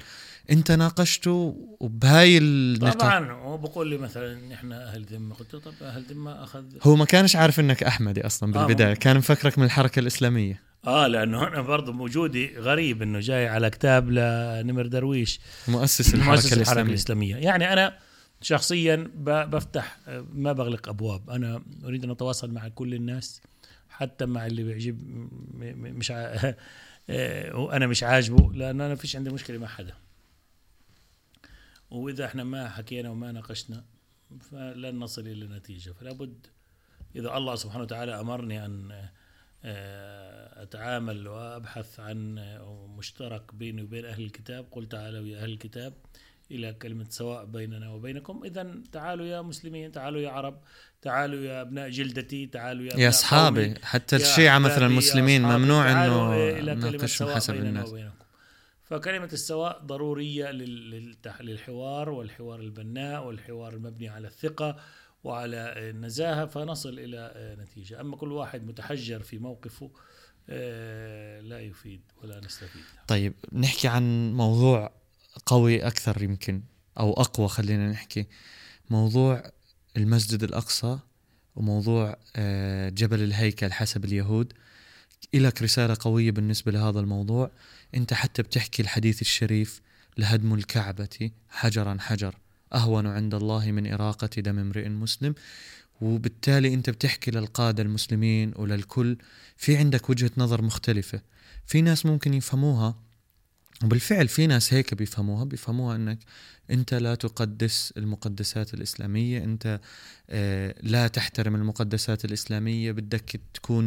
أنت 0.50 0.72
ناقشته 0.72 1.56
وبهاي 1.80 2.38
النقاط 2.38 3.00
طبعا 3.00 3.32
هو 3.32 3.56
بقول 3.56 3.90
لي 3.90 3.98
مثلا 3.98 4.54
إحنا 4.54 4.88
أهل 4.92 5.04
ذمة 5.04 5.34
قلت 5.34 5.54
له 5.54 5.60
طب 5.60 5.72
أهل 5.82 6.02
ذمة 6.10 6.44
أخذ 6.44 6.64
هو 6.82 6.96
ما 6.96 7.04
كانش 7.04 7.36
عارف 7.36 7.60
إنك 7.60 7.82
أحمدي 7.82 8.26
أصلا 8.26 8.56
آه، 8.56 8.66
بالبداية 8.66 8.88
ممكن. 8.88 9.00
كان 9.00 9.16
مفكرك 9.16 9.58
من 9.58 9.64
الحركة 9.64 10.00
الإسلامية. 10.00 10.60
آه 10.86 11.06
لأنه 11.06 11.48
أنا 11.48 11.62
برضه 11.62 12.00
وجودي 12.02 12.50
غريب 12.58 13.02
إنه 13.02 13.20
جاي 13.20 13.48
على 13.48 13.70
كتاب 13.70 14.10
لنمر 14.10 14.86
درويش 14.86 15.40
مؤسس 15.68 16.14
الحركة 16.14 16.30
مؤسس 16.30 16.52
الحركة 16.52 16.60
الإسلامية. 16.60 16.90
الإسلامية. 16.90 17.36
يعني 17.36 17.72
أنا 17.72 17.94
شخصيا 18.42 19.10
بفتح 19.16 19.98
ما 20.32 20.52
بغلق 20.52 20.88
أبواب. 20.88 21.30
أنا 21.30 21.62
أريد 21.84 22.04
أن 22.04 22.10
أتواصل 22.10 22.50
مع 22.50 22.68
كل 22.68 22.94
الناس 22.94 23.42
حتى 23.88 24.26
مع 24.26 24.46
اللي 24.46 24.62
بيعجب 24.62 24.98
مش 25.54 26.10
ع... 26.10 26.54
أنا 27.76 27.86
مش 27.86 28.02
عاجبه 28.02 28.52
لأن 28.52 28.80
أنا 28.80 28.94
فيش 28.94 29.16
عندي 29.16 29.30
مشكلة 29.30 29.58
مع 29.58 29.66
حدا. 29.66 29.94
وإذا 31.90 32.24
إحنا 32.24 32.44
ما 32.44 32.68
حكينا 32.68 33.10
وما 33.10 33.32
ناقشنا 33.32 33.84
فلن 34.40 34.98
نصل 34.98 35.28
إلى 35.28 35.46
نتيجة. 35.46 35.90
فلا 35.90 36.12
بد 36.12 36.46
إذا 37.16 37.36
الله 37.36 37.54
سبحانه 37.54 37.82
وتعالى 37.82 38.20
أمرني 38.20 38.64
أن 38.64 39.08
آه، 39.64 40.62
أتعامل 40.62 41.28
وأبحث 41.28 42.00
عن 42.00 42.38
آه، 42.38 42.86
مشترك 42.98 43.54
بيني 43.54 43.82
وبين 43.82 44.04
أهل 44.04 44.24
الكتاب 44.24 44.66
قل 44.70 44.88
تعالوا 44.88 45.26
يا 45.26 45.42
أهل 45.42 45.52
الكتاب. 45.52 45.94
إلى 46.52 46.72
كلمة 46.72 47.06
سواء 47.10 47.44
بيننا 47.44 47.90
وبينكم 47.90 48.44
اذا 48.44 48.74
تعالوا 48.92 49.26
يا 49.26 49.42
مسلمين 49.42 49.92
تعالوا 49.92 50.20
يا 50.20 50.30
عرب 50.30 50.60
تعالوا 51.02 51.40
يا 51.40 51.60
أبناء 51.60 51.90
جلدتي 51.90 52.46
تعالوا 52.46 52.84
يا 52.84 52.88
يا 52.88 52.94
أبناء 52.94 53.08
أصحابي 53.08 53.64
قومي. 53.64 53.78
حتى 53.82 54.16
يا 54.16 54.20
الشيعة 54.20 54.58
مثلا 54.58 54.86
المسلمين 54.86 55.44
أصحابي، 55.44 55.62
ممنوع 55.62 55.90
إلى 55.90 56.74
كلمة 56.74 56.88
نناقشهم 56.88 57.30
حسب 57.30 57.54
الناس 57.54 57.88
وبينكم. 57.88 58.14
فكلمة 58.82 59.28
السواء 59.32 59.78
ضرورية 59.78 60.50
للحوار 61.40 62.10
والحوار 62.10 62.60
البناء 62.60 63.26
والحوار 63.26 63.72
المبني 63.72 64.08
على 64.08 64.26
الثقة 64.26 64.76
وعلى 65.24 65.74
النزاهة 65.76 66.46
فنصل 66.46 66.98
إلى 66.98 67.56
نتيجة 67.60 68.00
أما 68.00 68.16
كل 68.16 68.32
واحد 68.32 68.66
متحجر 68.66 69.20
في 69.22 69.38
موقفه 69.38 69.90
آه، 70.48 71.40
لا 71.40 71.60
يفيد 71.60 72.00
ولا 72.22 72.40
نستفيد 72.40 72.82
طيب 73.08 73.34
نحكي 73.52 73.88
عن 73.88 74.32
موضوع 74.32 74.92
قوي 75.46 75.86
أكثر 75.86 76.22
يمكن 76.22 76.62
أو 76.98 77.12
أقوى 77.12 77.48
خلينا 77.48 77.90
نحكي. 77.90 78.26
موضوع 78.90 79.42
المسجد 79.96 80.42
الأقصى 80.42 80.98
وموضوع 81.56 82.16
آه، 82.36 82.88
جبل 82.88 83.22
الهيكل 83.22 83.72
حسب 83.72 84.04
اليهود. 84.04 84.52
إلك 85.34 85.62
رسالة 85.62 85.96
قوية 86.00 86.30
بالنسبة 86.30 86.72
لهذا 86.72 87.00
الموضوع. 87.00 87.50
أنت 87.94 88.14
حتى 88.14 88.42
بتحكي 88.42 88.82
الحديث 88.82 89.20
الشريف 89.20 89.80
لهدم 90.18 90.54
الكعبة 90.54 91.30
حجرا 91.48 91.96
حجر 92.00 92.34
أهون 92.74 93.06
عند 93.06 93.34
الله 93.34 93.70
من 93.70 93.92
إراقة 93.92 94.26
دم 94.26 94.58
امرئ 94.58 94.88
مسلم. 94.88 95.34
وبالتالي 96.00 96.74
أنت 96.74 96.90
بتحكي 96.90 97.30
للقادة 97.30 97.82
المسلمين 97.82 98.52
وللكل 98.56 99.16
في 99.56 99.76
عندك 99.76 100.10
وجهة 100.10 100.30
نظر 100.36 100.62
مختلفة. 100.62 101.20
في 101.66 101.82
ناس 101.82 102.06
ممكن 102.06 102.34
يفهموها 102.34 102.94
وبالفعل 103.84 104.28
في 104.28 104.46
ناس 104.46 104.74
هيك 104.74 104.94
بيفهموها 104.94 105.44
بيفهموها 105.44 105.96
إنك 105.96 106.18
أنت 106.70 106.94
لا 106.94 107.14
تقدس 107.14 107.92
المقدسات 107.96 108.74
الإسلامية 108.74 109.44
أنت 109.44 109.80
آه، 110.30 110.74
لا 110.82 111.08
تحترم 111.08 111.54
المقدسات 111.54 112.24
الإسلامية 112.24 112.92
بدك 112.92 113.40
تكون 113.54 113.84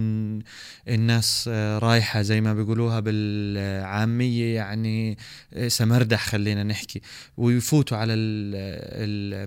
الناس 0.88 1.46
آه، 1.54 1.80
رايحة 1.80 2.22
زي 2.22 2.42
ما 2.42 2.54
بيقولوها 2.54 3.00
بالعامية 3.00 4.56
يعني 4.56 5.18
آه، 5.54 5.68
سمردح 5.68 6.28
خلينا 6.30 6.64
نحكي. 6.64 7.02
ويفوتوا 7.38 7.98
على 7.98 8.14
ال- 8.14 8.56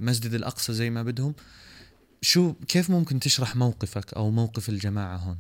المسجد 0.03 0.35
الأقصى 0.35 0.73
زي 0.73 0.91
ما 0.91 1.03
بدهم. 1.03 1.35
شو 2.23 2.53
كيف 2.69 2.91
ممكن 2.91 3.21
تشرح 3.21 3.57
موقفك 3.57 4.15
أو 4.15 4.31
موقف 4.31 4.69
الجماعة 4.69 5.17
هون؟ 5.17 5.39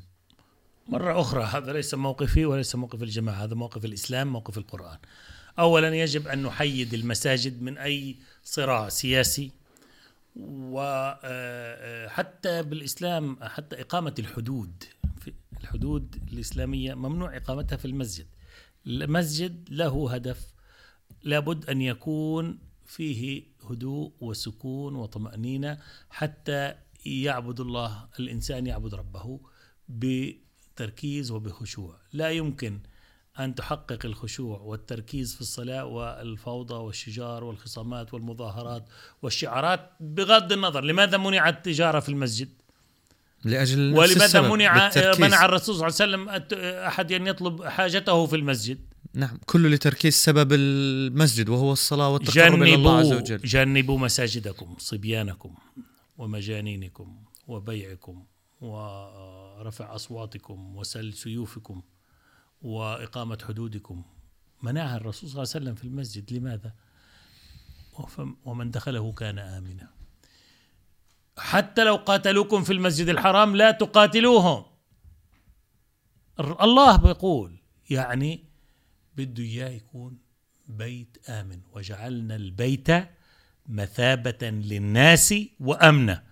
مرة 0.88 1.20
أخرى 1.20 1.44
هذا 1.44 1.72
ليس 1.72 1.94
موقفي 1.94 2.46
وليس 2.46 2.74
موقف 2.74 3.02
الجماعة 3.02 3.44
هذا 3.44 3.54
موقف 3.54 3.84
الإسلام 3.84 4.32
موقف 4.32 4.58
القرآن. 4.58 4.98
أولا 5.58 5.94
يجب 5.94 6.28
أن 6.28 6.42
نحيد 6.42 6.94
المساجد 6.94 7.62
من 7.62 7.78
أي 7.78 8.16
صراع 8.44 8.88
سياسي 8.88 9.50
وحتى 10.36 11.42
بالإسلام 12.62 13.36
حتى 13.42 13.80
إقامة 13.80 14.14
الحدود. 14.18 14.84
الحدود 15.60 16.16
الإسلامية 16.32 16.94
ممنوع 16.94 17.36
إقامتها 17.36 17.76
في 17.76 17.84
المسجد. 17.84 18.26
المسجد 18.86 19.68
له 19.70 20.14
هدف 20.14 20.52
لابد 21.22 21.70
أن 21.70 21.82
يكون 21.82 22.58
فيه 22.86 23.42
هدوء 23.70 24.12
وسكون 24.20 24.96
وطمأنينة 24.96 25.78
حتى 26.10 26.74
يعبد 27.06 27.60
الله 27.60 28.08
الإنسان 28.20 28.66
يعبد 28.66 28.94
ربه 28.94 29.40
بتركيز 30.78 31.30
وبخشوع. 31.30 31.96
لا 32.12 32.30
يمكن 32.30 32.80
أن 33.40 33.54
تحقق 33.54 33.98
الخشوع 34.04 34.60
والتركيز 34.60 35.34
في 35.34 35.40
الصلاة 35.40 35.84
والفوضى 35.84 36.74
والشجار 36.74 37.44
والخصامات 37.44 38.14
والمظاهرات 38.14 38.84
والشعارات 39.22 39.90
بغض 40.00 40.52
النظر 40.52 40.84
لماذا 40.84 41.16
منعت 41.16 41.56
التجارة 41.56 42.00
في 42.00 42.08
المسجد؟ 42.08 42.48
نفس 43.44 43.72
ولماذا 43.72 44.40
منع 44.40 44.86
بالتركيز. 44.86 45.20
منع 45.20 45.44
الرسول 45.44 45.74
صلى 45.74 45.86
الله 45.86 46.16
عليه 46.16 46.34
وسلم 46.34 46.54
أحد 46.86 47.12
أن 47.12 47.26
يطلب 47.26 47.64
حاجته 47.64 48.26
في 48.26 48.36
المسجد؟ 48.36 48.78
نعم 49.14 49.38
كله 49.46 49.68
لتركيز 49.68 50.14
سبب 50.14 50.52
المسجد 50.52 51.48
وهو 51.48 51.72
الصلاة 51.72 52.08
والتقرب 52.08 52.62
إلى 52.62 52.74
الله 52.74 52.98
عز 52.98 53.12
وجل. 53.12 53.38
جنبوا 53.38 53.98
مساجدكم 53.98 54.76
صبيانكم 54.78 55.54
ومجانينكم 56.18 57.16
وبيعكم. 57.48 58.24
ورفع 58.60 59.94
أصواتكم 59.94 60.76
وسل 60.76 61.12
سيوفكم 61.12 61.82
وإقامة 62.62 63.38
حدودكم. 63.48 64.04
منعها 64.62 64.96
الرسول 64.96 65.30
صلى 65.30 65.42
الله 65.42 65.52
عليه 65.54 65.64
وسلم 65.64 65.74
في 65.74 65.84
المسجد. 65.84 66.32
لماذا؟ 66.32 66.74
ومن 68.44 68.70
دخله 68.70 69.12
كان 69.12 69.38
آمنا. 69.38 69.90
حتى 71.38 71.84
لو 71.84 71.96
قاتلوكم 71.96 72.64
في 72.64 72.72
المسجد 72.72 73.08
الحرام 73.08 73.56
لا 73.56 73.70
تقاتلوهم. 73.70 74.64
الله 76.40 76.96
بيقول 76.96 77.58
يعني 77.90 78.44
بده 79.16 79.42
إياه 79.42 79.68
يكون 79.68 80.18
بيت 80.66 81.28
آمن. 81.28 81.60
وجعلنا 81.72 82.36
البيت 82.36 82.88
مثابة 83.66 84.50
للناس 84.50 85.34
وأمنا. 85.60 86.27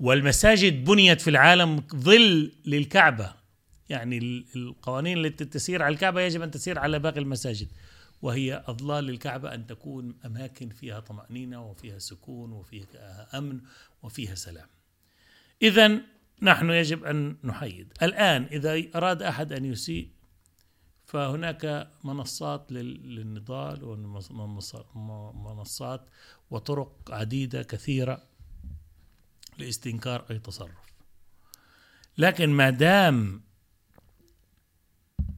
والمساجد 0.00 0.84
بنيت 0.84 1.20
في 1.20 1.30
العالم 1.30 1.82
ظل 1.94 2.52
للكعبة. 2.66 3.34
يعني 3.88 4.18
ال- 4.18 4.46
القوانين 4.56 5.18
التي 5.24 5.44
تسير 5.44 5.82
على 5.82 5.92
الكعبة 5.92 6.20
يجب 6.20 6.42
أن 6.42 6.50
تسير 6.50 6.78
على 6.78 6.98
باقي 6.98 7.20
المساجد 7.20 7.68
وهي 8.22 8.64
أظلال 8.66 9.04
للكعبة 9.04 9.54
أن 9.54 9.66
تكون 9.66 10.14
أماكن 10.24 10.68
فيها 10.68 11.00
طمأنينة 11.00 11.70
وفيها 11.70 11.98
سكون 11.98 12.52
وفيها 12.52 13.38
أمن 13.38 13.60
وفيها 14.02 14.34
سلام. 14.34 14.66
إذا 15.62 16.00
نحن 16.42 16.70
يجب 16.70 17.04
أن 17.04 17.36
نحيد. 17.44 17.92
الآن 18.02 18.42
إذا 18.42 18.82
أراد 18.94 19.22
أحد 19.22 19.52
أن 19.52 19.64
يسيء 19.64 20.08
فهناك 21.06 21.90
منصات 22.04 22.72
لل- 22.72 23.14
للنضال 23.16 23.84
ومنصات 24.94 26.06
وطرق 26.50 27.10
عديدة 27.10 27.62
كثيرة 27.62 28.22
لاستنكار 29.58 30.24
أي 30.30 30.38
تصرف. 30.38 30.88
لكن 32.18 32.50
ما 32.50 32.70
دام 32.70 33.42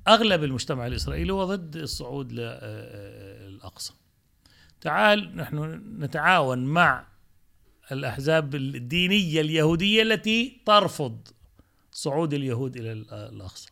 أغلب 0.08 0.44
المجتمع 0.44 0.86
الإسرائيلي 0.86 1.32
هو 1.32 1.44
ضد 1.44 1.76
الصعود 1.76 2.32
للأقصى 2.32 3.92
تعال 4.80 5.36
نحن 5.36 5.82
نتعاون 5.98 6.64
مع 6.64 7.06
الأحزاب 7.92 8.54
الدينية 8.54 9.40
اليهودية 9.40 10.02
التي 10.02 10.62
ترفض 10.66 11.28
صعود 11.92 12.34
اليهود 12.34 12.76
إلى 12.76 12.92
الأقصى. 12.92 13.68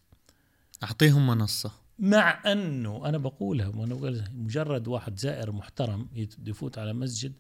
أعطيهم 0.82 1.26
منصة. 1.26 1.72
مع 1.98 2.52
أنه 2.52 3.08
أنا 3.08 3.18
بقولها 3.18 3.68
وأنا 3.68 3.94
بقول 3.94 4.24
مجرد 4.32 4.88
واحد 4.88 5.18
زائر 5.18 5.52
محترم 5.52 6.08
يفوت 6.46 6.78
على 6.78 6.92
مسجد 6.92 7.32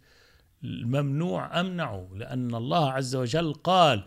الممنوع 0.64 1.60
أمنعه 1.60 2.08
لأن 2.14 2.54
الله 2.54 2.92
عز 2.92 3.16
وجل 3.16 3.52
قال 3.54 4.04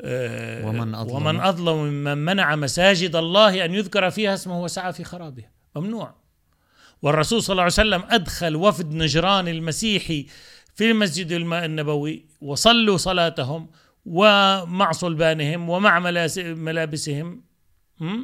آه، 0.00 0.66
ومن 0.66 0.94
أظلم. 0.94 1.14
ومن 1.16 1.40
أظلم 1.40 1.76
ممن 1.76 2.18
منع 2.18 2.56
مساجد 2.56 3.16
الله 3.16 3.64
أن 3.64 3.74
يذكر 3.74 4.10
فيها 4.10 4.34
اسمه 4.34 4.62
وسعى 4.62 4.92
في 4.92 5.04
خرابها 5.04 5.50
ممنوع 5.76 6.14
والرسول 7.02 7.42
صلى 7.42 7.52
الله 7.54 7.62
عليه 7.62 7.72
وسلم 7.72 8.02
أدخل 8.08 8.56
وفد 8.56 8.94
نجران 8.94 9.48
المسيحي 9.48 10.26
في 10.74 10.90
المسجد 10.90 11.32
الم- 11.32 11.54
النبوي 11.54 12.26
وصلوا 12.40 12.96
صلاتهم 12.96 13.70
ومع 14.06 14.92
صلبانهم 14.92 15.68
ومع 15.70 15.98
ملابسهم 16.38 17.42
م? 18.00 18.18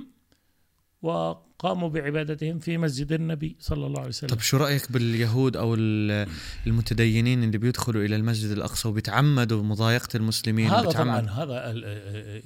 وقاموا 1.58 1.88
بعبادتهم 1.88 2.58
في 2.58 2.78
مسجد 2.78 3.12
النبي 3.12 3.56
صلى 3.60 3.86
الله 3.86 3.98
عليه 3.98 4.08
وسلم. 4.08 4.30
طب 4.30 4.40
شو 4.40 4.56
رأيك 4.56 4.92
باليهود 4.92 5.56
أو 5.56 5.74
ال- 5.74 6.28
المتدينين 6.66 7.42
اللي 7.44 7.58
بيدخلوا 7.58 8.04
إلى 8.04 8.16
المسجد 8.16 8.50
الأقصى 8.50 8.88
وبيتعمدوا 8.88 9.62
مضايقه 9.62 10.16
المسلمين 10.16 10.70
هذا 10.70 10.90
طبعا 10.90 11.20
هذا 11.30 11.70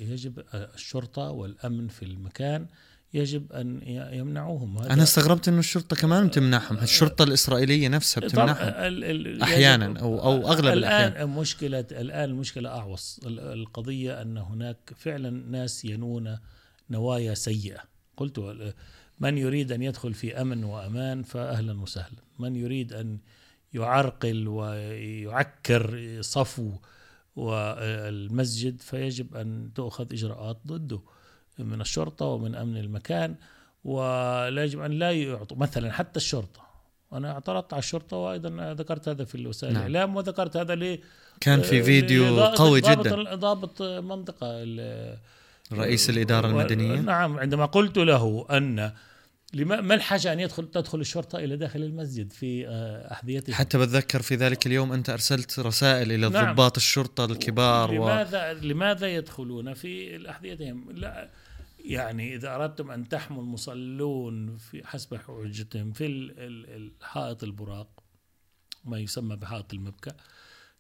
يجب 0.01 0.43
الشرطة 0.75 1.23
والأمن 1.23 1.89
في 1.89 2.05
المكان 2.05 2.67
يجب 3.15 3.53
أن 3.53 3.83
ي- 3.83 4.19
يمنعوهم. 4.19 4.79
هذا 4.79 4.93
أنا 4.93 5.03
استغربت 5.03 5.49
إنه 5.49 5.59
الشرطة 5.59 5.97
كمان 5.97 6.27
بتمنعهم 6.27 6.77
الشرطة 6.79 7.23
الإسرائيلية 7.23 7.89
نفسها 7.89 8.21
بتمنعهم 8.21 8.59
ال- 8.69 9.05
ال- 9.05 9.43
أحياناً 9.43 9.85
يجب- 9.87 9.99
أو- 9.99 10.03
أو 10.03 10.49
أغلب 10.53 10.67
الآن 10.67 10.79
الأحيان. 10.79 11.29
مشكلة 11.29 11.87
الآن 11.93 12.31
المشكلة 12.31 12.69
أعوص. 12.69 13.21
ال- 13.27 13.41
القضية 13.41 14.23
أن 14.23 14.37
هناك 14.39 14.93
فعلا 14.97 15.31
ناس 15.31 15.85
ينون 15.85 16.39
نوايا 16.91 17.35
سيئة. 17.35 17.81
قلت 18.17 18.39
من 19.21 19.39
يريد 19.39 19.73
أن 19.73 19.83
يدخل 19.83 20.15
في 20.15 20.41
أمن 20.41 20.65
وأمان 20.65 21.23
فأهلا 21.23 21.81
وسهلا. 21.81 22.17
من 22.39 22.57
يريد 22.57 22.93
أن 22.93 23.19
يعرقل 23.75 24.49
ويعكر 24.49 26.01
صفو 26.21 26.73
والمسجد 27.37 28.81
فيجب 28.81 29.37
أن 29.37 29.71
تؤخذ 29.75 30.13
إجراءات 30.13 30.59
ضده 30.67 31.01
من 31.59 31.81
الشرطة 31.81 32.27
ومن 32.27 32.55
أمن 32.55 32.77
المكان 32.77 33.35
ولا 33.85 34.65
يجب 34.65 34.81
أن 34.81 34.91
لا 34.93 35.11
يعطوا. 35.13 35.57
مثلا 35.57 35.93
حتى 35.93 36.17
الشرطة. 36.17 36.61
أنا 37.13 37.33
اعترضت 37.33 37.73
على 37.73 37.79
الشرطة 37.81 38.17
وأيضا 38.17 38.73
ذكرت 38.75 39.09
هذا 39.09 39.25
في 39.25 39.47
وسائل 39.47 39.73
نعم. 39.75 39.87
الإعلام 39.87 40.17
وذكرت 40.17 40.57
هذا 40.57 40.75
ل 40.75 40.99
كان 41.41 41.63
في 41.63 41.83
فيديو 41.83 42.25
لضابط- 42.25 42.59
قوي 42.59 42.81
جدا. 42.81 43.35
ضابط 43.35 43.83
منطقة 43.83 44.47
رئيس 45.73 46.11
الإدارة 46.11 46.47
و- 46.47 46.51
المدنية. 46.51 47.01
نعم 47.01 47.39
عندما 47.39 47.67
قلت 47.67 47.99
له 47.99 48.47
أن 48.51 48.93
ما 49.55 49.95
الحاجة 49.95 50.33
أن 50.33 50.41
يدخل 50.41 50.71
تدخل 50.71 51.01
الشرطة 51.01 51.39
إلى 51.39 51.57
داخل 51.57 51.83
المسجد 51.83 52.33
في 52.33 52.69
آه، 52.69 53.13
أحذيته 53.13 53.53
حتى 53.53 53.79
بتذكر 53.79 54.23
في 54.23 54.35
ذلك 54.35 54.67
اليوم 54.67 54.93
أنت 54.93 55.11
أرسلت 55.11 55.59
رسائل 55.59 56.13
إلى 56.13 56.29
نعم. 56.29 56.55
ضباط 56.55 56.77
الشرطة 56.77 57.25
الكبار 57.25 57.91
و... 57.91 57.95
لماذا 57.95 58.53
لماذا 58.53 59.07
يدخلون 59.07 59.75
في 59.75 60.31
أحذيتهم 60.31 60.91
لا 60.93 61.31
يعني 61.85 62.35
إذا 62.35 62.55
أردتم 62.55 62.91
أن 62.91 63.09
تحموا 63.09 63.43
المصلون 63.43 64.57
في 64.57 64.87
حسب 64.87 65.17
حجتهم 65.17 65.93
في 65.93 66.07
ال- 66.07 66.35
ال- 66.39 66.93
الحائط 67.01 67.45
البراق 67.45 68.03
ما 68.85 68.99
يسمى 68.99 69.37
بحائط 69.37 69.75
المبكى 69.75 70.11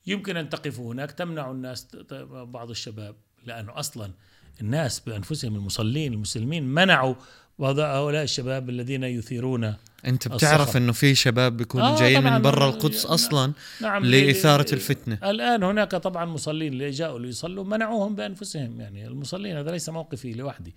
يمكن 0.06 0.36
أن 0.36 0.48
تقفوا 0.48 0.92
هناك 0.92 1.10
تمنع 1.10 1.50
الناس 1.50 1.96
بعض 2.30 2.70
الشباب 2.70 3.16
لأنه 3.44 3.78
أصلا 3.78 4.12
الناس 4.60 5.00
بأنفسهم 5.00 5.54
المصلين 5.54 6.12
المسلمين 6.12 6.64
منعوا 6.64 7.14
بعض 7.60 7.78
هؤلاء 7.78 8.22
الشباب 8.22 8.70
الذين 8.70 9.04
يثيرون 9.04 9.74
أنت 10.06 10.28
بتعرف 10.28 10.60
الصخب. 10.60 10.76
إنه 10.76 10.92
في 10.92 11.14
شباب 11.14 11.56
بيكونوا 11.56 11.86
آه، 11.86 12.00
جايين. 12.00 12.24
من 12.24 12.42
برا 12.42 12.68
القدس. 12.68 13.06
أصلا 13.06 13.52
نعم 13.80 14.04
لإثارة 14.04 14.74
الفتنة 14.74 15.30
الآن 15.30 15.62
هناك 15.62 15.90
طبعا 15.90 16.24
مصلين 16.24 16.72
اللي 16.72 16.90
جاءوا 16.90 17.18
ليصلوا 17.18 17.64
منعوهم 17.64 18.14
بأنفسهم 18.14 18.80
يعني 18.80 19.06
المصلين 19.06 19.56
هذا 19.56 19.70
ليس 19.70 19.88
موقفي 19.88 20.32
لوحدي 20.32 20.74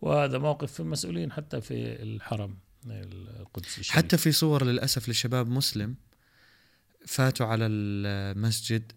وهذا 0.00 0.38
موقف 0.38 0.72
في 0.72 0.80
المسؤولين 0.80 1.32
حتى 1.32 1.60
في 1.60 2.02
الحرم 2.02 2.56
القدس 2.86 3.78
الشريف 3.78 3.96
حتى 3.96 4.16
في 4.16 4.32
صور 4.32 4.64
للأسف 4.64 5.08
لشباب 5.08 5.48
مسلم 5.48 5.94
فاتوا 7.06 7.46
على 7.46 7.66
المسجد 7.66 8.92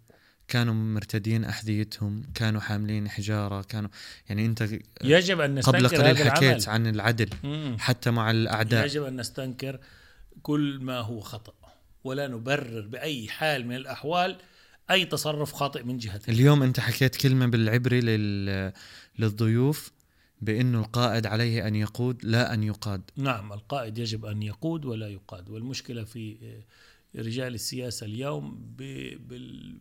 كانوا 0.47 0.73
مرتدين 0.73 1.43
أحذيتهم 1.43 2.23
كانوا 2.35 2.61
حاملين 2.61 3.09
حجارة 3.09 3.61
كانوا 3.61 3.89
يعني 4.29 4.45
أنت 4.45 4.69
يجب 5.03 5.39
أن 5.39 5.55
نستنكر 5.55 5.77
قبل 5.77 5.87
قليل 5.87 6.17
هذا 6.17 6.31
حكيت 6.31 6.63
العمل 6.63 6.87
عن 6.87 6.87
العدل 6.95 7.29
مم. 7.43 7.75
حتى 7.79 8.11
مع 8.11 8.31
الأعداء. 8.31 8.85
يجب 8.85 9.03
أن 9.03 9.19
نستنكر 9.19 9.79
كل 10.41 10.79
ما 10.81 10.99
هو 10.99 11.19
خطأ 11.19 11.53
ولا 12.03 12.27
نبرر 12.27 12.87
بأي 12.87 13.27
حال 13.27 13.67
من 13.67 13.75
الأحوال 13.75 14.37
أي 14.91 15.05
تصرف 15.05 15.53
خاطئ 15.53 15.83
من 15.83 15.97
جهتنا 15.97 16.35
اليوم 16.35 16.63
أنت 16.63 16.79
حكيت 16.79 17.15
كلمة 17.15 17.45
بالعبري 17.45 18.01
لل... 18.01 18.73
للضيوف 19.19 19.91
بانه 20.41 20.79
القائد 20.79 21.25
عليه 21.25 21.67
أن 21.67 21.75
يقود 21.75 22.25
لا 22.25 22.53
أن 22.53 22.63
يقاد. 22.63 23.01
نعم 23.15 23.53
القائد 23.53 23.97
يجب 23.97 24.25
أن 24.25 24.43
يقود 24.43 24.85
ولا 24.85 25.07
يقاد 25.07 25.49
والمشكلة 25.49 26.03
في 26.03 26.37
رجال 27.17 27.53
السياسة 27.53 28.05
اليوم 28.05 28.73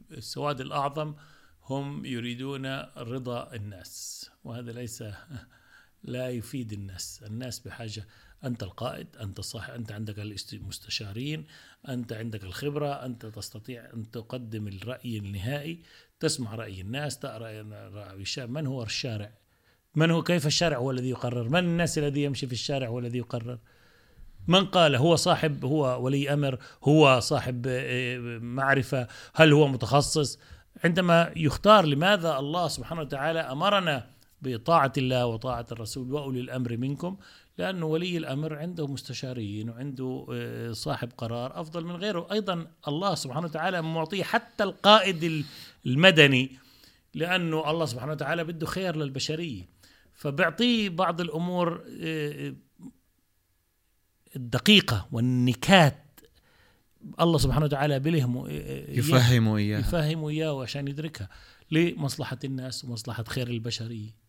بالسواد 0.08 0.60
الأعظم 0.60 1.14
هم 1.62 2.04
يريدون 2.04 2.66
رضا 2.96 3.54
الناس 3.54 4.30
وهذا 4.44 4.72
ليس 4.72 5.04
لا 6.02 6.30
يفيد 6.30 6.72
الناس. 6.72 7.22
الناس 7.26 7.58
بحاجة 7.58 8.06
أنت 8.44 8.62
القائد 8.62 9.16
أنت 9.16 9.40
صاحب 9.40 9.74
أنت 9.74 9.92
عندك 9.92 10.18
المستشارين 10.52 11.46
أنت 11.88 12.12
عندك 12.12 12.44
الخبرة 12.44 13.04
أنت 13.04 13.26
تستطيع 13.26 13.92
أن 13.94 14.10
تقدم 14.10 14.68
الرأي 14.68 15.18
النهائي 15.18 15.82
تسمع 16.20 16.54
رأي 16.54 16.80
الناس 16.80 17.18
ترى 17.18 17.62
من 18.46 18.66
هو 18.66 18.82
الشارع؟ 18.82 19.32
من 19.94 20.10
هو؟ 20.10 20.22
كيف 20.22 20.46
الشارع 20.46 20.76
هو 20.76 20.90
الذي 20.90 21.10
يقرر؟ 21.10 21.48
من 21.48 21.58
الناس 21.58 21.98
الذي 21.98 22.22
يمشي 22.22 22.46
في 22.46 22.52
الشارع 22.52 22.88
هو 22.88 22.98
الذي 22.98 23.18
يقرر؟ 23.18 23.58
من 24.48 24.66
قال 24.66 24.96
هو 24.96 25.16
صاحب 25.16 25.64
هو 25.64 26.04
ولي 26.04 26.32
أمر 26.32 26.58
هو 26.84 27.20
صاحب 27.20 27.66
آه، 27.68 28.38
معرفة 28.38 29.08
هل 29.34 29.52
هو 29.52 29.68
متخصص؟ 29.68 30.38
عندما 30.84 31.32
يختار 31.36 31.86
لماذا 31.86 32.38
الله 32.38 32.68
سبحانه 32.68 33.00
وتعالى 33.00 33.40
أمرنا 33.40 34.06
بطاعة 34.42 34.92
الله 34.98 35.26
وطاعة 35.26 35.66
الرسول 35.72 36.12
وأولي 36.12 36.40
الأمر 36.40 36.76
منكم؟ 36.76 37.16
لأنه 37.58 37.86
ولي 37.86 38.16
الأمر 38.16 38.54
عنده 38.54 38.86
مستشارين 38.86 39.70
وعنده 39.70 40.26
آه، 40.32 40.72
صاحب 40.72 41.08
قرار 41.18 41.60
أفضل 41.60 41.84
من 41.84 41.96
غيره. 41.96 42.26
أيضا 42.32 42.66
الله 42.88 43.14
سبحانه 43.14 43.46
وتعالى 43.46 43.82
معطيه 43.82 44.22
حتى 44.22 44.64
القائد 44.64 45.44
المدني 45.86 46.58
لأنه 47.14 47.70
الله 47.70 47.86
سبحانه 47.86 48.12
وتعالى 48.12 48.44
بده 48.44 48.66
خير 48.66 48.96
للبشرية. 48.96 49.68
فبيعطيه 50.14 50.88
بعض 50.88 51.20
الأمور 51.20 51.84
آه، 52.02 52.54
الدقيقة 54.36 55.08
والنكات 55.12 56.02
الله 57.20 57.38
سبحانه 57.38 57.64
وتعالى 57.64 57.98
بلهم 57.98 58.46
يفهموا 58.88 59.58
إياها. 59.58 59.80
يفهم 59.80 60.24
إياه 60.24 60.62
عشان 60.62 60.88
يدركها 60.88 61.28
لمصلحة 61.70 62.38
الناس 62.44 62.84
ومصلحة 62.84 63.24
خير 63.28 63.48
البشرية 63.48 64.26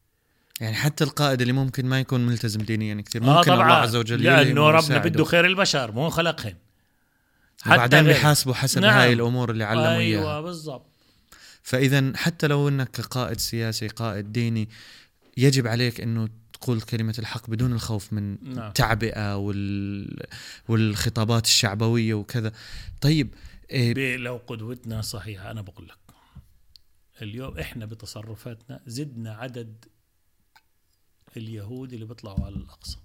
يعني 0.62 0.76
حتى 0.76 1.04
القائد 1.04 1.42
اللي 1.42 1.54
ممكن 1.54 1.86
ما 1.86 2.00
يكون 2.00 2.26
ملتزم 2.26 2.62
دينيا 2.62 3.02
كثير. 3.02 3.24
آه 3.24 3.26
ممكن 3.26 3.52
الله 3.52 3.64
طبعا 3.66 3.72
عز 3.72 3.96
وجل 3.96 4.24
لأنه 4.24 4.70
ربنا. 4.70 4.98
بده 4.98 5.24
خير 5.24 5.46
البشر 5.46 5.92
مو 5.92 6.10
خلقهم. 6.10 6.56
وبعدين 7.66 8.00
غير- 8.00 8.14
بيحاسبوا 8.14 8.54
حسب 8.54 8.82
نعم. 8.82 9.00
هاي 9.00 9.14
الأمور 9.14 9.52
اللي 9.52 9.64
علموا 9.64 9.88
إياها. 9.88 10.00
أيوة 10.22 10.42
بالضبط. 10.42 10.86
فاذا 11.64 12.12
حتى 12.16 12.48
لو 12.48 12.68
إنك 12.70 12.92
كقائد 12.92 13.40
سياسي 13.40 13.88
قائد 13.88 14.32
ديني 14.32 14.70
يجب 15.38 15.68
عليك 15.68 16.02
إنه 16.02 16.30
تقول 16.62 16.82
كلمة 16.82 17.16
الحق 17.20 17.50
بدون 17.50 17.74
الخوف 17.74 18.14
من 18.14 18.54
نعم. 18.54 18.68
التعبئة 18.68 19.38
وال... 19.38 20.24
والخطابات 20.68 21.46
الشعبوية 21.46 22.14
وكذا. 22.14 22.52
طيب 23.02 23.36
إيه 23.72 24.18
لو 24.18 24.42
قدوتنا 24.48 25.02
صحيحة 25.02 25.52
أنا 25.52 25.62
بقول 25.62 25.88
لك 25.88 25.98
اليوم 27.22 27.58
إحنا 27.58 27.86
بتصرفاتنا 27.86 28.80
زدنا 28.88 29.34
عدد 29.34 29.86
اليهود 31.38 31.94
اللي 31.94 32.06
بيطلعوا 32.06 32.46
على 32.46 32.56
الأقصى. 32.56 32.98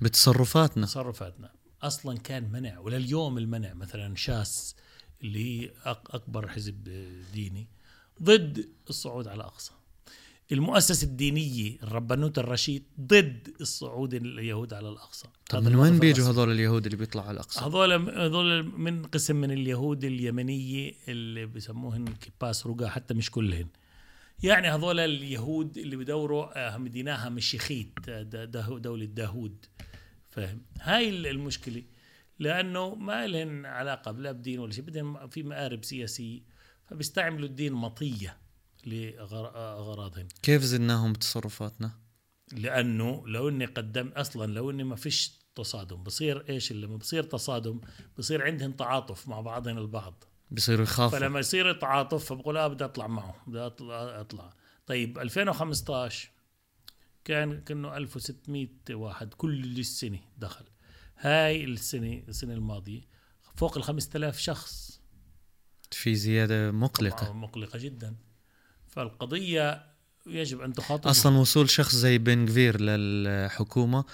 بتصرفاتنا؟ 0.00 0.86
تصرفاتنا. 0.86 1.52
أصلا 1.82 2.18
كان 2.18 2.52
منع 2.52 2.78
ولليوم 2.78 3.38
المنع. 3.38 3.74
مثلا 3.74 4.16
شاس 4.16 4.74
اللي 5.22 5.44
هي 5.44 5.68
أك- 5.68 6.14
أكبر 6.14 6.48
حزب 6.48 6.84
ديني 7.32 7.68
ضد 8.22 8.68
الصعود 8.90 9.28
على 9.28 9.36
الأقصى. 9.36 9.72
المؤسسة 10.54 11.04
الدينية 11.04 11.76
الربانوت 11.82 12.38
الرشيد 12.38 12.84
ضد 13.00 13.48
الصعود 13.60 14.14
اليهود 14.14 14.74
على 14.74 14.88
الأقصى. 14.88 15.28
طب 15.50 15.62
من 15.62 15.74
وين 15.76 15.98
بيجوا. 15.98 16.28
هذول 16.28 16.50
اليهود 16.52 16.84
اللي 16.84 16.96
بيطلعوا 16.96 17.28
على 17.28 17.34
الأقصى؟ 17.34 17.60
هذول 17.60 17.92
هذول 18.18 18.64
من 18.78 19.04
قسم 19.04 19.36
من 19.36 19.50
اليهود 19.50 20.04
اليمنية 20.04 20.92
اللي 21.08 21.46
بسموهن 21.46 22.04
كباس 22.04 22.66
رقا 22.66 22.88
حتى 22.88 23.14
مش 23.14 23.30
كلهن. 23.30 23.66
يعني 24.42 24.68
هذول 24.68 25.00
اليهود 25.00 25.78
اللي 25.78 25.96
بدوروا 25.96 26.74
آه، 26.74 26.78
مديناها 26.78 27.28
مشيخيت 27.28 27.92
آه، 28.08 28.22
دولة 28.78 29.04
داهود. 29.04 29.64
فاهم؟ 30.30 30.62
هاي 30.80 31.08
ال- 31.08 31.26
المشكلة. 31.26 31.82
لأنه 32.38 32.94
ما 32.94 33.26
لهم 33.26 33.66
علاقة 33.66 34.10
بلا 34.10 34.32
بدين 34.32 34.58
ولا 34.58 34.72
شيء 34.72 34.84
بدهم 34.84 35.28
في 35.28 35.42
مآرب 35.42 35.84
سياسية. 35.84 36.40
فبيستعملوا 36.90 37.48
الدين 37.48 37.72
مطية. 37.72 38.36
لأغراضهم 38.86 40.28
كيف 40.42 40.62
زدناهم 40.62 41.12
بتصرفاتنا؟ 41.12 41.92
لأنه 42.52 43.26
لو 43.26 43.48
إني 43.48 43.64
قدم 43.64 44.08
أصلا 44.08 44.52
لو 44.52 44.70
إني 44.70 44.84
ما 44.84 44.96
فيش 44.96 45.32
تصادم 45.54 46.02
بصير 46.02 46.48
إيش 46.48 46.70
اللي 46.70 46.86
لما 46.86 46.96
بصير 46.96 47.22
تصادم 47.22 47.80
بصير 48.18 48.42
عندهم 48.42 48.72
تعاطف 48.72 49.28
مع 49.28 49.40
بعضهم 49.40 49.78
البعض. 49.78 50.24
بصيروا 50.50 50.82
يخافوا. 50.82 51.18
فلما 51.18 51.40
يصير 51.40 51.72
تعاطف 51.72 52.24
فبقول 52.24 52.56
آه 52.56 52.68
بدي 52.68 52.84
أطلع 52.84 53.06
معه 53.06 53.36
بدي 53.46 53.58
اطلع 53.58 54.20
أطلع. 54.20 54.52
طيب 54.86 55.18
2015 55.18 56.30
كان 57.24 57.60
كأنه 57.60 57.96
1600 57.96 58.68
واحد 58.90 59.34
كل 59.34 59.78
السنة 59.78 60.20
دخل. 60.38 60.64
هاي 61.18 61.64
السنة 61.64 62.22
السنة 62.28 62.54
الماضية 62.54 63.02
فوق 63.56 63.76
ال 63.76 63.82
5000 63.82 64.38
شخص. 64.38 65.00
في 65.90 66.14
زيادة 66.14 66.70
مقلقة. 66.70 67.32
مقلقة 67.32 67.78
جدا. 67.78 68.16
فالقضية 68.94 69.82
يجب 70.26 70.60
أن 70.60 70.72
تخاطب 70.72 71.06
أصلا 71.10 71.36
وصول 71.38 71.70
شخص 71.70 71.94
زي 71.94 72.18
بن 72.18 72.48
غفير 72.48 72.80
للحكومة 72.80 74.04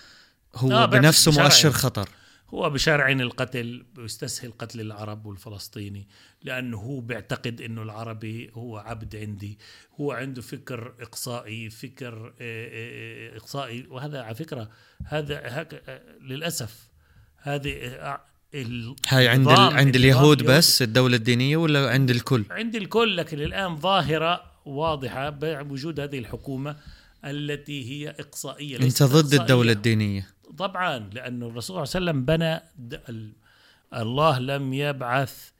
هو 0.55 0.73
آه، 0.73 0.87
بنفسه 0.87 1.31
شرعي. 1.33 1.45
مؤشر 1.45 1.71
خطر 1.71 2.09
هو 2.55 2.71
بشارعين 2.71 3.21
القتل 3.21 3.85
بيستسهل 3.95 4.53
قتل 4.59 4.81
العرب 4.81 5.27
والفلسطيني 5.27 6.09
لأنه 6.43 6.77
هو 6.79 7.01
بيعتقد 7.01 7.61
أنه 7.61 7.83
العربي 7.83 8.51
هو 8.55 8.77
عبد 8.79 9.17
عندي 9.17 9.59
هو 10.01 10.13
عنده 10.13 10.43
فكر 10.43 10.95
إقصائي 11.01 11.71
فكر 11.71 12.27
آه، 12.27 12.33
آه، 12.41 13.35
آه، 13.35 13.37
إقصائي 13.37 13.87
وهذا 13.91 14.23
على 14.23 14.35
فكرة 14.35 14.71
هذا 15.05 15.41
هك 15.45 15.83
للأسف 16.21 16.89
هذه 17.37 17.71
ال- 18.55 18.97
هاي 19.09 19.29
عند 19.29 19.49
عند 19.49 19.97
اليهود. 19.97 20.43
بس 20.43 20.83
الدولة 20.83 21.17
الدينية 21.17 21.57
ولا 21.57 21.91
عند 21.91 22.11
الكل 22.11 22.45
عند 22.51 22.75
الكل 22.75 23.17
لكن 23.17 23.41
الآن 23.41 23.77
ظاهرة 23.77 24.50
واضحة 24.65 25.31
بوجود 25.31 26.01
هذه 26.01 26.19
الحكومة 26.19 26.77
التي 27.25 27.91
هي 27.91 28.11
إقصائية 28.11 28.77
انت 28.77 29.03
ضد 29.03 29.17
إقصائية. 29.17 29.41
الدولة 29.41 29.73
الدينية. 29.73 30.27
طبعا 30.59 30.99
لأنه 30.99 31.47
الرسول 31.47 31.87
صلى 31.87 31.99
الله 32.01 32.11
عليه 32.13 32.21
وسلم 32.21 32.25
بنى 32.25 32.61
الله 33.95 34.39
لم 34.39 34.73
يبعث 34.75 35.51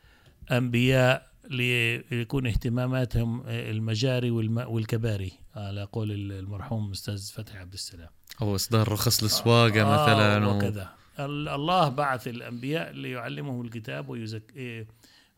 أنبياء 0.51 1.31
ليكون 1.51 2.47
اهتماماتهم 2.47 3.43
المجاري 3.47 4.31
والم- 4.31 4.69
والكباري 4.69 5.33
على 5.57 5.89
قول 5.93 6.13
المرحوم 6.33 6.91
أستاذ 6.91 7.33
فتحي 7.33 7.59
عبد 7.59 7.73
السلام. 7.73 8.09
أو 8.43 8.55
إصدار 8.55 8.89
رخص 8.93 9.23
السواقه 9.23 9.83
آه 9.83 10.03
مثلا 10.03 10.47
و... 10.47 10.57
وكذا. 10.57 10.89
ال- 11.19 11.49
الله 11.49 11.89
بعث 11.89 12.29
الأنبياء 12.29 12.93
ليعلمهم 12.93 13.61
الكتاب 13.61 14.09
ويزك 14.09 14.43
إيه، 14.57 14.87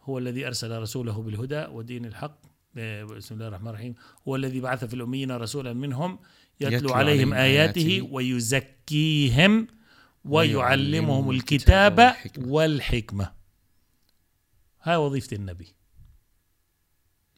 هو 0.02 0.18
الذي 0.18 0.46
أرسل 0.46 0.78
رسوله 0.82 1.22
بالهدى 1.22 1.64
ودين 1.64 2.04
الحق. 2.04 2.38
بسم 2.76 3.34
الله 3.34 3.48
الرحمن 3.48 3.68
الرحيم. 3.68 3.94
هو 4.28 4.36
الذي 4.36 4.60
بعث 4.60 4.84
في 4.84 4.94
الأميين 4.94 5.32
رسولا 5.32 5.72
منهم 5.72 6.18
يتلو, 6.60 6.76
يتلو 6.76 6.92
عليهم 6.92 7.32
آياته, 7.32 8.08
ويزكيهم 8.10 9.66
ويعلمهم 10.24 11.30
الكتاب. 11.30 12.14
والحكمة. 12.38 13.32
هاي 14.82 14.96
وظيفة 14.96 15.36
النبي. 15.36 15.74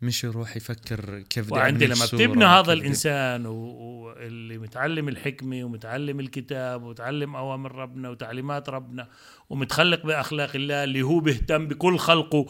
مش 0.05 0.25
يروح 0.25 0.57
يفكر 0.57 1.21
كيف 1.31 1.45
بدي 1.47 1.55
وعندي 1.55 1.87
لما 1.87 2.05
بتبني 2.05 2.45
هذا 2.45 2.73
الإنسان 2.73 3.47
واللي 3.47 4.59
متعلم 4.59 5.09
الحكمة 5.09 5.65
ومتعلم 5.65 6.21
الكتاب 6.21 6.83
ومتعلم 6.83 7.37
أوامر 7.37 7.75
ربنا 7.75 8.11
وتعليمات 8.11 8.69
ربنا 8.69 9.09
ومتخلق 9.51 10.07
بأخلاق 10.07 10.51
الله 10.55 10.85
اللي 10.85 11.03
هو 11.03 11.21
بيهتم 11.21 11.69
بكل 11.69 11.99
خلقه 11.99 12.47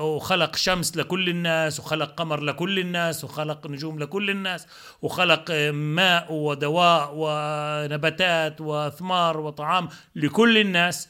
وخلق 0.00 0.56
شمس 0.56 0.96
لكل 0.96 1.28
الناس 1.28 1.80
وخلق 1.80 2.14
قمر 2.14 2.40
لكل 2.40 2.78
الناس 2.78 3.24
وخلق 3.24 3.66
نجوم 3.66 3.98
لكل 3.98 4.30
الناس 4.30 4.66
وخلق 5.02 5.50
ماء 5.72 6.32
ودواء 6.32 7.12
ونباتات 7.14 8.60
وثمار 8.60 9.40
وطعام 9.40 9.88
لكل 10.16 10.58
الناس 10.58 11.08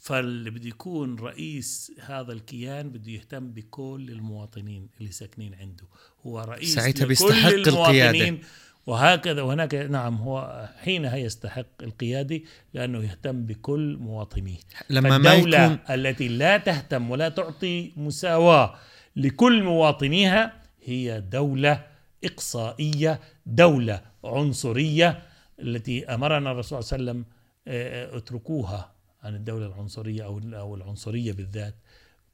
فاللي 0.00 0.50
بده 0.50 0.68
يكون 0.68 1.18
رئيس 1.18 1.92
هذا 2.00 2.32
الكيان 2.32 2.90
بده 2.90 3.12
يهتم 3.12 3.50
بكل 3.52 4.06
المواطنين 4.10 4.88
اللي 5.00 5.12
ساكنين 5.12 5.54
عنده. 5.54 5.84
هو 6.26 6.40
رئيس 6.40 6.74
ساعتها 6.74 7.06
بيستحق 7.06 7.48
المواطنين. 7.48 8.04
القيادة. 8.14 8.38
وهكذا 8.86 9.42
وهناك 9.42 9.74
نعم 9.74 10.14
هو 10.14 10.68
حينها 10.76 11.16
يستحق 11.16 11.82
القيادة 11.82 12.40
لأنه 12.74 12.98
يهتم 13.04 13.46
بكل 13.46 13.96
مواطنيه. 14.00 14.58
لما 14.90 15.18
ما 15.18 15.34
الدولة 15.34 15.64
يكون 15.64 15.78
التي 15.90 16.28
لا 16.28 16.56
تهتم 16.58 17.10
ولا 17.10 17.28
تعطي 17.28 17.92
مساواة 17.96 18.74
لكل 19.16 19.62
مواطنيها 19.62 20.52
هي 20.84 21.20
دولة 21.20 21.86
إقصائية 22.24 23.20
دولة 23.46 24.02
عنصرية 24.24 25.22
التي 25.60 26.04
أمرنا 26.06 26.52
الرسول 26.52 26.84
صلى 26.84 26.98
الله 26.98 27.10
عليه 27.10 27.20
وسلم 27.20 27.24
آه، 27.68 28.16
اتركوها. 28.16 28.99
عن 29.22 29.34
الدولة 29.34 29.66
العنصرية 29.66 30.24
أو 30.24 30.74
العنصرية 30.74 31.32
بالذات. 31.32 31.74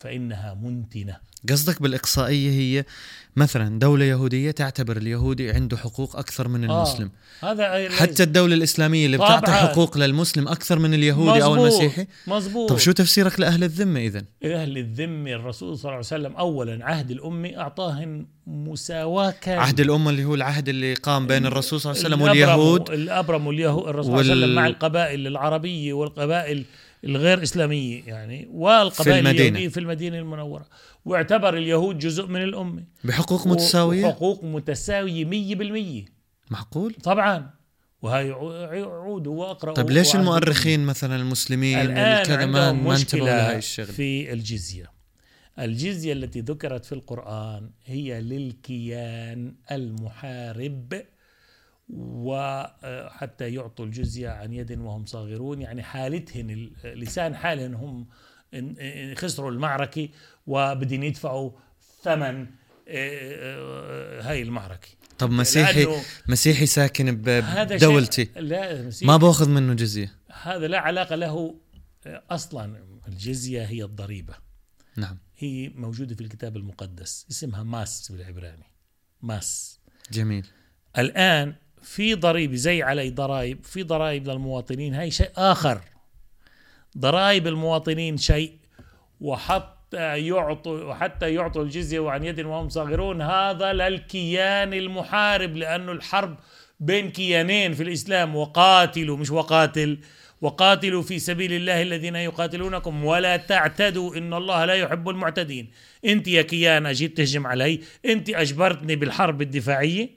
فإنها 0.00 0.58
منتنة. 0.62 1.16
قصدك 1.50 1.82
بالإقصائية 1.82 2.50
هي 2.50 2.84
مثلا 3.36 3.78
دولة 3.78 4.04
يهودية 4.04 4.50
تعتبر 4.50 4.96
اليهودي 4.96 5.50
عنده 5.50 5.76
حقوق 5.76 6.16
أكثر 6.16 6.48
من 6.48 6.64
المسلم. 6.64 7.10
آه 7.42 7.52
هذا 7.52 7.90
حتى 7.90 8.22
الدولة 8.22 8.54
الإسلامية 8.54 9.06
اللي 9.06 9.16
بتعطي. 9.16 9.52
حقوق 9.52 9.98
للمسلم 9.98 10.48
أكثر 10.48 10.78
من 10.78 10.94
اليهودي 10.94 11.42
أو 11.42 11.54
مزبوط، 11.54 11.72
المسيحي؟ 11.72 12.06
مزبوط 12.26 12.70
طب 12.70 12.78
شو 12.78 12.92
تفسيرك 12.92 13.40
لأهل 13.40 13.64
الذمة 13.64 14.00
إذن؟ 14.00 14.24
أهل 14.44 14.78
الذمة 14.78 15.30
الرسول 15.30 15.78
صلى 15.78 15.84
الله 15.84 15.90
عليه 15.90 15.98
وسلم 15.98 16.36
أولا 16.36 16.84
عهد 16.84 17.10
الأمة 17.10 17.48
أعطاهم 17.56 18.26
مساواة. 18.46 19.34
كاملة 19.40 19.62
عهد 19.62 19.80
الأمة 19.80 20.10
اللي 20.10 20.24
هو 20.24 20.34
العهد 20.34 20.68
اللي 20.68 20.94
قام 20.94 21.26
بين 21.26 21.46
الرسول 21.46 21.80
صلى 21.80 21.92
الله 21.92 22.04
عليه 22.04 22.14
وسلم 22.14 22.28
واليهود. 22.28 22.90
الأبرم 22.90 23.46
واليهود 23.46 23.88
الرسول 23.88 24.12
صلى 24.12 24.20
الله 24.20 24.32
عليه 24.32 24.42
وسلم 24.42 24.54
مع 24.54 24.66
القبائل 24.66 25.26
العربية 25.26 25.92
والقبائل 25.92 26.64
الغير 27.04 27.42
إسلامية 27.42 28.02
يعني 28.06 28.48
والقبائل 28.50 29.18
المدينة. 29.18 29.40
اليهودية 29.40 29.68
في 29.68 29.80
المدينة 29.80 30.18
المنورة. 30.18 30.66
واعتبر 31.04 31.56
اليهود 31.56 31.98
جزء 31.98 32.26
من 32.26 32.42
الأمة. 32.42 32.84
بحقوق 33.04 33.46
متساوية؟ 33.46 34.04
وحقوق 34.06 34.44
متساوية 34.44 35.24
مية 35.24 35.54
بالمية. 35.54 36.04
معقول؟ 36.50 36.94
طبعا. 36.94 37.50
وهي 38.02 38.30
عود 38.82 39.26
وأقرأ 39.26 39.72
طيب 39.72 39.90
ليش 39.90 40.16
المؤرخين 40.16 40.80
مثلا 40.80 41.16
المسلمين 41.16 41.78
الآن 41.78 42.28
ما 42.28 42.36
عندهم 42.36 42.84
ما 42.84 42.96
انتبهوا 42.96 43.26
لهي 43.26 43.58
الشغلة؟ 43.58 43.92
في 43.92 44.32
الجزية. 44.32 44.92
الجزية 45.58 46.12
التي 46.12 46.40
ذكرت 46.40 46.84
في 46.84 46.92
القرآن 46.92 47.70
هي 47.84 48.20
للكيان 48.20 49.54
المحارب. 49.72 51.02
وحتى 51.88 53.54
يعطوا 53.54 53.84
الجزية 53.84 54.28
عن 54.28 54.52
يد 54.52 54.78
وهم 54.78 55.06
صاغرون. 55.06 55.60
يعني 55.62 55.82
حالتهن 55.82 56.70
لسان 56.84 57.36
حالهن 57.36 57.74
هم 57.74 58.06
خسروا 59.14 59.50
المعركة 59.50 60.08
وبدهم 60.46 61.02
يدفعوا 61.02 61.50
ثمن 62.02 62.46
آه، 62.88 64.22
هاي 64.22 64.42
المعركة. 64.42 64.88
طب 65.18 65.30
مسيحي 65.30 65.86
مسيحي 66.28 66.66
ساكن 66.66 67.16
بدولتي. 67.16 68.28
لا 68.36 68.82
مسيحي 68.82 69.06
ما 69.06 69.16
بأخذ 69.16 69.48
منه 69.48 69.74
جزية. 69.74 70.12
هذا 70.42 70.66
لا 70.66 70.78
علاقة 70.78 71.16
له 71.16 71.54
أصلا. 72.06 72.84
الجزية 73.08 73.64
هي 73.64 73.84
الضريبة. 73.84 74.34
نعم. 74.96 75.18
هي 75.38 75.68
موجودة 75.68 76.14
في 76.14 76.20
الكتاب 76.20 76.56
المقدس 76.56 77.26
اسمها 77.30 77.62
ماس 77.62 78.12
بالعبراني. 78.12 78.66
ماس. 79.22 79.80
جميل. 80.12 80.46
الآن 80.98 81.54
في 81.86 82.14
ضريبة 82.14 82.56
زي 82.56 82.82
علي 82.82 83.10
ضرائب 83.10 83.64
في 83.64 83.82
ضرائب 83.82 84.28
للمواطنين 84.28 84.94
هاي 84.94 85.10
شيء 85.10 85.30
آخر. 85.36 85.80
ضرائب 86.98 87.46
المواطنين 87.46 88.16
شيء 88.16 88.52
وحتى 89.20 90.26
يعطوا 90.26 90.84
وحتى 90.84 91.34
يعطوا 91.34 91.62
الجزية 91.62 91.98
وعن 91.98 92.24
يد 92.24 92.40
وهم 92.40 92.68
صاغرون 92.68 93.22
هذا 93.22 93.72
للكيان 93.72 94.74
المحارب 94.74 95.56
لأنه 95.56 95.92
الحرب 95.92 96.36
بين 96.80 97.10
كيانين 97.10 97.74
في 97.74 97.82
الإسلام 97.82 98.36
وقاتلوا 98.36 99.16
مش 99.16 99.30
وقاتل 99.30 99.98
وقاتلوا 100.40 101.02
في 101.02 101.18
سبيل 101.18 101.52
الله 101.52 101.82
الذين 101.82 102.16
يقاتلونكم. 102.16 103.04
ولا 103.04 103.36
تعتدوا 103.36 104.16
إن 104.16 104.34
الله 104.34 104.64
لا 104.64 104.74
يحب 104.74 105.08
المعتدين. 105.08 105.70
أنت 106.04 106.28
يا 106.28 106.42
كيان 106.42 106.92
جيت 106.92 107.16
تهجم 107.16 107.46
علي 107.46 107.80
أنت 108.06 108.30
أجبرتني 108.30 108.96
بالحرب 108.96 109.42
الدفاعية 109.42 110.15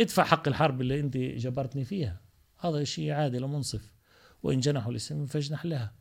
ادفع 0.00 0.24
حق 0.24 0.48
الحرب 0.48 0.80
اللي 0.80 1.00
أنت 1.00 1.16
جبرتني 1.16 1.84
فيها. 1.84 2.20
هذا 2.58 2.84
شيء 2.84 3.10
عادل 3.10 3.44
ومنصف. 3.44 3.92
وإن 4.42 4.60
جنحوا 4.60 4.92
للسلم 4.92 5.26
فاجنح 5.26 5.64
لها. 5.66 5.92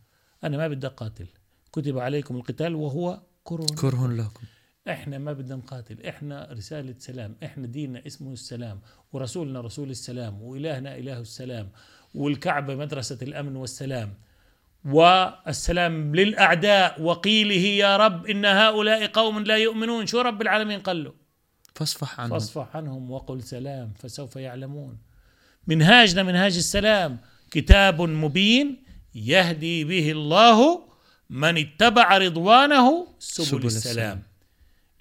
أنا 0.43 0.57
ما 0.57 0.67
بدي 0.67 0.87
أقاتل. 0.87 1.27
كتب 1.71 1.97
عليكم 1.97 2.35
القتال 2.35 2.75
وهو 2.75 3.21
كره 3.43 3.65
كره 3.65 4.07
لكم. 4.07 4.43
إحنا 4.89 5.17
ما 5.17 5.33
بدنا 5.33 5.55
نقاتل. 5.55 6.05
إحنا 6.05 6.49
رسالة 6.51 6.95
سلام. 6.97 7.35
إحنا 7.43 7.67
ديننا 7.67 8.07
اسمه 8.07 8.33
السلام. 8.33 8.81
ورسولنا 9.13 9.61
رسول 9.61 9.89
السلام. 9.89 10.41
وإلهنا 10.41 10.97
إله 10.97 11.19
السلام. 11.19 11.69
والكعبة 12.15 12.75
مدرسة 12.75 13.17
الأمن 13.21 13.55
والسلام. 13.55 14.13
والسلام 14.85 16.15
للأعداء. 16.15 17.01
وقيله 17.01 17.65
يا 17.85 17.97
رب 17.97 18.25
إن 18.25 18.45
هؤلاء 18.45 19.07
قوم 19.07 19.39
لا 19.39 19.57
يؤمنون. 19.57 20.05
شو 20.05 20.21
رب 20.21 20.41
العالمين 20.41 20.79
قال 20.79 21.03
له؟ 21.03 21.28
فاصفح 21.79 22.19
عنهم. 22.19 22.39
فاصفح 22.39 22.75
عنهم 22.75 23.11
وقل 23.11 23.43
سلام 23.43 23.93
فسوف 23.99 24.35
يعلمون. 24.35 24.97
منهاجنا 25.67 26.23
منهاج 26.23 26.55
السلام. 26.57 27.17
كتاب 27.51 28.01
مبين 28.01 28.83
يهدي 29.15 29.83
به 29.83 30.11
الله 30.11 30.81
من 31.29 31.57
اتبع 31.57 32.17
رضوانه 32.17 33.07
سبل, 33.19 33.47
سبل 33.47 33.65
السلام. 33.65 33.67
السلام. 33.67 34.23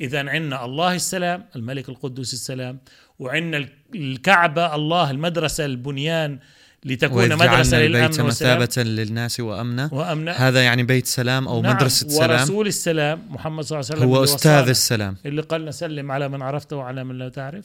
إذا 0.00 0.30
عندنا 0.30 0.64
الله 0.64 0.94
السلام 0.94 1.48
الملك 1.56 1.88
القدوس 1.88 2.32
السلام 2.32 2.78
وعندنا 3.18 3.68
الكعبة 3.94 4.74
الله 4.74 5.10
المدرسة 5.10 5.64
البنيان 5.64 6.38
لتكون 6.84 7.36
مدرسة 7.36 7.78
للأمن 7.78 8.04
البيت 8.04 8.20
والسلام. 8.20 8.60
مثابة 8.62 8.90
للناس 8.90 9.40
وأمنا. 9.40 9.88
وأمنا. 9.92 10.32
هذا 10.32 10.62
يعني 10.62 10.82
بيت 10.82 11.06
سلام 11.06 11.48
أو 11.48 11.62
نعم، 11.62 11.76
مدرسة 11.76 12.08
سلام. 12.08 12.30
ورسول 12.30 12.66
السلام 12.66 13.22
محمد 13.30 13.64
صلى 13.64 13.76
الله 13.78 13.90
عليه 13.90 14.00
وسلم 14.00 14.14
هو 14.14 14.24
أستاذ. 14.24 14.68
السلام. 14.68 15.16
اللي 15.26 15.42
قالنا 15.42 15.70
سلم 15.70 16.12
على 16.12 16.28
من 16.28 16.42
عرفته 16.42 16.76
وعلى 16.76 17.04
من 17.04 17.18
لا 17.18 17.28
تعرف. 17.28 17.64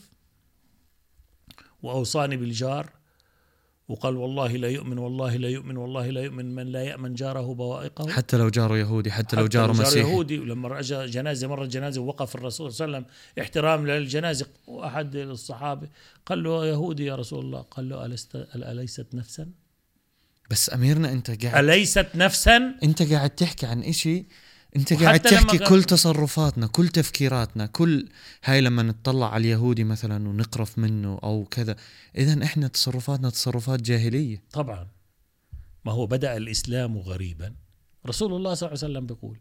وأوصاني 1.83 2.37
بالجار. 2.37 2.89
وقال 3.93 4.17
والله 4.17 4.47
لا 4.47 4.69
يؤمن 4.69 4.97
والله 4.97 5.35
لا 5.35 5.49
يؤمن 5.49 5.77
والله 5.77 6.09
لا 6.09 6.21
يؤمن 6.21 6.55
من 6.55 6.67
لا 6.71 6.83
يأمن 6.83 7.13
جاره 7.13 7.53
بوائقه. 7.53 8.09
حتى 8.09 8.37
لو 8.37 8.49
جاره 8.49 8.77
يهودي 8.77 9.11
حتى 9.11 9.35
لو 9.35 9.43
حتى 9.43 9.49
جاره 9.49 9.71
مسيحي. 9.71 10.09
يهودي 10.09 10.39
ولما 10.39 10.67
رجع 10.67 11.05
جنازة 11.05 11.47
مرة 11.47 11.65
جنازة 11.65 12.01
ووقف 12.01 12.35
الرسول 12.35 12.73
صلى 12.73 12.85
الله 12.85 12.97
عليه 12.97 13.07
وسلم 13.07 13.43
احترام 13.43 13.87
للجنازة 13.87 14.47
وأحد 14.67 15.15
الصحابة 15.15 15.87
قال 16.25 16.43
له 16.43 16.65
يهودي 16.65 17.05
يا 17.05 17.15
رسول 17.15 17.45
الله. 17.45 17.61
قال 17.61 17.89
له 17.89 18.05
ألست 18.05 18.35
أليست 18.55 19.07
نفسا؟ 19.13 19.47
بس 20.51 20.73
أميرنا 20.73 21.11
أنت 21.11 21.45
قاعد 21.45 21.63
أليست 21.63 22.07
نفسا؟ 22.15 22.75
أنت 22.83 23.11
قاعد 23.11 23.29
تحكي 23.29 23.65
عن 23.65 23.83
إشي 23.83 24.25
انت 24.75 24.93
قاعد 24.93 25.19
تحكي 25.19 25.57
كل 25.57 25.83
تصرفاتنا 25.83 26.67
كل 26.67 26.87
تفكيراتنا 26.87 27.65
كل 27.65 28.07
هاي 28.43 28.61
لما 28.61 28.83
نطلع 28.83 29.33
على 29.33 29.41
اليهودي 29.41 29.83
مثلا 29.83 30.29
ونقرف 30.29 30.77
منه 30.77 31.19
أو 31.23 31.45
كذا 31.51 31.75
اذا 32.17 32.43
إحنا 32.43 32.67
تصرفاتنا 32.67 33.29
تصرفات 33.29 33.81
جاهلية. 33.81 34.43
طبعا. 34.51 34.87
ما 35.85 35.91
هو 35.91 36.05
بدأ 36.05 36.37
الإسلام 36.37 36.97
غريبا. 36.97 37.53
رسول 38.07 38.33
الله 38.33 38.53
صلى 38.53 38.67
الله 38.67 38.79
عليه 38.83 38.91
وسلم 38.91 39.05
بيقول 39.05 39.37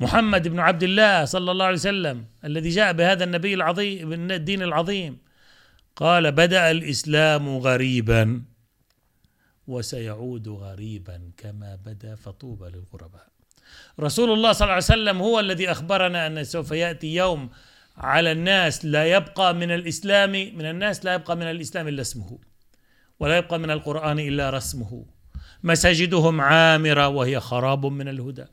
محمد 0.00 0.48
بن 0.48 0.58
عبد 0.58 0.82
الله 0.82 1.24
صلى 1.24 1.50
الله 1.50 1.64
عليه 1.64 1.74
وسلم 1.76 2.24
الذي 2.44 2.68
جاء 2.68 2.92
بهذا 2.92 3.24
النبي 3.24 3.54
العظيم 3.54 4.12
الدين 4.30 4.62
العظيم 4.62 5.18
قال 5.96 6.32
بدأ 6.32 6.70
الإسلام 6.70 7.48
غريبا 7.48 8.42
وسيعود 9.66 10.48
غريبا 10.48 11.30
كما 11.36 11.76
بدأ 11.86 12.14
فطوبى 12.14 12.64
للغرباء. 12.64 13.27
رسول 14.00 14.32
الله 14.32 14.52
صلى 14.52 14.64
الله 14.64 14.74
عليه 14.74 14.84
وسلم 14.84 15.22
هو 15.22 15.40
الذي 15.40 15.70
أخبرنا 15.70 16.26
أن 16.26 16.44
سوف 16.44 16.70
يأتي 16.70 17.14
يوم 17.14 17.50
على 17.96 18.32
الناس 18.32 18.84
لا 18.84 19.04
يبقى 19.04 19.54
من 19.54 19.70
الإسلام 19.70 20.30
من 20.30 20.64
الناس 20.64 21.04
لا 21.04 21.14
يبقى 21.14 21.36
من 21.36 21.42
الإسلام 21.42 21.88
إلا 21.88 22.00
اسمه 22.00 22.38
ولا 23.20 23.36
يبقى 23.36 23.58
من 23.58 23.70
القرآن 23.70 24.18
إلا 24.18 24.50
رسمه. 24.50 25.04
مساجدهم 25.62 26.40
عامرة 26.40 27.08
وهي 27.08 27.40
خراب 27.40 27.86
من 27.86 28.08
الهدى. 28.08 28.44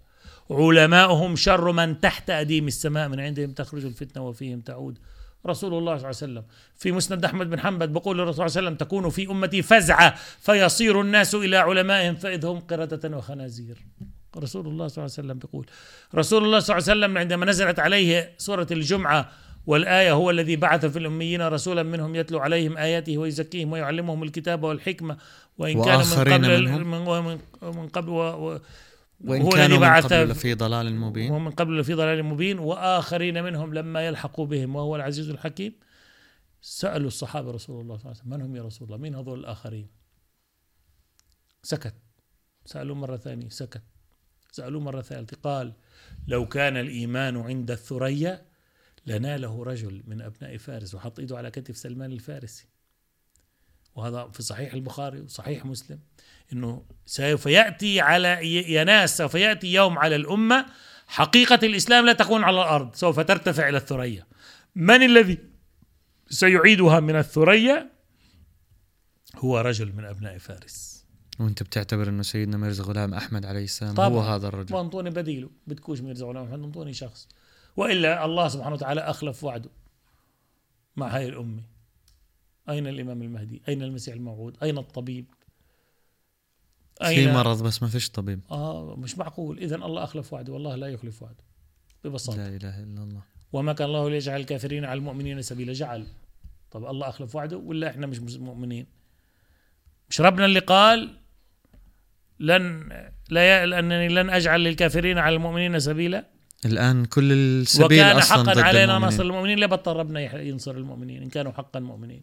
علماؤهم 0.49 1.35
شر 1.35 1.71
من 1.71 1.99
تحت 1.99 2.29
أديم 2.29 2.67
السماء 2.67 3.07
من 3.07 3.19
عندهم 3.19 3.51
تخرج 3.51 3.85
الفتنة 3.85 4.27
وفيهم 4.27 4.61
تعود. 4.61 4.99
رسول 5.47 5.73
الله 5.73 5.97
صلى 5.97 6.09
الله 6.09 6.17
عليه 6.21 6.31
وسلم. 6.31 6.43
في 6.75 6.91
مسند 6.91 7.25
أحمد 7.25 7.49
بن 7.49 7.59
حنبل 7.59 7.87
بقول 7.87 8.21
الرسول 8.21 8.35
صلى 8.35 8.45
الله 8.45 8.57
عليه 8.57 8.67
وسلم 8.67 8.87
تكون 8.87 9.09
في 9.09 9.29
أمتي 9.31 9.61
فزعة 9.61 10.15
فيصير 10.41 11.01
الناس 11.01 11.35
إلى 11.35 11.57
علمائهم 11.57 12.15
فإذ 12.15 12.45
هم 12.45 12.59
قردة 12.59 13.17
وخنازير. 13.17 13.77
رسول 14.37 14.67
الله 14.67 14.87
صلى 14.87 15.03
الله 15.03 15.13
عليه 15.17 15.27
وسلم 15.27 15.39
بيقول 15.39 15.65
رسول 16.15 16.43
الله 16.43 16.59
صلى 16.59 16.77
الله 16.77 16.89
عليه 16.89 16.99
وسلم 16.99 17.17
عندما 17.17 17.45
نزلت 17.45 17.79
عليه 17.79 18.35
سورة 18.37 18.67
الجمعة 18.71 19.31
والآية 19.67 20.11
هو 20.11 20.29
الذي 20.29 20.55
بعث 20.55 20.85
في 20.85 20.99
الأميين 20.99 21.41
رسولا 21.41 21.83
منهم 21.83 22.15
يتلو 22.15 22.39
عليهم 22.39 22.77
آياته 22.77 23.17
ويزكيهم 23.17 23.71
ويعلمهم 23.71 24.23
الكتاب 24.23 24.63
والحكمة 24.63 25.17
وإن 25.57 25.83
كانوا 25.83 26.03
من 26.05 26.33
قبل 26.33 26.61
منهم. 26.61 26.91
من, 26.91 27.07
ومن, 27.07 27.39
من 27.61 27.87
قبل 27.87 28.09
و 28.09 28.19
و 28.19 28.59
وإن 29.21 29.41
هو 29.41 29.49
كانوا 29.49 29.77
من 29.77 29.87
قبل 29.87 30.29
لفي 30.29 30.53
ضلال 30.53 30.95
مبين؟ 30.95 31.31
ومن 31.31 31.51
قبل 31.51 31.83
في 31.83 31.93
ضلال 31.93 32.23
مبين 32.23 32.59
وآخرين 32.59 33.43
منهم 33.43 33.73
لما 33.73 34.07
يلحقوا 34.07 34.45
بهم 34.45 34.75
وهو 34.75 34.95
العزيز 34.95 35.29
الحكيم. 35.29 35.73
سألوا 36.61 37.07
الصحابة 37.07 37.51
رسول 37.51 37.81
الله 37.81 37.97
صلى 37.97 38.11
الله 38.11 38.15
عليه 38.15 38.19
وسلم 38.19 38.39
من 38.39 38.41
هم 38.41 38.55
يا 38.55 38.63
رسول 38.63 38.87
الله؟ 38.87 38.97
مين 38.97 39.15
هذول 39.15 39.39
الآخرين؟ 39.39 39.87
سكت. 41.63 41.93
سألوه 42.65 42.95
مرة 42.95 43.17
ثانية 43.17 43.49
سكت. 43.49 43.81
سألوه 44.55 44.81
مرة 44.81 45.01
ثالثة 45.01 45.37
قال 45.43 45.73
لو 46.27 46.47
كان 46.47 46.77
الإيمان 46.77 47.37
عند 47.37 47.71
الثريا 47.71 48.45
لناله 49.05 49.63
رجل 49.63 50.03
من 50.07 50.21
أبناء 50.21 50.57
فارس. 50.57 50.95
وحط 50.95 51.19
إيده 51.19 51.37
على 51.37 51.51
كتف 51.51 51.77
سلمان 51.77 52.11
الفارسي. 52.11 52.65
وهذا 53.95 54.29
في 54.33 54.43
صحيح 54.43 54.73
البخاري 54.73 55.21
وصحيح 55.21 55.65
مسلم 55.65 55.99
إنه 56.53 56.85
سوف 57.05 57.45
ياتي 57.45 58.01
على 58.01 58.27
يا 58.71 58.83
ناس 58.83 59.17
سوف 59.17 59.35
يأتي 59.35 59.73
يوم 59.73 59.99
على 59.99 60.15
الأمة 60.15 60.65
حقيقة 61.07 61.59
الإسلام 61.63 62.05
لا 62.05 62.13
تكون 62.13 62.43
على 62.43 62.61
الأرض 62.61 62.95
سوف 62.95 63.19
ترتفع 63.19 63.69
إلى 63.69 63.77
الثريا. 63.77 64.25
من 64.75 65.03
الذي 65.03 65.37
سيعيدها 66.29 66.99
من 66.99 67.15
الثريا؟ 67.15 67.89
هو 69.35 69.59
رجل 69.59 69.93
من 69.93 70.05
أبناء 70.05 70.37
فارس. 70.37 71.04
وانت 71.39 71.63
بتعتبر 71.63 72.09
انه 72.09 72.23
سيدنا 72.23 72.57
ميرزا 72.57 72.83
غلام 72.83 73.13
احمد 73.13 73.45
عليه 73.45 73.63
السلام 73.63 73.95
طبعاً. 73.95 74.07
هو 74.07 74.19
هذا 74.19 74.47
الرجل. 74.47 74.75
وانطوني 74.75 75.09
بديله 75.09 75.49
بدكوش 75.67 76.01
ميرزا 76.01 76.25
غلام 76.25 76.43
محمد 76.43 76.63
انطوني 76.63 76.93
شخص. 76.93 77.27
والا 77.77 78.25
الله 78.25 78.47
سبحانه 78.47 78.75
وتعالى 78.75 79.01
اخلف 79.01 79.43
وعده 79.43 79.69
مع 80.95 81.07
هاي 81.07 81.29
الامه. 81.29 81.63
اين 82.69 82.87
الامام 82.87 83.21
المهدي؟ 83.21 83.61
اين 83.67 83.83
المسيح 83.83 84.13
الموعود؟ 84.13 84.57
اين 84.63 84.77
الطبيب؟ 84.77 85.25
في 87.03 87.31
مرض 87.31 87.63
بس 87.63 87.83
ما 87.83 87.89
فيش 87.89 88.09
طبيب. 88.09 88.39
آه 88.51 88.95
مش 88.95 89.17
معقول. 89.17 89.59
اذا 89.59 89.75
الله 89.75 90.03
أخلف 90.03 90.33
وعده 90.33 90.53
والله 90.53 90.75
لا 90.75 90.87
يخلف 90.87 91.23
وعده. 91.23 91.43
ببساطة. 92.03 92.37
لا 92.37 92.47
إله 92.47 92.83
إلا 92.83 93.03
الله. 93.03 93.21
وما 93.53 93.73
كان 93.73 93.87
الله 93.87 94.09
ليجعل 94.09 94.39
الكافرين 94.39 94.85
على 94.85 94.97
المؤمنين 94.97 95.41
سبيلا. 95.41 95.73
جعل. 95.73 96.07
طب 96.71 96.85
الله 96.85 97.09
أخلف 97.09 97.35
وعده 97.35 97.57
ولا 97.57 97.89
إحنا 97.89 98.07
مش 98.07 98.19
مؤمنين؟ 98.19 98.85
مش 100.09 100.21
ربنا 100.21 100.45
اللي 100.45 100.59
قال 100.59 101.17
لن 102.39 102.89
لا 103.29 103.63
ي... 103.63 103.65
لأنني 103.65 104.07
لن 104.07 104.29
أجعل 104.29 104.63
للكافرين 104.63 105.17
على 105.17 105.35
المؤمنين 105.35 105.79
سبيلا 105.79 106.25
الآن 106.65 107.05
كل 107.05 107.31
السبيل 107.31 107.85
وكان 107.85 108.17
أصلا 108.17 108.37
حقا 108.37 108.53
ضد 108.53 108.59
علينا 108.59 108.83
المؤمنين. 108.83 109.07
نصر 109.07 109.23
المؤمنين 109.23 109.59
ليه 109.59 109.67
بطل 109.67 109.93
ربنا 109.93 110.41
ينصر 110.41 110.71
المؤمنين 110.71 111.21
إن 111.21 111.29
كانوا 111.29 111.51
حقا 111.51 111.79
مؤمنين 111.79 112.21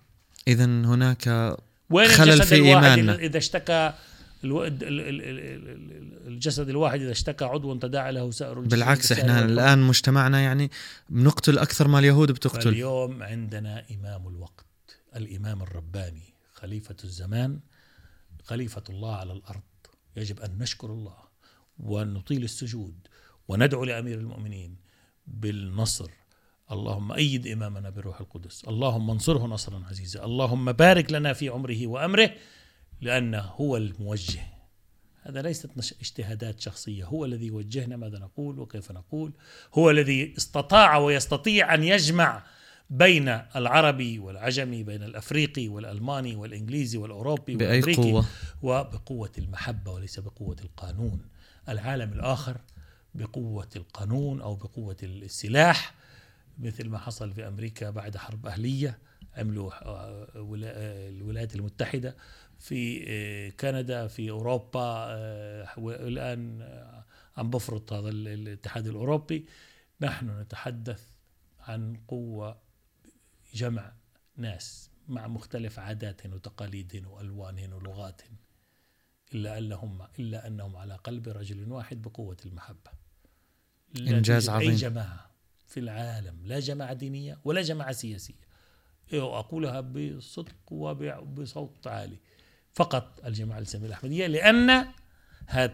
اذا 0.49 0.65
هناك 0.65 1.57
وين 1.91 2.09
خلل 2.09 2.31
الجسد 2.31 2.45
في 2.45 2.55
الواحد 2.55 2.85
إيماننا. 2.85 3.15
اذا 3.15 3.39
اشتكى 3.39 3.93
الجسد 6.27 6.69
الواحد 6.69 7.01
إذا 7.01 7.11
اشتكى 7.11 7.45
عضو 7.45 7.75
تداعى 7.75 8.13
له 8.13 8.31
سائر 8.31 8.59
الجسد 8.59 8.71
بالعكس 8.71 9.13
إحنا. 9.13 9.45
الآن 9.45 9.79
مجتمعنا 9.79 10.41
يعني 10.41 10.71
بنقتل 11.09 11.59
أكثر 11.59 11.89
ما 11.89 11.99
اليهود 11.99 12.33
بتقتل 12.33 12.63
فاليوم 12.63 13.23
عندنا 13.23 13.85
إمام 13.91 14.29
الوقت 14.29 14.67
الإمام 15.17 15.63
الرباني 15.63 16.35
خليفة 16.53 16.97
الزمان 17.05 17.61
خليفة 18.45 18.83
الله 18.91 19.17
على 19.17 19.33
الأرض 19.33 19.63
يجب 20.17 20.41
أن 20.41 20.59
نشكر 20.59 20.93
الله 20.93 21.17
ونطيل 21.79 22.45
السجود 22.45 23.09
وندعو 23.49 23.85
لأمير 23.85 24.19
المؤمنين 24.19 24.77
بالنصر. 25.27 26.11
اللهم 26.73 27.13
أيد 27.13 27.47
إمامنا 27.47 27.91
بروح 27.91 28.21
القدس. 28.21 28.65
اللهم 28.65 29.11
انصره 29.11 29.47
نصرا 29.47 29.85
عزيزا. 29.91 30.25
اللهم 30.25 30.73
بارك 30.73 31.13
لنا 31.13 31.33
في 31.33 31.49
عمره 31.49 31.87
وأمره 31.87 32.31
لأنه 33.01 33.41
هو 33.41 33.77
الموجه. 33.77 34.41
هذا 35.23 35.43
ليست 35.43 35.71
اجتهادات 36.01 36.61
شخصية. 36.61 37.05
هو 37.05 37.25
الذي 37.25 37.47
يوجهنا 37.47 37.97
ماذا 37.97 38.19
نقول 38.19 38.59
وكيف 38.59 38.93
نقول. 38.93 39.33
هو 39.75 39.91
الذي 39.91 40.35
استطاع 40.37 40.97
ويستطيع 40.97 41.75
أن 41.75 41.85
يجمع 41.85 42.45
بين 42.93 43.29
العربي 43.29 44.19
والعجمي 44.19 44.83
بين 44.83 45.03
الأفريقي 45.03 45.69
والألماني 45.69 46.37
والإنجليزي 46.37 46.99
والأوروبي 46.99 47.57
بأي 47.57 47.69
والأمريكي 47.69 48.03
قوة؟ 48.13 48.25
وبقوة 48.63 49.33
المحبة 49.39 49.93
وليس 49.93 50.21
بقوة 50.21 50.57
القانون. 50.65 51.21
العالم 51.69 52.13
الآخر 52.13 52.57
بقوة 53.15 53.69
القانون 53.77 54.41
أو 54.41 54.55
بقوة 54.57 54.97
السلاح 55.03 55.95
مثل 56.59 56.89
ما 56.89 56.99
حصل 56.99 57.33
في 57.35 57.49
أمريكا 57.49 57.91
بعد 57.91 58.17
حرب 58.17 58.47
أهلية 58.47 58.99
عملوا 59.37 59.73
آه، 59.73 60.29
آه، 60.37 61.09
الولايات 61.09 61.55
المتحدة 61.57 62.17
في 62.59 63.05
آه، 63.09 63.49
كندا 63.61 64.07
في 64.07 64.31
أوروبا 64.31 65.07
والآن 65.79 66.63
آه، 66.63 67.05
عم 67.37 67.51
بفرض 67.51 67.93
هذا 67.93 68.09
ال- 68.09 68.29
الاتحاد 68.29 68.87
الأوروبي. 68.87 69.47
نحن 70.01 70.41
نتحدث 70.41 71.03
عن 71.61 71.97
قوة 72.09 72.62
جمع 73.55 73.93
ناس 74.37 74.91
مع 75.09 75.27
مختلف 75.27 75.79
عادات 75.79 76.27
وتقاليد 76.27 77.07
وألوان 77.07 77.73
ولغات 77.73 78.23
إلا 79.35 79.59
أنهم 79.59 80.07
إلا 80.19 80.47
أنهم 80.47 80.77
على 80.77 80.95
قلب 80.95 81.29
رجل 81.29 81.73
واحد 81.73 82.03
بقوة 82.03 82.37
المحبة. 82.47 82.91
لا 83.95 84.21
توجد 84.21 84.49
عظيم. 84.49 84.71
أي 84.71 84.77
جماعة 84.77 85.31
في 85.67 85.81
العالم 85.81 86.41
لا 86.45 86.61
جماعة 86.61 86.93
دينية 86.93 87.39
ولا 87.45 87.63
جماعة 87.63 87.93
سياسية. 87.93 88.43
إيه، 89.13 89.39
أقولها 89.39 89.81
بصدق 89.81 90.57
وبصوت 90.71 91.87
عالي. 91.87 92.19
فقط 92.75 93.21
الجماعة 93.27 93.59
الإسلامية 93.59 93.89
الأحمدية 93.89 94.27
لأنها 94.27 94.93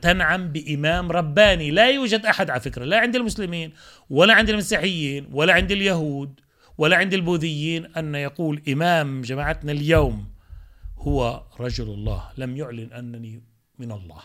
تنعم 0.03 0.53
بإمام 0.53 1.13
رباني. 1.13 1.71
لا 1.71 1.91
يوجد 1.91 2.27
أحد 2.27 2.51
على 2.51 2.61
فكرة 2.61 2.85
لا 2.85 2.99
عند 2.99 3.17
المسلمين 3.17 3.75
ولا 4.11 4.35
عند 4.35 4.51
المسيحيين 4.51 5.29
ولا 5.33 5.53
عند 5.53 5.73
اليهود 5.73 6.41
ولا 6.79 6.97
عند 6.97 7.15
البوذيين 7.15 7.87
أن 7.87 8.15
يقول 8.15 8.63
إمام 8.69 9.23
جماعتنا 9.23 9.73
اليوم 9.73 10.29
هو 10.99 11.43
رجل 11.61 11.85
الله 11.85 12.31
لم 12.39 12.57
يعلن 12.57 12.93
أنني 12.93 13.43
من 13.79 13.93
الله. 13.93 14.23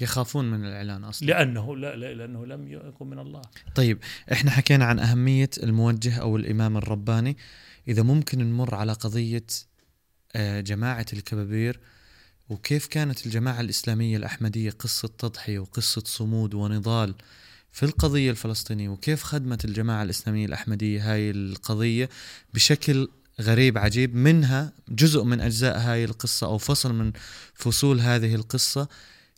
يخافون 0.00 0.50
من 0.50 0.64
الإعلان 0.64 1.04
أصلا. 1.04 1.26
لأنه 1.26 1.76
لا, 1.76 1.96
لا 1.96 2.14
لأنه 2.14 2.46
لم 2.46 2.72
يكن 2.72 3.06
من 3.06 3.18
الله. 3.18 3.42
طيب 3.74 3.98
إحنا 4.32 4.50
حكينا 4.50 4.84
عن 4.84 4.98
أهمية 4.98 5.50
الموجه 5.62 6.16
أو 6.16 6.36
الإمام 6.36 6.76
الرباني. 6.76 7.36
إذا 7.88 8.02
ممكن 8.02 8.38
نمر 8.38 8.74
على 8.74 8.92
قضية 8.92 9.46
آه، 10.36 10.60
جماعة 10.60 11.06
الكبابير 11.12 11.80
وكيف 12.48 12.86
كانت 12.86 13.26
الجماعة 13.26 13.60
الإسلامية 13.60 14.16
الأحمدية 14.16 14.70
قصة 14.70 15.08
تضحية 15.08 15.58
وقصة 15.58 16.02
صمود 16.06 16.54
ونضال 16.54 17.14
في 17.74 17.82
القضية 17.82 18.30
الفلسطينية 18.30 18.88
وكيف 18.88 19.22
خدمت 19.22 19.64
الجماعة 19.64 20.02
الإسلامية 20.02 20.46
الأحمدية 20.46 21.12
هاي 21.12 21.30
القضية 21.30 22.08
بشكل 22.54 23.08
غريب 23.40 23.78
عجيب 23.78 24.14
منها 24.14 24.72
جزء 24.88 25.24
من 25.24 25.40
أجزاء 25.40 25.78
هاي 25.78 26.04
القصة 26.04 26.46
أو 26.46 26.58
فصل 26.58 26.94
من 26.94 27.12
فصول 27.54 28.00
هذه 28.00 28.34
القصة 28.34 28.88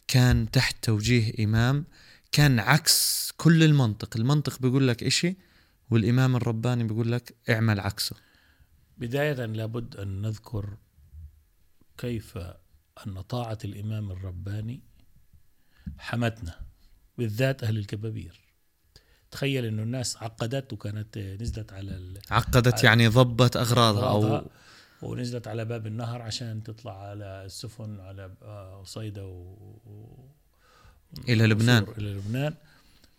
كان 0.09 0.51
تحت 0.51 0.84
توجيه 0.84 1.45
إمام 1.45 1.84
كان 2.32 2.59
عكس 2.59 3.32
كل 3.37 3.62
المنطق. 3.62 4.16
المنطق 4.16 4.59
بيقول 4.61 4.89
لك 4.89 5.03
إشي 5.03 5.37
والإمام 5.91 6.37
الرباني 6.37 6.84
بيقول 6.84 7.12
لك 7.12 7.34
اعمل 7.51 7.80
عكسه. 7.80 8.16
بداية 8.99 9.32
لابد 9.32 9.97
أن 9.97 10.22
نذكر 10.22 10.76
كيف 11.99 12.39
أن 13.07 13.20
طاعة 13.20 13.59
الإمام 13.64 14.11
الرباني 14.11 14.82
حمتنا 15.99 16.66
بالذات 17.19 17.64
أهل 17.64 17.79
الكبابير. 17.79 18.41
تخيل 19.31 19.64
أنه 19.64 19.83
الناس 19.83 20.17
عقدت 20.17 20.73
وكانت 20.73 21.19
نزلت 21.19 21.73
على 21.73 21.91
ال- 21.97 22.19
عقدت 22.31 22.85
يعني 22.85 23.09
ضبت 23.09 23.57
أو 23.57 23.62
أغراضها 23.62 24.45
ونزلت 25.03 25.49
على 25.49 25.64
باب 25.64 25.87
النهر 25.87 26.23
عشان 26.23 26.62
تطلع 26.62 27.03
على 27.09 27.45
السفن 27.45 28.01
على 28.01 28.35
آه، 28.43 28.83
صيدا 28.85 29.23
و... 29.23 30.29
إلى 31.29 31.47
لبنان. 31.47 31.83
إلى 31.99 32.14
لبنان. 32.14 32.55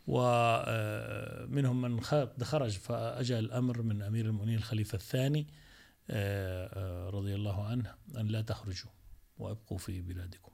ومنهم 0.08 1.82
من 1.82 2.02
خ- 2.02 2.44
خرج 2.44 2.72
فأجى 2.78 3.40
الأمر 3.40 3.82
من 3.82 4.02
أمير 4.02 4.26
المؤمنين 4.26 4.58
الخليفة 4.58 4.96
الثاني 4.96 5.48
آه، 6.10 6.70
آه، 6.74 7.10
رضي 7.10 7.36
الله 7.36 7.66
عنه 7.66 7.96
أن 8.18 8.28
لا 8.28 8.42
تخرجوا 8.42 8.92
وأبقوا 9.38 9.78
في 9.78 10.02
بلادكم. 10.02 10.52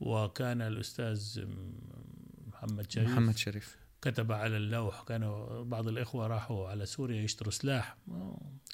وكان 0.00 0.62
الأستاذ 0.62 1.44
محمد 2.62 2.90
شريف. 2.92 3.08
محمد 3.08 3.36
شريف. 3.36 3.76
كتب 4.02 4.32
على 4.32 4.56
اللوح 4.56 5.02
كانوا 5.02 5.64
بعض 5.64 5.88
الإخوة 5.88 6.26
راحوا 6.26 6.68
على 6.68 6.86
سوريا 6.86 7.22
يشتروا 7.22 7.50
سلاح. 7.52 7.96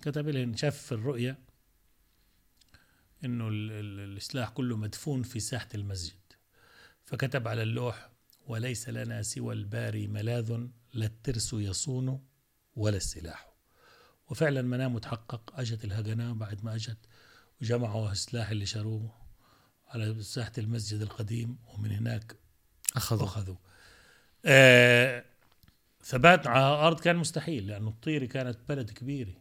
كتب 0.02 0.28
لهم 0.28 0.56
شاف 0.56 0.76
في 0.82 0.92
الرؤية 0.92 1.38
إنه 3.24 3.48
ال- 3.48 3.70
ال- 3.72 4.16
السلاح 4.16 4.48
كله 4.48 4.76
مدفون 4.76 5.22
في 5.22 5.40
ساحة 5.40 5.68
المسجد. 5.74 6.18
فكتب 7.04 7.48
على 7.48 7.62
اللوح 7.62 8.10
وليس 8.46 8.88
لنا 8.88 9.22
سوى 9.22 9.54
الباري 9.54 10.06
ملاذ 10.06 10.66
لا 10.92 11.06
الترس 11.06 11.52
يصون 11.52 12.24
ولا 12.76 12.96
السلاح. 12.96 13.48
وفعلا 14.30 14.62
منامه 14.62 14.98
تحقق 14.98 15.52
أجت 15.60 15.84
الهجنة 15.84 16.32
بعد 16.32 16.64
ما 16.64 16.74
أجت 16.74 16.98
وجمعوا 17.62 18.12
السلاح 18.12 18.50
اللي 18.50 18.66
شروه 18.66 19.12
على 19.86 20.22
ساحة 20.22 20.52
المسجد 20.58 21.00
القديم 21.00 21.58
ومن 21.66 21.92
هناك 21.92 22.36
أخذوا 22.96 23.24
اخذوا 23.24 23.56
آه 24.46 25.24
ثبات 26.02 26.46
على 26.46 26.74
الأرض 26.74 27.00
كان 27.00 27.16
مستحيل 27.16 27.66
لأنه 27.66 27.88
الطيري 27.88 28.26
كانت 28.26 28.58
بلد 28.68 28.90
كبيرة 28.90 29.34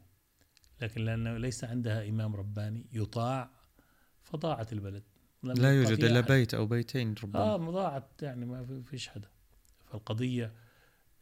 لكن 0.81 1.05
لأنه 1.05 1.37
ليس 1.37 1.63
عندها 1.63 2.09
إمام 2.09 2.35
رباني 2.35 2.85
يطاع 2.93 3.49
فضاعت 4.23 4.73
البلد. 4.73 5.03
لا 5.43 5.73
يوجد 5.73 6.03
أحد. 6.03 6.31
بيت 6.31 6.53
أو 6.53 6.65
بيتين 6.65 7.15
ربما 7.23 7.39
آه 7.39 7.57
ضاعت 7.57 8.09
يعني 8.21 8.45
ما 8.45 8.65
في 8.65 8.83
فيش 8.83 9.07
حدا. 9.07 9.29
فالقضية 9.91 10.53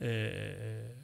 آه 0.02 0.96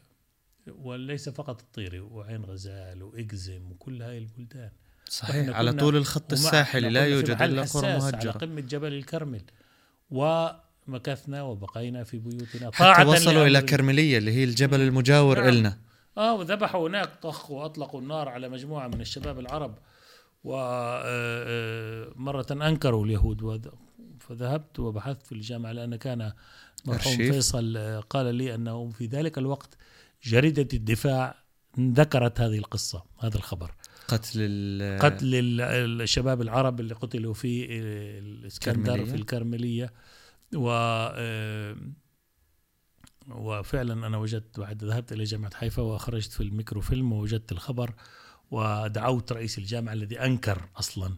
وليس 0.67 1.29
فقط 1.29 1.61
الطيري 1.61 1.99
وعين 1.99 2.45
غزال 2.45 3.03
واكزم 3.03 3.71
وكل 3.71 4.01
هاي 4.01 4.17
البلدان. 4.17 4.71
صحيح 5.09 5.55
على 5.55 5.73
طول 5.73 5.95
الخط 5.95 6.31
الساحلي 6.31 6.89
لا 6.89 7.07
يوجد 7.07 7.41
إلا 7.41 7.61
قرى 7.61 7.95
حساس 7.95 8.13
على 8.13 8.31
قمة 8.31 8.61
جبل 8.61 8.93
الكرمل. 8.93 9.43
ومكثنا 10.87 11.43
وبقينا 11.43 12.03
في 12.03 12.17
بيوتنا 12.19 12.71
حتى 12.73 13.05
وصلوا 13.07 13.47
إلى 13.47 13.61
كرملية 13.61 14.17
اللي 14.17 14.31
هي 14.31 14.43
الجبل 14.43 14.81
المجاور 14.81 15.39
نعم. 15.39 15.47
إلنا 15.47 15.77
آه 16.17 16.35
وذبحوا 16.35 16.87
هناك 16.89 17.09
طخ 17.21 17.51
وأطلقوا 17.51 18.01
النار 18.01 18.29
على 18.29 18.49
مجموعة 18.49 18.87
من 18.87 19.01
الشباب 19.01 19.39
العرب 19.39 19.77
ومرة 22.17 22.45
أنكروا 22.51 23.05
اليهود 23.05 23.41
وذ- 23.43 23.71
فذهبت 24.19 24.79
وبحثت 24.79 25.25
في 25.25 25.31
الجامعة 25.31 25.71
لأن 25.71 25.95
كان 25.95 26.31
مرحوم. 26.85 27.15
فيصل 27.17 27.77
آه، 27.77 27.99
قال 27.99 28.35
لي 28.35 28.55
انه 28.55 28.89
في 28.89 29.05
ذلك 29.05 29.37
الوقت 29.37 29.77
جريدة 30.23 30.67
الدفاع 30.73 31.35
ذكرت 31.79 32.41
هذه 32.41 32.57
القصة 32.57 33.03
هذا 33.19 33.35
الخبر 33.37 33.71
قتل 34.07 34.29
ال- 34.39 34.99
قتل 34.99 35.35
ال- 35.35 36.01
الشباب 36.01 36.41
العرب 36.41 36.79
اللي 36.79 36.93
قتلوا 36.93 37.33
في 37.33 37.63
آه، 37.65 38.19
الإسكندر. 38.19 39.05
في 39.05 39.15
الكرملية 39.15 39.93
و 40.55 40.69
آه، 41.15 41.75
وفعلا 43.27 44.07
أنا 44.07 44.17
وجدت 44.17 44.59
بعد 44.59 44.83
ذهبت 44.83 45.11
إلى 45.11 45.23
جامعة 45.23 45.55
حيفا 45.55 45.81
واخرجت 45.81 46.31
في 46.31 46.43
الميكروفيلم 46.43 47.13
ووجدت 47.13 47.51
الخبر 47.51 47.93
ودعوت 48.51 49.31
رئيس 49.31 49.57
الجامعة 49.57 49.93
الذي 49.93 50.19
أنكر 50.19 50.69
أصلا. 50.77 51.17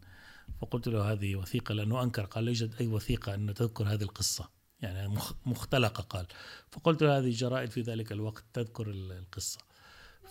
فقلت 0.62 0.88
له 0.88 1.12
هذه 1.12 1.36
وثيقة 1.36 1.74
لأنه 1.74 2.04
أنكر 2.04 2.26
قال 2.26 2.46
لا 2.46 2.50
يوجد 2.50 2.76
أي 2.80 2.88
وثيقة 2.88 3.34
أن 3.34 3.54
تذكر 3.54 3.88
هذه 3.88 4.04
القصة. 4.04 4.50
يعني 4.82 5.08
مخ- 5.08 5.34
مختلقة 5.46 6.02
قال. 6.02 6.26
فقلت 6.72 7.04
له 7.04 7.18
هذه 7.18 7.30
جرائد 7.30 7.70
في 7.72 7.82
ذلك 7.82 8.12
الوقت 8.12 8.44
تذكر 8.54 8.90
ال- 8.90 9.12
القصة. 9.12 9.60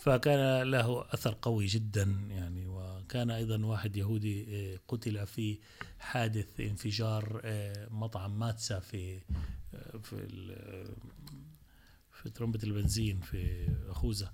فكان 0.02 0.62
له 0.62 1.04
أثر 1.14 1.38
قوي 1.42 1.66
جدا 1.66 2.02
يعني 2.30 2.66
وكان 2.66 3.30
أيضا 3.30 3.66
واحد 3.66 3.96
يهودي 3.96 4.46
آه، 4.50 4.78
قتل 4.88 5.26
في 5.26 5.58
حادث 5.98 6.60
انفجار 6.60 7.40
آه، 7.44 7.88
مطعم 7.90 8.38
ماتسا 8.38 8.78
في 8.78 9.20
آه، 9.74 9.98
في 9.98 10.26
في 12.12 12.30
ترمبة 12.30 12.58
البنزين 12.64 13.20
في 13.20 13.68
أخوزة 13.88 14.32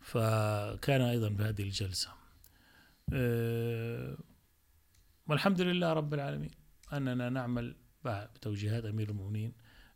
فكان 0.00 1.00
أيضا 1.00 1.28
بهذه 1.28 1.62
الجلسة. 1.62 2.08
والحمد 5.28 5.60
لله 5.60 5.92
رب 5.92 6.14
العالمين 6.14 6.50
أننا 6.92 7.28
نعمل 7.28 7.76
بتوجيهات 8.04 8.84
أمير 8.84 9.10
المؤمنين. 9.10 9.52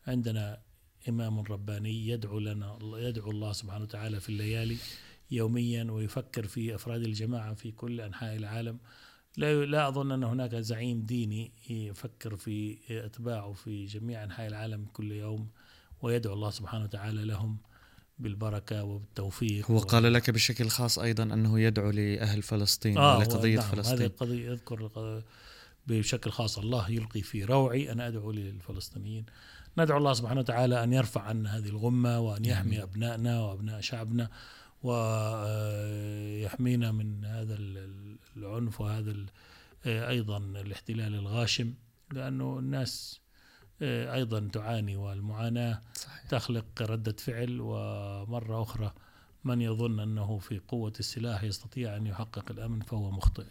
عندنا 0.06 0.62
إمام 1.09 1.40
رباني 1.40 2.09
يدعو 2.09 2.38
لنا 2.38 2.78
يدعو 2.82 3.30
الله 3.30 3.53
سبحانه 3.53 3.82
وتعالى 3.84 4.20
في 4.20 4.28
الليالي 4.28 4.76
يوميا 5.30 5.84
ويفكر 5.90 6.46
في 6.46 6.74
أفراد 6.74 7.03
الجماعة 7.03 7.55
في 7.55 7.70
كل 7.70 8.00
أنحاء 8.00 8.36
العالم. 8.36 8.78
لا 9.36 9.64
لا 9.64 9.88
أظن 9.88 10.12
أن 10.12 10.24
هناك 10.24 10.55
زعيم 10.55 11.03
ديني 11.03 11.53
يفكر 11.70 12.36
في 12.36 12.78
أتباعه 12.90 13.53
في 13.53 13.84
جميع 13.84 14.24
أنحاء 14.24 14.46
العالم 14.46 14.84
كل 14.92 15.12
يوم 15.12 15.48
ويدعو 16.03 16.34
الله 16.34 16.50
سبحانه 16.50 16.84
وتعالى 16.84 17.24
لهم 17.24 17.57
بالبركة 18.18 18.84
وبالتوفيق. 18.84 19.70
هو 19.70 19.76
و- 19.76 19.80
قال 19.80 20.12
لك 20.12 20.30
بشكل 20.30 20.68
خاص 20.68 20.98
أيضا 20.98 21.22
أنه 21.22 21.61
يدعو 21.61 21.90
لأهل 21.90 22.42
فلسطين 22.42 22.98
آه 22.98 23.18
ولقضية 23.18 23.57
نعم 23.57 23.64
هذه 23.66 23.74
فلسطين. 23.74 24.03
القضية 24.07 24.50
يذكر 24.50 24.80
الق- 24.86 25.24
بشكل 25.86 26.30
خاص 26.30 26.59
الله 26.59 26.90
يلقي 26.90 27.22
في 27.22 27.44
روعي 27.44 27.92
أنا 27.92 28.09
أدعو 28.09 28.32
للفلسطينيين. 28.32 29.26
ندعو 29.78 29.98
الله 29.98 30.12
سبحانه 30.12 30.40
وتعالى 30.40 30.84
أن 30.84 30.92
يرفع 30.92 31.20
عنا 31.22 31.56
هذه 31.58 31.68
الغمة 31.68 32.18
وأن 32.20 32.44
يحمي. 32.44 32.82
أبنائنا 32.82 33.40
وأبناء 33.40 33.80
شعبنا 33.80 34.28
ويحمينا 35.62 36.92
من 36.92 37.24
هذا 37.24 37.54
ال- 37.54 38.16
العنف 38.36 38.80
وهذا 38.80 39.10
ال- 39.10 39.26
أيضا 39.86 40.36
الاحتلال 40.38 41.14
الغاشم 41.14 41.74
لأنه 42.12 42.58
الناس 42.58 43.20
آه، 43.84 44.14
أيضا 44.14 44.48
تعاني 44.52 44.96
والمعاناة 44.96 45.82
صحيح. 45.94 46.22
تخلق 46.28 46.64
ردة 46.82 47.12
فعل 47.18 47.58
ومرة 47.60 48.62
أخرى 48.62 48.92
من 49.44 49.60
يظن 49.60 50.00
أنه 50.00 50.38
في 50.38 50.58
قوة 50.68 50.92
السلاح 51.00 51.42
يستطيع 51.42 51.96
أن 51.96 52.06
يحقق 52.06 52.50
الأمن 52.50 52.80
فهو 52.80 53.10
مخطئ 53.10 53.44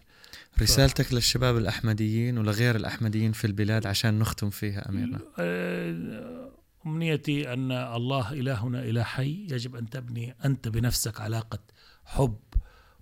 رسالتك 0.62 1.14
للشباب 1.14 1.58
الأحمديين 1.58 2.38
ولغير 2.38 2.76
الأحمديين 2.76 3.32
في 3.32 3.48
البلاد 3.48 3.88
عشان 3.88 4.20
نختم 4.20 4.50
فيها 4.50 4.90
أميرنا. 4.90 5.20
آه، 5.40 6.52
أمنيتي 6.86 7.54
أن 7.54 7.72
الله 7.72 8.34
إلهنا 8.34 8.84
إله 8.84 9.04
حي 9.04 9.48
يجب 9.52 9.76
أن 9.76 9.90
تبني 9.90 10.36
أنت 10.46 10.68
بنفسك 10.68 11.22
علاقة 11.22 11.60
حب 12.06 12.40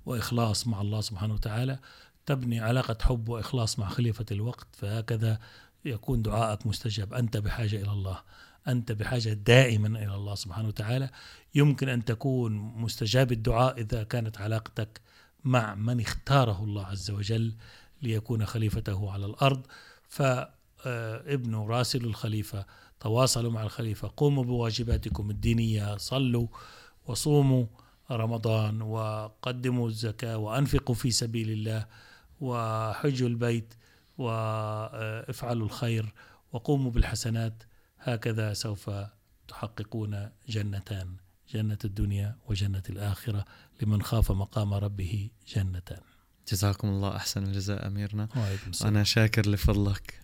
وإخلاص 0.06 0.68
مع 0.68 0.82
الله 0.82 1.02
سبحانه 1.02 1.34
وتعالى. 1.34 1.80
تبني 2.26 2.60
علاقة 2.60 2.98
حب 3.02 3.30
وإخلاص 3.30 3.80
مع 3.80 3.88
خليفة 3.90 4.26
الوقت 4.32 4.68
فهكذا 4.72 5.40
يكون 5.86 6.22
دعائك 6.22 6.68
مستجاب. 6.68 7.14
أنت 7.14 7.38
بحاجة 7.38 7.76
إلى 7.76 7.92
الله. 7.92 8.22
أنت 8.68 8.92
بحاجة 8.92 9.30
دائما 9.34 9.88
إلى 9.88 10.16
الله 10.16 10.36
سبحانه 10.36 10.68
وتعالى. 10.68 11.10
يمكن 11.56 11.90
أن 11.90 12.06
تكون 12.06 12.52
مستجاب 12.54 13.32
الدعاء 13.32 13.82
إذا 13.82 14.04
كانت 14.04 14.38
علاقتك 14.38 15.02
مع 15.44 15.76
من 15.76 16.02
اختاره 16.02 16.64
الله 16.64 16.86
عز 16.86 17.12
وجل 17.12 17.56
ليكون 18.02 18.46
خليفته 18.46 19.12
على 19.12 19.26
الأرض. 19.26 19.66
فابن 20.10 21.56
راسل 21.56 22.06
الخليفة 22.06 22.66
تواصلوا 23.00 23.52
مع 23.52 23.64
الخليفة 23.64 24.12
قوموا 24.18 24.44
بواجباتكم 24.44 25.30
الدينية 25.30 25.98
صلوا 25.98 26.48
وصوموا 27.06 27.66
رمضان 28.12 28.82
وقدموا 28.82 29.88
الزكاة 29.88 30.38
وأنفقوا 30.38 30.96
في 30.96 31.12
سبيل 31.12 31.50
الله 31.50 31.86
وحجوا 32.42 33.28
البيت 33.28 33.74
وافعلوا 34.18 35.66
الخير 35.66 36.14
وقوموا 36.52 36.92
بالحسنات. 36.92 37.64
هكذا 38.00 38.54
سوف 38.54 38.92
تحققون 39.48 40.30
جنتان 40.50 41.16
جنة 41.54 41.78
الدنيا 41.86 42.38
وجنة 42.48 42.84
الآخرة. 42.90 43.46
لمن 43.82 44.02
خاف 44.02 44.32
مقام 44.32 44.74
ربه 44.74 45.30
جنتان 45.56 46.02
جزاكم 46.52 46.88
الله 46.88 47.16
أحسن 47.16 47.44
الجزاء 47.44 47.88
أميرنا. 47.88 48.30
وعليكم 48.36 48.70
السلام. 48.70 48.94
وأنا 48.94 49.04
شاكر 49.04 49.50
لفضلك. 49.50 50.22